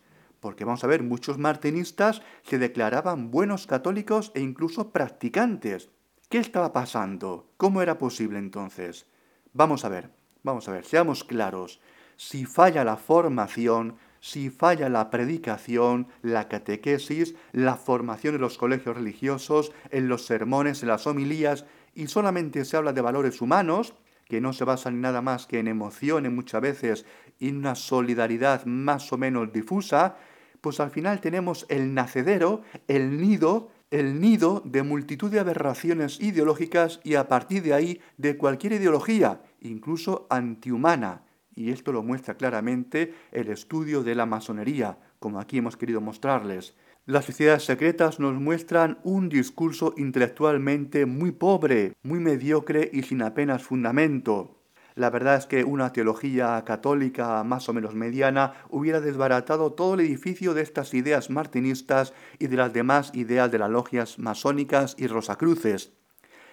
Porque 0.46 0.64
vamos 0.64 0.84
a 0.84 0.86
ver, 0.86 1.02
muchos 1.02 1.38
martinistas 1.38 2.22
se 2.44 2.60
declaraban 2.60 3.32
buenos 3.32 3.66
católicos 3.66 4.30
e 4.32 4.40
incluso 4.40 4.92
practicantes. 4.92 5.90
¿Qué 6.28 6.38
estaba 6.38 6.72
pasando? 6.72 7.50
¿Cómo 7.56 7.82
era 7.82 7.98
posible 7.98 8.38
entonces? 8.38 9.08
Vamos 9.54 9.84
a 9.84 9.88
ver, 9.88 10.12
vamos 10.44 10.68
a 10.68 10.70
ver, 10.70 10.84
seamos 10.84 11.24
claros. 11.24 11.80
Si 12.14 12.44
falla 12.44 12.84
la 12.84 12.96
formación, 12.96 13.96
si 14.20 14.48
falla 14.48 14.88
la 14.88 15.10
predicación, 15.10 16.06
la 16.22 16.46
catequesis, 16.46 17.34
la 17.50 17.74
formación 17.74 18.36
en 18.36 18.40
los 18.40 18.56
colegios 18.56 18.96
religiosos, 18.96 19.72
en 19.90 20.06
los 20.06 20.26
sermones, 20.26 20.80
en 20.80 20.90
las 20.90 21.08
homilías, 21.08 21.64
y 21.92 22.06
solamente 22.06 22.64
se 22.64 22.76
habla 22.76 22.92
de 22.92 23.00
valores 23.00 23.40
humanos, 23.40 23.94
que 24.28 24.40
no 24.40 24.52
se 24.52 24.64
basan 24.64 24.94
en 24.94 25.00
nada 25.00 25.22
más 25.22 25.48
que 25.48 25.58
en 25.58 25.66
emociones 25.66 26.30
muchas 26.30 26.60
veces 26.60 27.06
y 27.40 27.48
en 27.48 27.56
una 27.56 27.74
solidaridad 27.74 28.64
más 28.64 29.12
o 29.12 29.18
menos 29.18 29.52
difusa, 29.52 30.16
pues 30.60 30.80
al 30.80 30.90
final 30.90 31.20
tenemos 31.20 31.66
el 31.68 31.94
nacedero, 31.94 32.62
el 32.88 33.20
nido, 33.20 33.70
el 33.90 34.20
nido 34.20 34.62
de 34.64 34.82
multitud 34.82 35.30
de 35.30 35.40
aberraciones 35.40 36.20
ideológicas 36.20 37.00
y 37.04 37.14
a 37.14 37.28
partir 37.28 37.62
de 37.62 37.74
ahí 37.74 38.00
de 38.16 38.36
cualquier 38.36 38.74
ideología, 38.74 39.42
incluso 39.60 40.26
antihumana. 40.30 41.22
Y 41.54 41.70
esto 41.70 41.92
lo 41.92 42.02
muestra 42.02 42.36
claramente 42.36 43.14
el 43.32 43.48
estudio 43.48 44.02
de 44.02 44.14
la 44.14 44.26
masonería, 44.26 44.98
como 45.18 45.40
aquí 45.40 45.58
hemos 45.58 45.76
querido 45.76 46.00
mostrarles. 46.00 46.74
Las 47.06 47.24
sociedades 47.24 47.64
secretas 47.64 48.18
nos 48.18 48.34
muestran 48.34 48.98
un 49.04 49.28
discurso 49.28 49.94
intelectualmente 49.96 51.06
muy 51.06 51.30
pobre, 51.30 51.92
muy 52.02 52.18
mediocre 52.18 52.90
y 52.92 53.02
sin 53.02 53.22
apenas 53.22 53.62
fundamento. 53.62 54.55
La 54.96 55.10
verdad 55.10 55.36
es 55.36 55.44
que 55.44 55.62
una 55.62 55.92
teología 55.92 56.64
católica 56.64 57.44
más 57.44 57.68
o 57.68 57.74
menos 57.74 57.94
mediana 57.94 58.54
hubiera 58.70 58.98
desbaratado 58.98 59.74
todo 59.74 59.92
el 59.92 60.00
edificio 60.00 60.54
de 60.54 60.62
estas 60.62 60.94
ideas 60.94 61.28
martinistas 61.28 62.14
y 62.38 62.46
de 62.46 62.56
las 62.56 62.72
demás 62.72 63.10
ideas 63.12 63.52
de 63.52 63.58
las 63.58 63.68
logias 63.68 64.18
masónicas 64.18 64.96
y 64.98 65.06
rosacruces. 65.06 65.92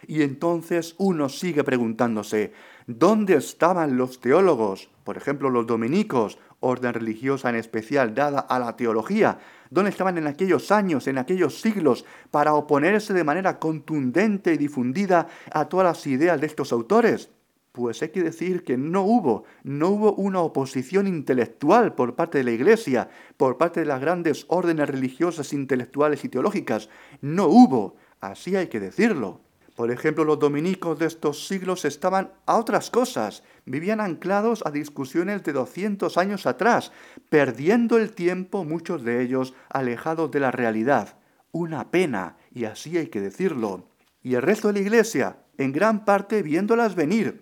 Y 0.07 0.23
entonces 0.23 0.95
uno 0.97 1.29
sigue 1.29 1.63
preguntándose, 1.63 2.51
¿dónde 2.85 3.35
estaban 3.35 3.95
los 3.95 4.19
teólogos? 4.19 4.89
Por 5.05 5.15
ejemplo, 5.15 5.49
los 5.49 5.65
dominicos, 5.65 6.37
orden 6.59 6.93
religiosa 6.93 7.49
en 7.49 7.55
especial 7.55 8.13
dada 8.13 8.41
a 8.41 8.59
la 8.59 8.75
teología. 8.75 9.39
¿Dónde 9.69 9.91
estaban 9.91 10.17
en 10.17 10.27
aquellos 10.27 10.69
años, 10.69 11.07
en 11.07 11.17
aquellos 11.17 11.61
siglos, 11.61 12.03
para 12.29 12.55
oponerse 12.55 13.13
de 13.13 13.23
manera 13.23 13.57
contundente 13.57 14.53
y 14.53 14.57
difundida 14.57 15.29
a 15.49 15.69
todas 15.69 15.85
las 15.85 16.07
ideas 16.07 16.41
de 16.41 16.47
estos 16.47 16.73
autores? 16.73 17.29
Pues 17.73 18.03
hay 18.03 18.09
que 18.09 18.21
decir 18.21 18.63
que 18.63 18.77
no 18.77 19.01
hubo, 19.01 19.45
no 19.63 19.89
hubo 19.89 20.13
una 20.13 20.41
oposición 20.41 21.07
intelectual 21.07 21.95
por 21.95 22.13
parte 22.13 22.37
de 22.37 22.43
la 22.43 22.51
Iglesia, 22.51 23.09
por 23.35 23.57
parte 23.57 23.79
de 23.79 23.87
las 23.87 23.99
grandes 23.99 24.45
órdenes 24.47 24.87
religiosas, 24.87 25.53
intelectuales 25.53 26.23
y 26.23 26.29
teológicas. 26.29 26.87
No 27.19 27.47
hubo, 27.47 27.95
así 28.21 28.55
hay 28.55 28.67
que 28.67 28.79
decirlo. 28.79 29.41
Por 29.75 29.89
ejemplo, 29.89 30.23
los 30.23 30.37
dominicos 30.37 30.99
de 30.99 31.07
estos 31.07 31.47
siglos 31.47 31.83
estaban 31.83 32.33
a 32.45 32.57
otras 32.57 32.91
cosas, 32.91 33.41
vivían 33.65 34.01
anclados 34.01 34.61
a 34.67 34.69
discusiones 34.69 35.43
de 35.43 35.53
200 35.53 36.15
años 36.19 36.45
atrás, 36.45 36.91
perdiendo 37.29 37.97
el 37.97 38.11
tiempo 38.11 38.65
muchos 38.65 39.03
de 39.03 39.23
ellos 39.23 39.55
alejados 39.69 40.29
de 40.29 40.41
la 40.41 40.51
realidad. 40.51 41.17
Una 41.51 41.89
pena, 41.89 42.37
y 42.51 42.65
así 42.65 42.99
hay 42.99 43.07
que 43.07 43.19
decirlo. 43.19 43.89
Y 44.21 44.35
el 44.35 44.43
resto 44.43 44.67
de 44.67 44.75
la 44.75 44.81
Iglesia, 44.81 45.37
en 45.57 45.71
gran 45.71 46.05
parte 46.05 46.43
viéndolas 46.43 46.93
venir, 46.93 47.41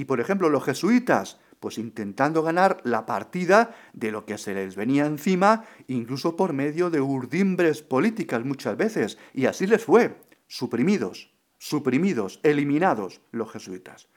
y 0.00 0.06
por 0.06 0.18
ejemplo 0.18 0.48
los 0.48 0.64
jesuitas, 0.64 1.38
pues 1.60 1.76
intentando 1.76 2.42
ganar 2.42 2.80
la 2.84 3.04
partida 3.04 3.76
de 3.92 4.10
lo 4.10 4.24
que 4.24 4.38
se 4.38 4.54
les 4.54 4.76
venía 4.76 5.04
encima, 5.04 5.66
incluso 5.88 6.36
por 6.36 6.54
medio 6.54 6.88
de 6.88 7.02
urdimbres 7.02 7.82
políticas 7.82 8.42
muchas 8.42 8.78
veces, 8.78 9.18
y 9.34 9.44
así 9.44 9.66
les 9.66 9.84
fue, 9.84 10.16
suprimidos, 10.46 11.34
suprimidos, 11.58 12.40
eliminados 12.44 13.20
los 13.30 13.52
jesuitas. 13.52 14.08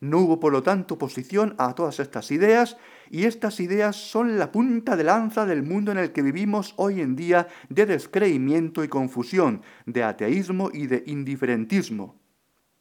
No 0.00 0.18
hubo, 0.18 0.38
por 0.38 0.52
lo 0.52 0.62
tanto, 0.62 0.96
oposición 0.96 1.54
a 1.56 1.74
todas 1.74 1.98
estas 1.98 2.30
ideas, 2.30 2.76
y 3.08 3.24
estas 3.24 3.58
ideas 3.58 3.96
son 3.96 4.38
la 4.38 4.52
punta 4.52 4.96
de 4.96 5.04
lanza 5.04 5.46
del 5.46 5.62
mundo 5.62 5.92
en 5.92 5.98
el 5.98 6.12
que 6.12 6.20
vivimos 6.20 6.74
hoy 6.76 7.00
en 7.00 7.16
día 7.16 7.48
de 7.70 7.86
descreimiento 7.86 8.84
y 8.84 8.88
confusión, 8.88 9.62
de 9.86 10.02
ateísmo 10.02 10.68
y 10.74 10.88
de 10.88 11.04
indiferentismo. 11.06 12.21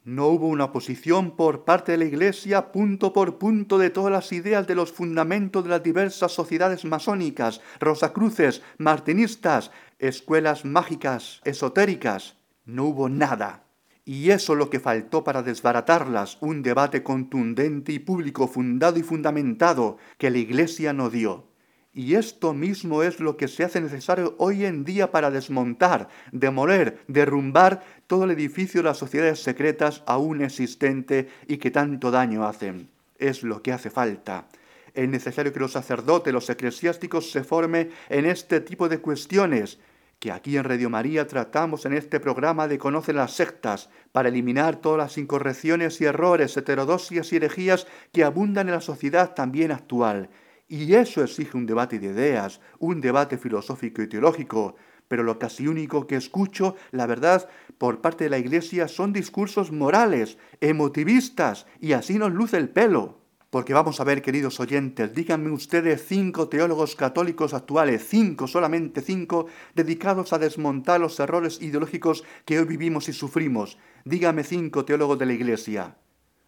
No 0.03 0.29
hubo 0.29 0.47
una 0.47 0.65
oposición 0.65 1.35
por 1.35 1.63
parte 1.63 1.91
de 1.91 1.99
la 1.99 2.05
Iglesia 2.05 2.71
punto 2.71 3.13
por 3.13 3.37
punto 3.37 3.77
de 3.77 3.91
todas 3.91 4.11
las 4.11 4.31
ideas 4.31 4.65
de 4.65 4.73
los 4.73 4.91
fundamentos 4.91 5.63
de 5.63 5.69
las 5.69 5.83
diversas 5.83 6.31
sociedades 6.31 6.85
masónicas, 6.85 7.61
rosacruces, 7.79 8.63
martinistas, 8.79 9.69
escuelas 9.99 10.65
mágicas, 10.65 11.39
esotéricas. 11.45 12.35
No 12.65 12.85
hubo 12.85 13.09
nada. 13.09 13.65
Y 14.03 14.31
eso 14.31 14.55
lo 14.55 14.71
que 14.71 14.79
faltó 14.79 15.23
para 15.23 15.43
desbaratarlas, 15.43 16.39
un 16.41 16.63
debate 16.63 17.03
contundente 17.03 17.91
y 17.91 17.99
público 17.99 18.47
fundado 18.47 18.97
y 18.97 19.03
fundamentado 19.03 19.97
que 20.17 20.31
la 20.31 20.39
Iglesia 20.39 20.93
no 20.93 21.11
dio. 21.11 21.50
Y 21.93 22.15
esto 22.15 22.53
mismo 22.53 23.03
es 23.03 23.19
lo 23.19 23.35
que 23.35 23.49
se 23.49 23.65
hace 23.65 23.81
necesario 23.81 24.35
hoy 24.37 24.63
en 24.63 24.85
día 24.85 25.11
para 25.11 25.29
desmontar, 25.29 26.07
demoler, 26.31 27.03
derrumbar 27.07 27.83
todo 28.07 28.23
el 28.23 28.31
edificio 28.31 28.79
de 28.79 28.85
las 28.85 28.97
sociedades 28.97 29.43
secretas 29.43 30.01
aún 30.05 30.41
existente 30.41 31.27
y 31.47 31.57
que 31.57 31.69
tanto 31.69 32.09
daño 32.09 32.45
hacen. 32.45 32.89
Es 33.19 33.43
lo 33.43 33.61
que 33.61 33.73
hace 33.73 33.89
falta. 33.89 34.47
Es 34.93 35.09
necesario 35.09 35.51
que 35.51 35.59
los 35.59 35.73
sacerdotes, 35.73 36.33
los 36.33 36.49
eclesiásticos 36.49 37.29
se 37.29 37.43
formen 37.43 37.91
en 38.07 38.25
este 38.25 38.61
tipo 38.61 38.87
de 38.87 38.99
cuestiones, 38.99 39.77
que 40.19 40.31
aquí 40.31 40.55
en 40.55 40.63
Radio 40.63 40.89
María 40.89 41.27
tratamos 41.27 41.85
en 41.85 41.93
este 41.93 42.21
programa 42.21 42.69
de 42.69 42.77
Conocer 42.77 43.15
las 43.15 43.33
sectas, 43.33 43.89
para 44.13 44.29
eliminar 44.29 44.77
todas 44.77 44.97
las 44.97 45.17
incorrecciones 45.17 45.99
y 45.99 46.05
errores, 46.05 46.55
heterodoxias 46.55 47.33
y 47.33 47.35
herejías 47.35 47.85
que 48.13 48.23
abundan 48.23 48.69
en 48.69 48.75
la 48.75 48.81
sociedad 48.81 49.33
también 49.33 49.71
actual 49.71 50.29
y 50.71 50.95
eso 50.95 51.21
exige 51.21 51.57
un 51.57 51.65
debate 51.65 51.99
de 51.99 52.07
ideas, 52.07 52.61
un 52.79 53.01
debate 53.01 53.37
filosófico 53.37 54.01
y 54.01 54.07
teológico. 54.07 54.77
Pero 55.09 55.21
lo 55.21 55.37
casi 55.37 55.67
único 55.67 56.07
que 56.07 56.15
escucho, 56.15 56.77
la 56.91 57.05
verdad, 57.07 57.49
por 57.77 57.99
parte 57.99 58.23
de 58.23 58.29
la 58.29 58.37
Iglesia 58.37 58.87
son 58.87 59.11
discursos 59.11 59.73
morales, 59.73 60.37
emotivistas, 60.61 61.67
y 61.81 61.91
así 61.91 62.17
nos 62.17 62.31
luce 62.31 62.55
el 62.55 62.69
pelo. 62.69 63.19
Porque 63.49 63.73
vamos 63.73 63.99
a 63.99 64.05
ver, 64.05 64.21
queridos 64.21 64.61
oyentes, 64.61 65.13
díganme 65.13 65.51
ustedes 65.51 66.05
cinco 66.07 66.47
teólogos 66.47 66.95
católicos 66.95 67.53
actuales, 67.53 68.07
cinco, 68.07 68.47
solamente 68.47 69.01
cinco, 69.01 69.47
dedicados 69.75 70.31
a 70.31 70.39
desmontar 70.39 71.01
los 71.01 71.19
errores 71.19 71.61
ideológicos 71.61 72.23
que 72.45 72.59
hoy 72.59 72.65
vivimos 72.65 73.09
y 73.09 73.13
sufrimos. 73.13 73.77
Dígame 74.05 74.45
cinco 74.45 74.85
teólogos 74.85 75.19
de 75.19 75.25
la 75.25 75.33
Iglesia. 75.33 75.97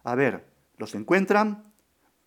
A 0.02 0.14
ver, 0.14 0.46
¿los 0.78 0.94
encuentran? 0.94 1.73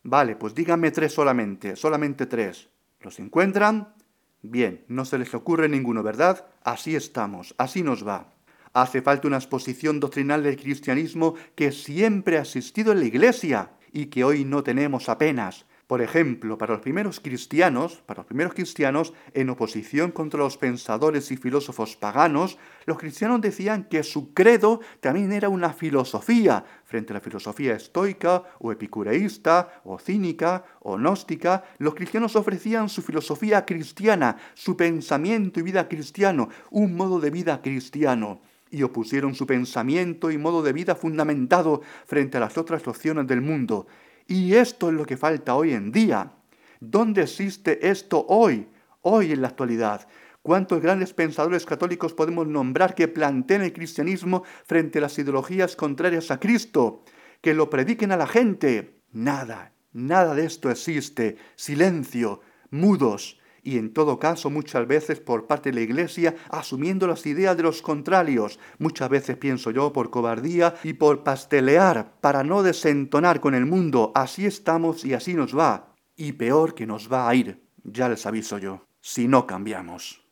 Vale, 0.10 0.38
pues 0.38 0.56
díganme 0.56 0.92
tres 0.92 1.12
solamente, 1.12 1.76
solamente 1.76 2.28
tres. 2.28 2.70
¿Los 3.02 3.20
encuentran? 3.20 3.94
Bien, 4.42 4.86
no 4.88 5.04
se 5.04 5.18
les 5.18 5.34
ocurre 5.34 5.68
ninguno, 5.68 6.02
¿verdad? 6.02 6.48
Así 6.64 6.96
estamos, 6.96 7.54
así 7.58 7.84
nos 7.84 8.08
va. 8.08 8.34
Hace 8.72 9.02
falta 9.02 9.28
una 9.28 9.36
exposición 9.36 10.00
doctrinal 10.00 10.44
del 10.44 10.56
cristianismo 10.56 11.36
que 11.56 11.74
siempre 11.74 12.38
ha 12.38 12.44
existido 12.44 12.94
en 12.94 13.00
la 13.02 13.06
Iglesia 13.06 13.72
y 13.92 14.06
que 14.06 14.24
hoy 14.24 14.46
no 14.46 14.64
tenemos 14.64 15.10
apenas. 15.10 15.66
Por 15.88 16.02
ejemplo, 16.02 16.58
para 16.58 16.74
los 16.74 16.82
primeros 16.82 17.22
cristianos, 17.22 18.04
para 18.06 18.18
los 18.18 18.28
primeros 18.28 18.54
cristianos, 18.54 19.14
en 19.34 19.50
oposición 19.50 20.12
contra 20.12 20.42
los 20.42 20.58
pensadores 20.58 21.32
y 21.32 21.38
filósofos 21.38 21.96
paganos, 21.96 22.58
los 22.86 22.98
cristianos 22.98 23.40
decían 23.40 23.86
que 23.86 24.04
su 24.04 24.34
credo 24.34 24.82
también 25.00 25.32
era 25.32 25.48
una 25.48 25.72
filosofía, 25.72 26.66
frente 26.84 27.14
a 27.14 27.16
la 27.16 27.22
filosofía 27.22 27.74
estoica 27.74 28.44
o 28.60 28.74
epicureísta 28.74 29.82
o 29.86 29.98
cínica 29.98 30.66
o 30.82 30.98
gnóstica, 30.98 31.64
los 31.78 31.96
cristianos 31.96 32.36
ofrecían 32.36 32.90
su 32.90 33.02
filosofía 33.02 33.66
cristiana, 33.66 34.36
su 34.56 34.76
pensamiento 34.76 35.62
y 35.62 35.64
vida 35.64 35.88
cristiano, 35.88 36.50
un 36.70 36.96
modo 36.96 37.22
de 37.22 37.32
vida 37.32 37.62
cristiano. 37.62 38.42
y 38.70 38.84
opusieron 38.84 39.34
su 39.34 39.48
pensamiento 39.48 40.30
y 40.30 40.38
modo 40.38 40.62
de 40.62 40.74
vida 40.74 40.94
fundamentado 40.94 41.82
frente 42.06 42.36
a 42.36 42.42
las 42.42 42.58
otras 42.58 42.86
opciones 42.86 43.26
del 43.26 43.40
mundo. 43.40 43.88
Y 44.28 44.56
esto 44.56 44.90
es 44.90 44.94
lo 44.94 45.06
que 45.06 45.18
falta 45.18 45.56
hoy 45.56 45.74
en 45.74 45.92
día. 45.92 46.34
¿Dónde 46.80 47.24
existe 47.24 47.90
esto 47.90 48.26
hoy? 48.28 48.68
Hoy 49.02 49.32
en 49.32 49.42
la 49.42 49.48
actualidad. 49.48 50.08
¿Cuántos 50.42 50.82
grandes 50.82 51.14
pensadores 51.14 51.66
católicos 51.66 52.14
podemos 52.14 52.48
nombrar 52.48 52.94
que 52.94 53.08
planteen 53.08 53.62
el 53.62 53.74
cristianismo 53.74 54.44
frente 54.66 55.00
a 55.00 55.02
las 55.02 55.18
ideologías 55.18 55.76
contrarias 55.76 56.30
a 56.30 56.40
Cristo? 56.40 57.04
Que 57.42 57.54
lo 57.54 57.70
prediquen 57.70 58.12
a 58.12 58.18
la 58.18 58.28
gente. 58.28 59.02
Nada, 59.12 59.74
nada 59.94 60.36
de 60.36 60.46
esto 60.46 60.70
existe. 60.70 61.38
Silencio, 61.56 62.42
mudos, 62.70 63.40
y 63.68 63.78
en 63.78 63.92
todo 63.92 64.18
caso 64.18 64.50
muchas 64.50 64.88
veces 64.88 65.20
por 65.20 65.46
parte 65.46 65.72
de 65.72 65.76
la 65.76 65.82
Iglesia 65.82 66.36
asumiendo 66.50 67.06
las 67.06 67.26
ideas 67.26 67.58
de 67.58 67.64
los 67.64 67.82
contrarios, 67.82 68.60
muchas 68.80 69.10
veces 69.10 69.36
pienso 69.36 69.72
yo 69.72 69.92
por 69.92 70.10
cobardía 70.10 70.76
y 70.86 70.94
por 70.94 71.26
pastelear 71.26 72.14
para 72.22 72.46
no 72.46 72.64
desentonar 72.64 73.42
con 73.42 73.56
el 73.56 73.66
mundo, 73.66 74.14
así 74.16 74.46
estamos 74.46 75.04
y 75.04 75.14
así 75.14 75.34
nos 75.34 75.54
va, 75.54 75.94
y 76.16 76.32
peor 76.32 76.76
que 76.76 76.88
nos 76.88 77.12
va 77.12 77.28
a 77.28 77.36
ir, 77.36 77.62
ya 77.84 78.08
les 78.08 78.26
aviso 78.26 78.58
yo, 78.58 78.88
si 79.02 79.28
no 79.28 79.46
cambiamos. 79.46 80.26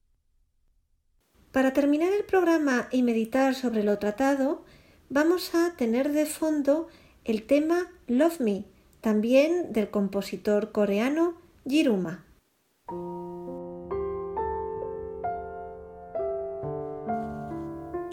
Para 1.52 1.74
terminar 1.74 2.14
el 2.14 2.24
programa 2.24 2.88
y 2.90 3.04
meditar 3.04 3.54
sobre 3.54 3.84
lo 3.84 4.00
tratado, 4.00 4.64
vamos 5.10 5.54
a 5.56 5.76
tener 5.76 6.14
de 6.14 6.26
fondo 6.26 6.88
el 7.26 7.44
tema 7.44 7.92
Love 8.08 8.40
Me, 8.40 8.66
también 9.02 9.74
del 9.74 9.90
compositor 9.90 10.72
coreano 10.72 11.34
Jiruma. 11.68 12.24